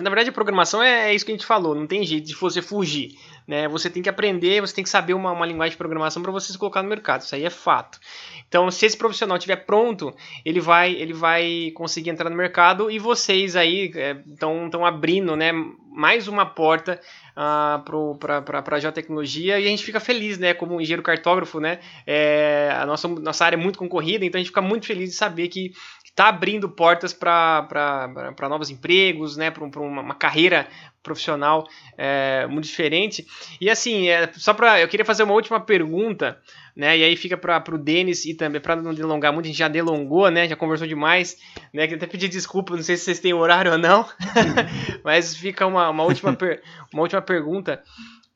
[0.00, 2.34] na verdade, a programação é, é, isso que a gente falou, não tem jeito de
[2.34, 3.10] você fugir.
[3.52, 3.68] Né?
[3.68, 6.50] Você tem que aprender, você tem que saber uma, uma linguagem de programação para você
[6.50, 8.00] se colocar no mercado, isso aí é fato.
[8.48, 12.98] Então, se esse profissional estiver pronto, ele vai, ele vai conseguir entrar no mercado e
[12.98, 13.92] vocês aí
[14.26, 15.52] estão é, abrindo né,
[15.90, 16.98] mais uma porta
[17.36, 22.74] uh, para a geotecnologia e a gente fica feliz, né, como engenheiro cartógrafo, né, é,
[22.74, 25.48] a nossa, nossa área é muito concorrida, então a gente fica muito feliz de saber
[25.48, 25.72] que
[26.12, 30.68] está abrindo portas para novos empregos, né, para uma, uma, carreira
[31.02, 31.66] profissional
[31.98, 33.26] é, muito diferente.
[33.60, 36.38] E assim, é, só para eu queria fazer uma última pergunta,
[36.76, 39.58] né, e aí fica para o Denis e também para não delongar muito, a gente
[39.58, 41.36] já delongou, né, já conversou demais,
[41.72, 44.08] né, que até pedir desculpa, não sei se vocês têm horário ou não,
[45.04, 46.62] mas fica uma, uma, última, per,
[46.92, 47.82] uma última pergunta.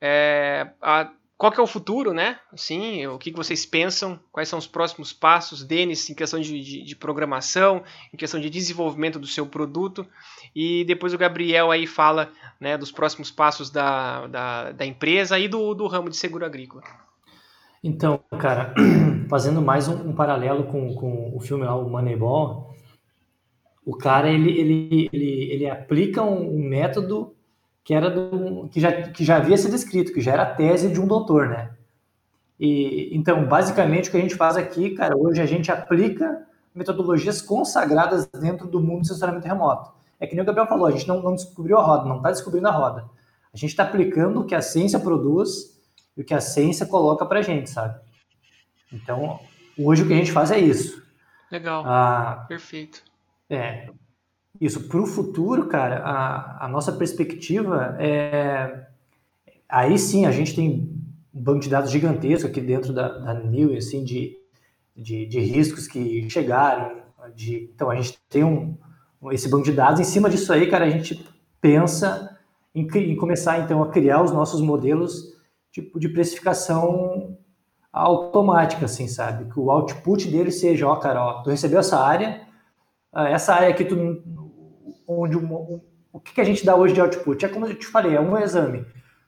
[0.00, 2.38] É, a, qual que é o futuro, né?
[2.50, 4.18] Assim, o que, que vocês pensam?
[4.32, 7.82] Quais são os próximos passos, Denis, em questão de, de, de, programação,
[8.12, 10.06] em questão de desenvolvimento do seu produto?
[10.54, 15.46] E depois o Gabriel aí fala né, dos próximos passos da, da, da empresa e
[15.46, 16.82] do, do ramo de seguro agrícola.
[17.84, 18.72] Então, cara,
[19.28, 22.74] fazendo mais um, um paralelo com, com o filme lá, o Moneyball,
[23.84, 27.35] o cara ele, ele, ele, ele aplica um, um método
[27.86, 30.92] que era do, que, já, que já havia sido escrito, que já era a tese
[30.92, 31.70] de um doutor, né?
[32.58, 36.44] E, então, basicamente, o que a gente faz aqui, cara, hoje a gente aplica
[36.74, 39.92] metodologias consagradas dentro do mundo do sensoramento remoto.
[40.18, 42.32] É que nem o Gabriel falou, a gente não, não descobriu a roda, não está
[42.32, 43.04] descobrindo a roda.
[43.54, 45.80] A gente está aplicando o que a ciência produz
[46.16, 48.00] e o que a ciência coloca para a gente, sabe?
[48.92, 49.38] Então,
[49.78, 51.06] hoje o que a gente faz é isso.
[51.52, 51.84] Legal.
[51.86, 53.04] Ah, Perfeito.
[53.48, 53.90] É.
[54.60, 54.88] Isso.
[54.88, 58.86] Para o futuro, cara, a, a nossa perspectiva é.
[59.68, 60.88] Aí sim, a gente tem
[61.34, 64.38] um banco de dados gigantesco aqui dentro da, da New, assim, de,
[64.96, 67.02] de, de, riscos que chegaram.
[67.34, 68.76] De, então, a gente tem um,
[69.32, 70.00] esse banco de dados.
[70.00, 71.26] Em cima disso aí, cara, a gente
[71.60, 72.38] pensa
[72.74, 75.36] em, em começar, então, a criar os nossos modelos
[75.72, 77.36] tipo de precificação
[77.92, 79.50] automática, assim, sabe?
[79.52, 82.46] Que o output dele seja, ó, cara, ó, tu recebeu essa área,
[83.12, 84.22] ah, essa área aqui, tu,
[85.06, 85.80] onde um,
[86.12, 87.44] o que, que a gente dá hoje de output?
[87.44, 88.84] É como eu te falei, é um exame.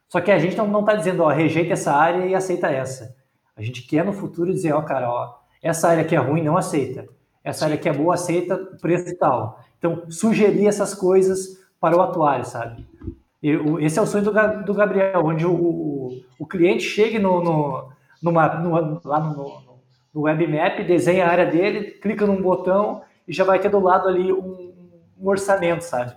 [0.09, 3.15] Só que a gente não está dizendo, ó, rejeita essa área e aceita essa.
[3.57, 6.57] A gente quer no futuro dizer, ó, cara, ó, essa área aqui é ruim, não
[6.57, 7.07] aceita.
[7.45, 9.61] Essa área aqui é boa, aceita, preço e tal.
[9.79, 12.87] Então, sugerir essas coisas para o atuário, sabe?
[13.43, 14.33] E, o, esse é o sonho do,
[14.65, 17.89] do Gabriel, onde o, o, o cliente chegue no, no,
[18.23, 18.47] numa,
[19.05, 19.79] lá no,
[20.15, 24.09] no webmap, desenha a área dele, clica num botão e já vai ter do lado
[24.09, 24.68] ali um,
[25.21, 26.15] um orçamento, sabe?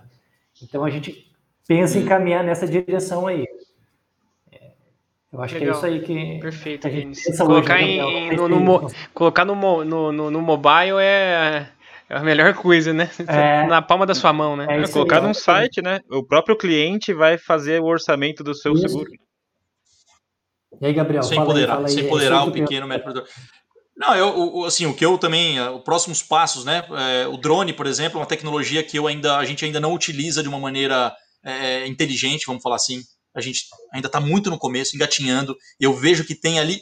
[0.62, 1.30] Então, a gente
[1.66, 3.46] pensa em caminhar nessa direção aí.
[5.32, 5.80] Eu acho Legal.
[5.80, 6.40] que é isso aí que.
[6.40, 11.66] Perfeito, que Colocar, hoje, em, no, no, colocar no, no, no, no mobile é,
[12.08, 13.10] é a melhor coisa, né?
[13.26, 14.66] É, Na palma da sua mão, né?
[14.68, 16.00] É colocar aí, num site, né?
[16.10, 18.88] O próprio cliente vai fazer o orçamento do seu isso.
[18.88, 19.10] seguro.
[20.78, 21.22] E aí, Gabriel?
[21.22, 23.28] Sem empoderar, aí, sem empoderar o pequeno médio produtor.
[23.96, 26.82] Não, eu, assim, o que eu também, eh, os próximos passos, né?
[26.90, 29.92] É, o drone, por exemplo, é uma tecnologia que eu ainda, a gente ainda não
[29.92, 31.14] utiliza de uma maneira
[31.44, 33.02] é, inteligente, vamos falar assim
[33.34, 36.80] a gente ainda está muito no começo, engatinhando, eu vejo que tem ali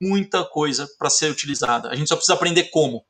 [0.00, 1.90] muita coisa para ser utilizada.
[1.90, 3.04] A gente só precisa aprender como.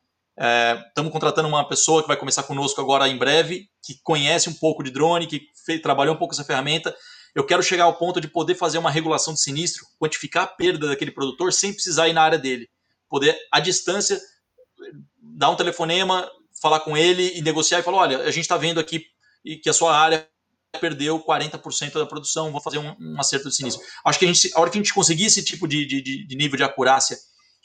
[0.88, 4.54] Estamos é, contratando uma pessoa que vai começar conosco agora em breve, que conhece um
[4.54, 6.94] pouco de drone, que fez, trabalhou um pouco essa ferramenta.
[7.34, 10.88] Eu quero chegar ao ponto de poder fazer uma regulação de sinistro, quantificar a perda
[10.88, 12.68] daquele produtor sem precisar ir na área dele.
[13.10, 14.18] Poder, à distância,
[15.20, 16.30] dar um telefonema,
[16.62, 19.04] falar com ele e negociar e falar: olha, a gente está vendo aqui
[19.62, 20.26] que a sua área
[20.80, 23.84] perdeu 40% da produção, vou fazer um, um, acerto de sinistro.
[24.04, 26.36] Acho que a, gente, a hora que a gente conseguir esse tipo de, de, de
[26.36, 27.18] nível de acurácia,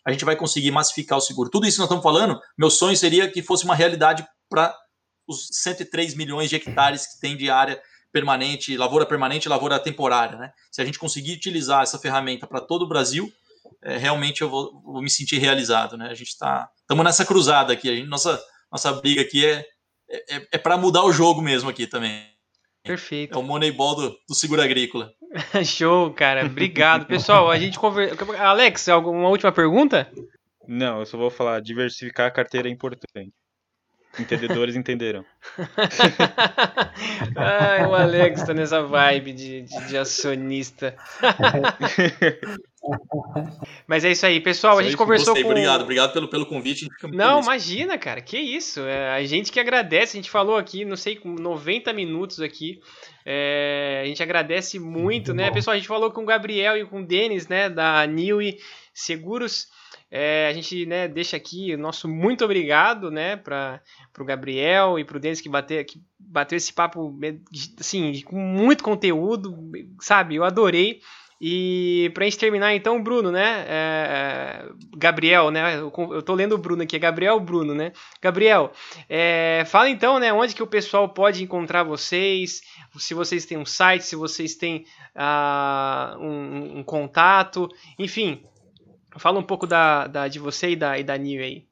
[0.03, 1.49] a gente vai conseguir massificar o seguro.
[1.49, 4.75] Tudo isso que nós estamos falando, meu sonho seria que fosse uma realidade para
[5.27, 7.79] os 103 milhões de hectares que tem de área
[8.11, 10.37] permanente, lavoura permanente e lavoura temporária.
[10.37, 10.51] Né?
[10.71, 13.31] Se a gente conseguir utilizar essa ferramenta para todo o Brasil,
[13.85, 15.95] é, realmente eu vou, vou, me sentir realizado.
[15.95, 16.07] Né?
[16.07, 17.89] A gente está estamos nessa cruzada aqui.
[17.89, 18.41] A gente, nossa,
[18.71, 19.65] nossa briga aqui é,
[20.09, 22.25] é, é para mudar o jogo mesmo aqui também.
[22.83, 23.35] Perfeito.
[23.35, 25.11] É o Moneyball do, do seguro agrícola.
[25.63, 26.45] Show, cara.
[26.45, 27.05] Obrigado.
[27.05, 28.15] Pessoal, a gente conversa.
[28.39, 30.11] Alex, alguma última pergunta?
[30.67, 33.33] Não, eu só vou falar, diversificar a carteira é importante.
[34.19, 35.25] Entendedores entenderão.
[37.35, 40.95] Ai, o Alex tá nessa vibe de, de, de acionista.
[43.87, 44.77] Mas é isso aí, pessoal.
[44.77, 45.49] a gente conversou gostei, com.
[45.49, 46.87] Obrigado, obrigado pelo, pelo convite.
[47.11, 48.21] Não, imagina, cara.
[48.21, 48.81] Que isso.
[48.81, 50.17] É, a gente que agradece.
[50.17, 52.79] A gente falou aqui, não sei, 90 minutos aqui.
[53.25, 55.49] É, a gente agradece muito, né?
[55.51, 57.69] Pessoal, a gente falou com o Gabriel e com o Denis, né?
[57.69, 58.57] Da Niue
[58.93, 59.67] Seguros.
[60.11, 63.81] É, a gente né, deixa aqui o nosso muito obrigado né, para
[64.17, 67.13] o Gabriel e para o Denis que, bater, que bateu esse papo
[67.79, 69.57] assim, com muito conteúdo,
[69.99, 70.35] sabe?
[70.35, 71.01] Eu adorei.
[71.39, 73.65] E para gente terminar, então, Bruno, né?
[73.67, 74.65] É,
[74.97, 75.77] Gabriel, né?
[75.77, 77.91] Eu, eu tô lendo o Bruno aqui, é Gabriel Bruno, né?
[78.21, 78.71] Gabriel,
[79.09, 80.31] é, fala então, né?
[80.31, 82.61] Onde que o pessoal pode encontrar vocês?
[82.97, 84.85] Se vocês têm um site, se vocês têm
[85.15, 88.41] uh, um, um, contato, enfim,
[89.17, 91.65] Fala um pouco da, da de você e da, e da Niue aí.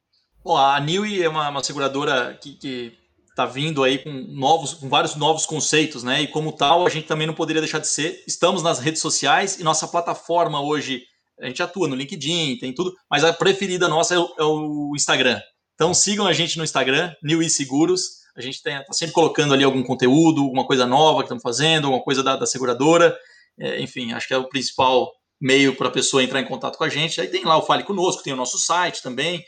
[0.43, 2.97] Bom, a Niue é uma, uma seguradora que, que
[3.33, 6.21] está vindo aí com novos, com vários novos conceitos, né?
[6.21, 8.23] E como tal, a gente também não poderia deixar de ser.
[8.27, 11.01] Estamos nas redes sociais e nossa plataforma hoje,
[11.39, 14.93] a gente atua no LinkedIn, tem tudo, mas a preferida nossa é o, é o
[14.95, 15.41] Instagram.
[15.73, 18.21] Então sigam a gente no Instagram, New e Seguros.
[18.37, 22.03] A gente está sempre colocando ali algum conteúdo, alguma coisa nova que estamos fazendo, alguma
[22.03, 23.17] coisa da, da seguradora.
[23.59, 25.11] É, enfim, acho que é o principal
[25.41, 27.19] meio para a pessoa entrar em contato com a gente.
[27.19, 29.43] Aí tem lá o Fale Conosco, tem o nosso site também.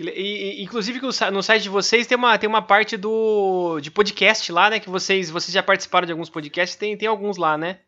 [0.00, 4.50] E, e, inclusive no site de vocês tem uma, tem uma parte do de podcast
[4.50, 4.80] lá, né?
[4.80, 7.80] Que vocês, vocês já participaram de alguns podcasts, tem, tem alguns lá, né?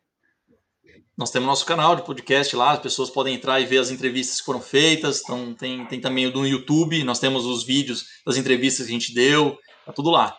[1.16, 4.40] nós temos nosso canal de podcast lá, as pessoas podem entrar e ver as entrevistas
[4.40, 5.22] que foram feitas.
[5.22, 8.94] Então tem, tem também o do YouTube, nós temos os vídeos das entrevistas que a
[8.94, 9.56] gente deu,
[9.86, 10.36] tá tudo lá.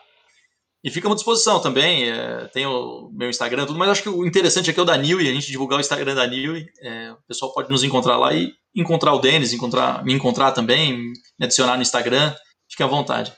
[0.86, 4.24] E fica à disposição também, é, tem o meu Instagram, tudo, mas acho que o
[4.24, 6.64] interessante aqui é o da Nil e a gente divulgar o Instagram da Nil.
[6.80, 10.96] É, o pessoal pode nos encontrar lá e encontrar o Denis, encontrar, me encontrar também,
[10.96, 12.32] me adicionar no Instagram.
[12.70, 13.32] Fique à vontade.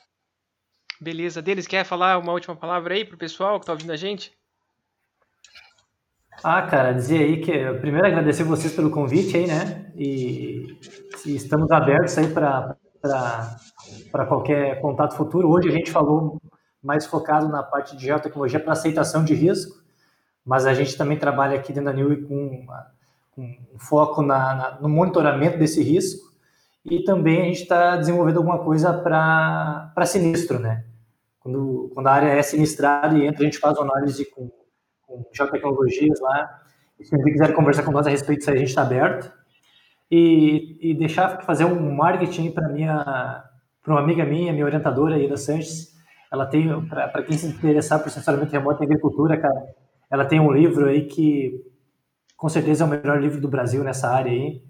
[1.00, 1.40] Beleza.
[1.40, 4.30] Denis, quer falar uma última palavra aí pro pessoal que tá ouvindo a gente?
[6.44, 7.50] Ah, cara, dizer aí que
[7.80, 9.90] primeiro agradecer vocês pelo convite aí, né?
[9.96, 10.66] E,
[11.24, 15.48] e estamos abertos aí para qualquer contato futuro.
[15.48, 16.38] Hoje a gente falou
[16.82, 19.82] mais focado na parte de geotecnologia para aceitação de risco,
[20.44, 22.66] mas a gente também trabalha aqui dentro da New com,
[23.32, 26.32] com foco na, na, no monitoramento desse risco
[26.84, 30.84] e também a gente está desenvolvendo alguma coisa para sinistro, né?
[31.40, 34.50] Quando, quando a área é sinistrada e entra, a gente faz uma análise com
[35.08, 36.60] com geotecnologias lá.
[37.00, 39.32] E se alguém quiser conversar com nós a respeito disso, a gente está aberto.
[40.10, 43.44] E, e deixar fazer um marketing para minha
[43.82, 45.96] para uma amiga minha, minha orientadora, Ida Sanches.
[46.30, 49.74] Ela tem, para quem se interessar por sensoramento remoto em agricultura, cara,
[50.10, 51.64] ela tem um livro aí que
[52.36, 54.62] com certeza é o melhor livro do Brasil nessa área aí.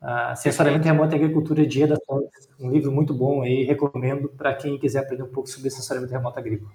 [0.00, 4.52] Uh, sensoramento remoto em agricultura de Ida Sanches, um livro muito bom aí, recomendo para
[4.54, 6.72] quem quiser aprender um pouco sobre sensoramento remoto agrícola.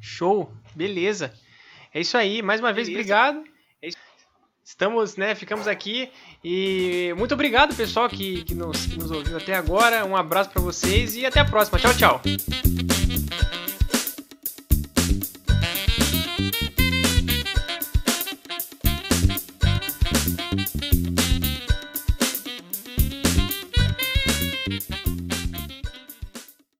[0.00, 1.32] Show, beleza.
[1.92, 3.42] É isso aí, mais uma vez, obrigado.
[4.64, 6.08] Estamos, né, ficamos aqui
[6.42, 10.06] e muito obrigado, pessoal, que, que, nos, que nos ouviu até agora.
[10.06, 11.78] Um abraço para vocês e até a próxima.
[11.78, 12.22] Tchau, tchau.